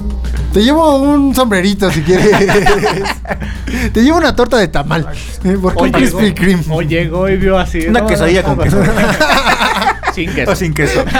Te 0.54 0.62
llevo 0.64 0.96
un 0.96 1.34
sombrerito 1.34 1.90
si 1.90 2.00
quieres. 2.00 2.30
Te 3.92 4.02
llevo 4.02 4.16
una 4.16 4.34
torta 4.34 4.56
de 4.56 4.68
tamal. 4.68 5.02
¿Por 5.04 5.74
qué 5.74 5.80
O 5.80 5.84
un 5.84 5.92
Krispy 5.92 6.22
llegó, 6.22 6.34
Kreme? 6.34 6.62
o 6.70 6.80
llegó 6.80 7.28
y 7.28 7.36
vio 7.36 7.58
así. 7.58 7.86
Una 7.88 8.06
quesadilla 8.06 8.42
con 8.42 8.56
queso. 8.58 8.78
Sin 10.14 10.30
O 10.30 10.34
queso. 10.34 10.56
sin 10.56 10.74
queso. 10.74 11.04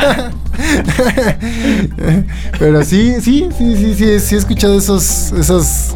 Pero 2.58 2.84
sí, 2.84 3.14
sí, 3.20 3.48
sí, 3.56 3.76
sí, 3.76 3.94
sí, 3.94 4.20
sí 4.20 4.34
he 4.34 4.38
escuchado 4.38 4.78
esos, 4.78 5.32
esos 5.32 5.90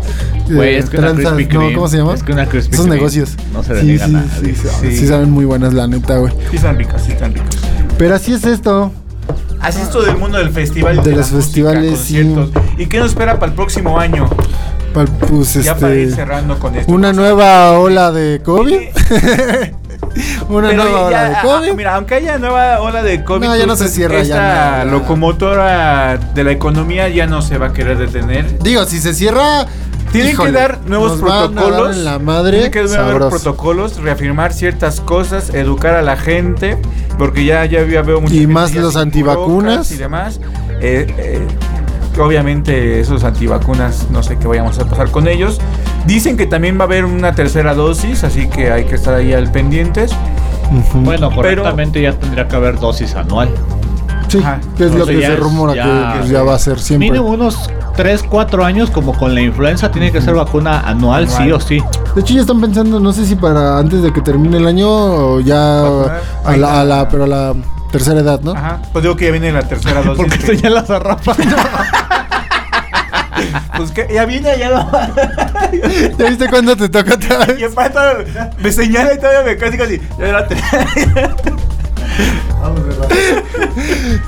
eh, 0.49 0.55
Güey, 0.55 0.75
es 0.77 0.89
que 0.91 0.99
una 0.99 1.13
tranzas, 1.15 1.39
no. 1.53 1.73
¿cómo 1.75 1.89
se 1.89 1.99
llama? 1.99 2.15
Es 2.15 2.23
que 2.23 2.33
una 2.33 2.47
Krispy 2.47 2.75
esos 2.75 2.87
Kreme 2.87 2.97
negocios. 2.97 3.37
no 3.53 3.63
se 3.63 3.81
sí, 3.81 3.99
sí, 3.99 4.11
nadie. 4.11 4.29
sí, 4.41 4.55
sí, 4.55 4.69
Sí. 4.81 4.97
sí 4.99 5.07
saben 5.09 5.31
muy 5.31 5.45
buenas 5.45 5.75
la 5.75 5.87
neta, 5.87 6.17
güey. 6.19 6.33
Sí 6.51 6.57
están 6.57 6.77
ricas, 6.79 7.03
sí 7.05 7.13
están 7.13 7.35
ricas. 7.35 7.49
Pero 7.99 8.15
así 8.15 8.33
es 8.33 8.45
esto. 8.45 8.93
Así 9.61 9.81
es 9.81 9.91
todo 9.91 10.07
el 10.07 10.17
mundo 10.17 10.39
del 10.39 10.51
festival. 10.51 11.03
De 11.03 11.11
la 11.13 11.17
los 11.19 11.33
música, 11.33 11.71
festivales, 11.73 11.99
sí. 12.01 12.35
¿Y 12.79 12.87
qué 12.87 12.99
nos 12.99 13.09
espera 13.11 13.39
para 13.39 13.51
el 13.51 13.57
próximo 13.57 13.99
año? 13.99 14.29
Pues 14.93 15.55
Ya 15.65 15.75
para 15.77 15.95
ir 15.95 16.05
este. 16.05 16.17
cerrando 16.17 16.59
con 16.59 16.75
esto. 16.77 16.91
Una 16.93 17.13
nueva 17.13 17.73
ola 17.79 18.13
de 18.13 18.41
COVID. 18.43 18.79
una 20.49 20.69
Pero 20.69 20.83
nueva 20.83 21.01
ya, 21.01 21.07
ola 21.07 21.25
de 21.29 21.35
ah, 21.35 21.43
COVID. 21.43 21.73
Mira, 21.73 21.95
aunque 21.97 22.15
haya 22.15 22.39
nueva 22.39 22.81
ola 22.81 23.03
de 23.03 23.25
COVID, 23.25 23.47
No, 23.47 23.57
ya 23.57 23.67
no 23.67 23.77
pues, 23.77 23.91
se 23.91 23.95
cierra, 23.95 24.21
esta 24.21 24.35
ya 24.35 24.85
no, 24.85 24.91
ya. 24.91 24.99
locomotora 24.99 26.19
de 26.19 26.45
la 26.45 26.53
economía 26.53 27.09
ya 27.09 27.27
no 27.27 27.43
se 27.43 27.59
va 27.59 27.67
a 27.67 27.73
querer 27.73 27.99
detener. 27.99 28.59
Digo, 28.61 28.85
si 28.85 28.99
se 29.01 29.15
cierra. 29.15 29.67
Tienen 30.13 30.33
híjole, 30.33 30.53
que 30.53 30.57
dar 30.57 30.81
nuevos 30.87 31.21
dar 31.21 31.51
protocolos. 31.51 31.97
la 31.97 32.19
madre. 32.19 32.53
Tienen 32.53 32.71
que 32.71 32.89
sabroso. 32.89 33.29
protocolos, 33.29 33.97
reafirmar 33.99 34.53
ciertas 34.53 35.01
cosas, 35.01 35.53
educar 35.53 35.95
a 35.95 36.03
la 36.03 36.17
gente, 36.17 36.79
porque 37.19 37.45
ya, 37.45 37.65
ya, 37.67 37.83
veo 37.83 38.21
mucha 38.21 38.35
Y 38.35 38.47
más 38.47 38.73
los 38.75 38.97
antivacunas. 38.97 39.91
y 39.91 39.97
demás. 39.97 40.41
Eh, 40.81 41.07
eh, 41.19 41.47
obviamente 42.21 43.01
esos 43.01 43.25
antivacunas, 43.25 44.07
no 44.11 44.23
sé 44.23 44.39
qué 44.39 44.47
vayamos 44.47 44.79
a 44.79 44.85
pasar 44.89 45.11
con 45.11 45.29
ellos. 45.29 45.61
Dicen 46.07 46.37
que 46.37 46.47
también 46.47 46.79
va 46.79 46.83
a 46.83 46.87
haber 46.87 47.05
una 47.05 47.33
tercera 47.35 47.75
dosis, 47.75 48.23
así 48.25 48.49
que 48.49 48.71
hay 48.71 48.85
que 48.85 48.95
estar 48.95 49.15
ahí 49.15 49.33
al 49.33 49.51
pendientes. 49.51 50.13
Bueno, 50.95 51.31
correctamente 51.35 52.01
ya 52.03 52.13
tendría 52.13 52.47
que 52.49 52.57
haber 52.57 52.79
dosis 52.79 53.15
anual. 53.15 53.49
sí, 54.29 54.39
ajá. 54.39 54.61
que 54.77 54.85
es 54.87 54.93
lo 54.93 55.07
que 55.07 55.21
se 55.21 55.33
es- 55.35 55.39
rumora 55.39 55.75
ya- 55.75 55.85
que 56.15 56.19
pues, 56.19 56.31
ya 56.31 56.43
va 56.43 56.55
a 56.57 56.59
ser 56.59 56.81
siempre. 56.81 57.11
Mínimo 57.11 57.29
unos 57.31 57.71
3, 57.97 58.25
4 58.29 58.65
años, 58.65 58.91
como 58.91 59.17
con 59.17 59.35
la 59.35 59.41
influenza, 59.41 59.91
tiene 59.93 60.11
que 60.11 60.21
ser 60.21 60.35
vacuna 60.35 60.81
anual, 60.81 61.29
sí 61.29 61.51
o 61.53 61.61
sí. 61.61 61.81
De 62.15 62.21
hecho, 62.23 62.35
ya 62.35 62.41
están 62.41 62.61
pensando, 62.61 62.99
no 62.99 63.13
sé 63.13 63.25
si 63.25 63.37
para 63.37 63.79
antes 63.79 64.03
de 64.03 64.13
que 64.13 64.21
termine 64.21 64.57
el 64.57 64.67
año 64.67 64.89
o 64.91 65.41
ya 65.41 65.81
a 66.45 66.57
la, 66.57 66.81
a 66.81 66.85
la- 66.85 67.09
pero 67.09 67.25
a 67.25 67.27
la 67.29 67.55
tercera 67.93 68.19
edad, 68.21 68.41
¿no? 68.41 68.51
Ajá. 68.53 68.81
Pues 68.93 69.03
digo 69.05 69.15
que 69.17 69.27
ya 69.27 69.31
viene 69.31 69.53
la 69.53 69.63
tercera 69.63 70.03
dosis. 70.03 70.17
Porque 70.17 70.39
que- 70.39 70.53
esto 70.53 70.53
ya 70.55 70.71
la 70.71 70.83
zarrapa. 70.83 71.37
pues 73.77 73.91
que 73.93 74.07
ya 74.13 74.25
viene, 74.25 74.59
ya 74.59 74.71
lo. 74.71 74.91
¿Ya 76.19 76.29
viste 76.29 76.49
cuándo 76.49 76.77
te 76.77 76.89
toca 76.89 77.15
otra 77.15 77.47
vez? 77.47 77.59
Y 77.61 77.65
el 77.65 77.71
pato 77.73 78.01
me 78.59 78.73
señala 78.73 79.15
y 79.15 79.19
todavía 79.19 79.43
me 79.43 79.57
casi 79.57 79.77
casi. 79.79 79.99
Te- 79.99 80.33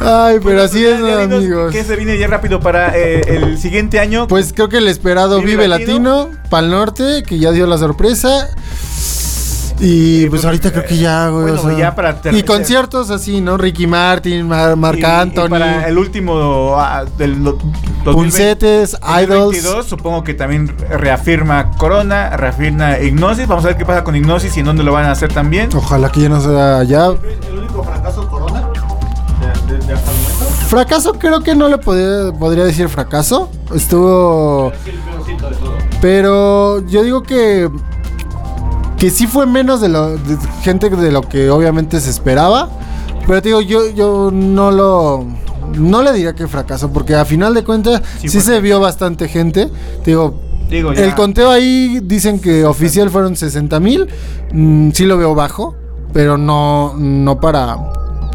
Ay, 0.01 0.39
pero 0.43 0.63
así 0.63 0.85
es, 0.85 1.01
Ya 1.01 1.21
dinos 1.23 1.39
amigos. 1.45 1.73
Que 1.73 1.85
se 1.85 1.97
viene 1.97 2.19
ya 2.19 2.27
rápido 2.27 2.61
para 2.61 2.97
eh, 2.97 3.23
el 3.27 3.59
siguiente 3.59 3.99
año. 3.99 4.29
Pues 4.29 4.53
creo 4.53 4.69
que 4.69 4.79
el 4.79 4.89
esperado 4.89 5.39
Vive 5.39 5.53
Vive, 5.53 5.69
Latino. 5.69 6.19
Latino, 6.25 6.39
Pal 6.51 6.71
Norte, 6.71 7.23
que 7.27 7.39
ya 7.39 7.51
dio 7.53 7.67
la 7.67 7.79
sorpresa. 7.79 8.49
Y 9.81 10.23
pues 10.27 10.31
pues, 10.31 10.45
ahorita 10.45 10.73
creo 10.73 10.85
que 10.87 10.97
ya, 10.97 11.29
güey. 11.29 11.43
bueno, 11.53 11.61
o 11.61 11.69
sea, 11.69 11.79
ya 11.79 11.95
para 11.95 12.21
y 12.33 12.43
conciertos 12.43 13.11
así, 13.11 13.41
¿no? 13.41 13.57
Ricky 13.57 13.87
Martin, 13.87 14.49
Mar- 14.49 14.75
Marc 14.77 14.99
y 14.99 15.05
Anthony, 15.05 15.49
para 15.49 15.87
el 15.87 15.99
último 15.99 16.75
ah, 16.77 17.05
del 17.17 17.45
do- 17.45 17.59
2020, 18.05 18.13
Puncetes, 18.13 18.97
Idols. 19.03 19.29
2022, 19.63 19.87
supongo 19.87 20.25
que 20.25 20.35
también 20.35 20.75
reafirma 20.91 21.71
Corona, 21.73 22.37
reafirma 22.37 22.99
Ignosis. 22.99 23.47
Vamos 23.47 23.65
a 23.67 23.69
ver 23.69 23.77
qué 23.77 23.85
pasa 23.87 24.03
con 24.03 24.17
Ignosis 24.17 24.57
y 24.57 24.61
en 24.61 24.67
dónde 24.67 24.83
lo 24.83 24.93
van 24.93 25.05
a 25.05 25.13
hacer 25.13 25.33
también. 25.33 25.69
Ojalá 25.73 26.11
que 26.11 26.23
ya 26.23 26.29
no 26.29 26.41
sea 26.41 26.83
ya. 26.83 27.07
¿El 27.07 27.59
único 27.59 27.85
fracaso 27.85 28.29
Corona? 28.29 28.69
De, 29.69 29.77
de- 29.79 29.87
de 29.87 29.93
hasta 29.95 30.11
el 30.11 30.17
momento. 30.17 30.45
Fracaso 30.69 31.13
creo 31.15 31.41
que 31.43 31.55
no 31.55 31.69
le 31.69 31.79
podría, 31.79 32.33
podría 32.37 32.65
decir 32.65 32.89
fracaso. 32.89 33.49
Estuvo... 33.73 34.73
Pero 36.01 36.85
yo 36.87 37.03
digo 37.03 37.23
que 37.23 37.69
que 38.99 39.11
sí 39.11 39.27
fue 39.27 39.47
menos 39.47 39.81
de 39.81 39.89
lo 39.89 40.17
de 40.17 40.37
gente 40.63 40.91
de 40.91 41.13
lo 41.13 41.23
que 41.23 41.51
obviamente 41.51 42.01
se 42.01 42.11
esperaba. 42.11 42.69
Pero 43.27 43.43
te 43.43 43.49
digo, 43.49 43.61
yo, 43.61 43.91
yo 43.91 44.31
no 44.33 44.71
lo 44.71 45.27
no 45.77 46.03
le 46.03 46.13
diría 46.13 46.35
que 46.35 46.49
fracaso, 46.49 46.91
porque 46.93 47.15
a 47.15 47.25
final 47.25 47.55
de 47.55 47.63
cuentas 47.63 48.03
Sí 48.21 48.41
se 48.41 48.61
vio 48.61 48.81
bastante 48.81 49.29
gente. 49.29 49.69
Te 50.03 50.11
digo, 50.11 50.35
Digo, 50.69 50.93
el 50.93 51.15
conteo 51.15 51.51
ahí 51.51 52.01
dicen 52.03 52.41
que 52.41 52.65
oficial 52.65 53.09
fueron 53.11 53.37
60 53.37 53.81
mil. 53.81 54.07
Mm, 54.53 54.91
sí 54.91 55.07
lo 55.07 55.17
veo 55.17 55.35
bajo, 55.35 55.75
pero 56.13 56.37
no, 56.37 56.95
no 56.97 57.41
para, 57.41 57.79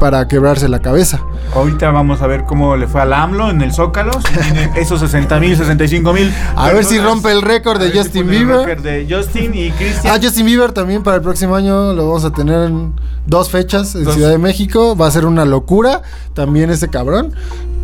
para 0.04 0.28
quebrarse 0.28 0.68
la 0.68 0.82
cabeza. 0.82 1.22
Ahorita 1.56 1.90
vamos 1.92 2.22
a 2.22 2.28
ver 2.28 2.44
cómo 2.44 2.76
le 2.76 2.88
fue 2.88 3.00
al 3.00 3.14
AMLO 3.14 3.50
en 3.50 3.62
el 3.62 3.72
Zócalo. 3.72 4.12
Si 4.12 4.30
esos 4.82 5.00
60 5.00 5.40
mil, 5.40 5.56
65 5.56 6.12
mil. 6.12 6.30
A 6.58 6.74
ver 6.74 6.84
si 6.84 7.00
rompe 7.00 7.32
el 7.32 7.42
récord 7.42 7.80
de 7.80 7.98
Justin 7.98 8.28
Bieber. 8.28 8.82
De 8.82 9.08
Justin 9.10 9.54
y 9.54 9.72
Christian. 9.72 10.14
Ah, 10.14 10.20
Justin 10.22 10.46
Bieber 10.46 10.74
también 10.74 11.04
para 11.04 11.16
el 11.16 11.24
próximo 11.24 11.56
año 11.56 11.94
lo 11.94 12.06
vamos 12.06 12.26
a 12.26 12.32
tener 12.32 12.64
en 12.64 12.94
dos 13.28 13.50
fechas 13.50 13.96
en 13.96 14.04
Dos. 14.04 14.16
Ciudad 14.16 14.30
de 14.30 14.40
México. 14.40 14.98
Va 14.98 15.08
a 15.08 15.12
ser 15.12 15.26
una 15.26 15.46
locura 15.46 16.02
también 16.34 16.70
ese 16.70 16.90
cabrón. 16.90 17.34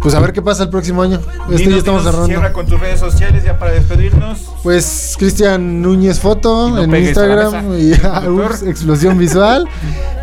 Pues 0.01 0.15
a 0.15 0.19
ver 0.19 0.31
qué 0.31 0.41
pasa 0.41 0.63
el 0.63 0.69
próximo 0.69 1.01
año. 1.01 1.19
Este 1.49 1.57
Dinos, 1.57 1.73
ya 1.73 1.77
estamos 1.77 2.01
dinos, 2.01 2.03
cerrando. 2.03 2.27
Cierra 2.27 2.53
con 2.53 2.65
tus 2.65 2.79
redes 2.79 2.99
sociales 2.99 3.43
ya 3.43 3.59
para 3.59 3.71
despedirnos. 3.71 4.39
Pues 4.63 5.15
Cristian 5.17 5.81
Núñez 5.81 6.19
Foto 6.19 6.69
Y 6.69 6.71
no 6.71 6.81
en 6.83 6.95
Instagram 6.95 7.77
y 7.77 7.93
ups, 8.29 8.63
explosión 8.63 9.17
visual. 9.17 9.67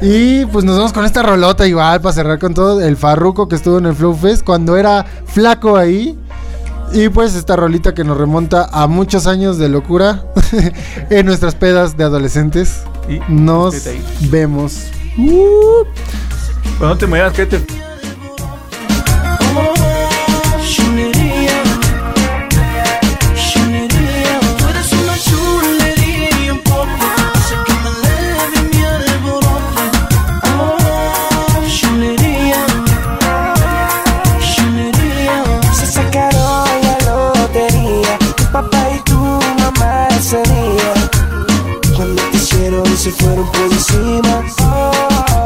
y 0.01 0.47
pues 0.47 0.65
nos 0.65 0.77
vamos 0.77 0.93
con 0.93 1.05
esta 1.05 1.23
rolota 1.23 1.67
igual 1.67 2.01
para 2.01 2.15
cerrar 2.15 2.39
con 2.39 2.55
todo. 2.55 2.81
El 2.81 2.97
Farruco 2.97 3.49
que 3.49 3.57
estuvo 3.57 3.79
en 3.79 3.87
el 3.87 3.95
Flow 3.95 4.15
Fest 4.15 4.45
cuando 4.45 4.77
era 4.77 5.05
flaco 5.27 5.77
ahí. 5.77 6.19
Y 6.93 7.09
pues 7.09 7.35
esta 7.35 7.57
rolita 7.57 7.95
que 7.95 8.05
nos 8.05 8.17
remonta 8.17 8.69
a 8.73 8.87
muchos 8.87 9.27
años 9.27 9.59
de 9.59 9.69
locura 9.69 10.25
en 11.11 11.27
nuestras 11.27 11.55
pedas 11.55 11.97
de 11.97 12.05
adolescentes. 12.05 12.85
Y 13.09 13.21
Nos 13.29 13.75
vemos. 14.31 14.87
Uh. 15.19 15.85
Pues 16.79 16.91
no 16.91 16.97
te 16.97 17.07
muevas, 17.07 17.33
que 17.33 17.47
te. 17.47 17.86
fueron 43.19 43.47
por 43.51 43.73
encima. 43.73 44.45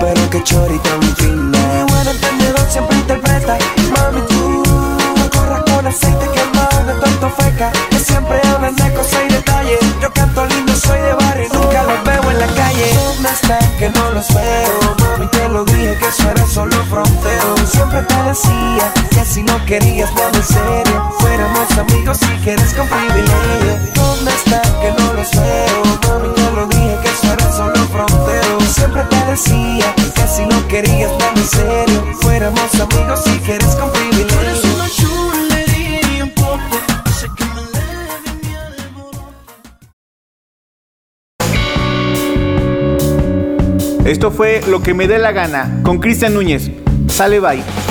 Pero 0.00 0.30
que 0.30 0.42
chorita 0.42 0.90
tan 0.90 1.16
fina. 1.16 1.86
Buen 1.88 2.08
entendedor 2.08 2.70
siempre 2.70 2.96
interpreta. 2.96 3.58
Mami, 3.96 4.20
tú 4.28 4.62
no 5.16 5.30
corras 5.30 5.62
con 5.64 5.86
aceite 5.86 6.26
quemado 6.34 6.84
de 6.86 6.94
tanto 7.00 7.30
feca. 7.30 7.72
Que 7.90 7.98
siempre 7.98 8.40
hablan 8.48 8.74
de 8.76 8.94
cosas 8.94 9.20
y 9.28 9.32
detalles. 9.32 9.80
Yo 10.00 10.12
canto 10.12 10.46
lindo, 10.46 10.74
soy 10.74 10.98
de 11.00 11.14
barrio 11.14 11.48
nunca 11.52 11.82
los 11.82 12.04
veo 12.04 12.30
en 12.30 12.38
la 12.40 12.46
calle. 12.54 12.94
¿Dónde 12.94 13.28
está 13.30 13.58
que 13.78 13.90
no 13.90 14.10
los 14.10 14.28
veo? 14.34 14.96
Mami, 14.98 15.26
te 15.28 15.48
lo 15.48 15.64
dije 15.64 15.96
que 15.98 16.06
eso 16.06 16.30
era 16.30 16.46
solo 16.46 16.76
fronteo. 16.88 17.56
Siempre 17.66 18.02
te 18.02 18.22
decía 18.22 18.92
que 19.10 19.24
si 19.24 19.42
no 19.42 19.64
querías 19.66 20.12
nada 20.14 20.32
en 20.34 20.44
serio, 20.44 21.12
fuéramos 21.18 21.78
amigos 21.78 22.18
si 22.18 22.26
quieres 22.44 22.72
con 22.74 22.88
privilegio. 22.88 23.92
¿Dónde 23.94 24.30
está 24.32 24.62
que 24.80 24.92
no 24.92 25.12
los 25.14 25.30
veo? 25.30 25.98
Mami, 26.08 26.39
Decía 29.28 29.94
que 29.94 30.26
si 30.26 30.44
no 30.46 30.66
querías 30.66 31.12
nada 31.12 31.32
en 31.36 31.46
serio, 31.46 32.04
fuéramos 32.20 32.74
amigos 32.74 33.22
si 33.24 33.38
quieres 33.38 33.76
con 33.76 33.92
privilegio. 33.92 34.40
Esto 44.04 44.32
fue 44.32 44.60
Lo 44.66 44.82
que 44.82 44.92
me 44.92 45.06
dé 45.06 45.20
la 45.20 45.30
gana 45.30 45.80
con 45.84 45.98
Cristian 45.98 46.34
Núñez. 46.34 46.70
Sale 47.06 47.38
bye. 47.38 47.89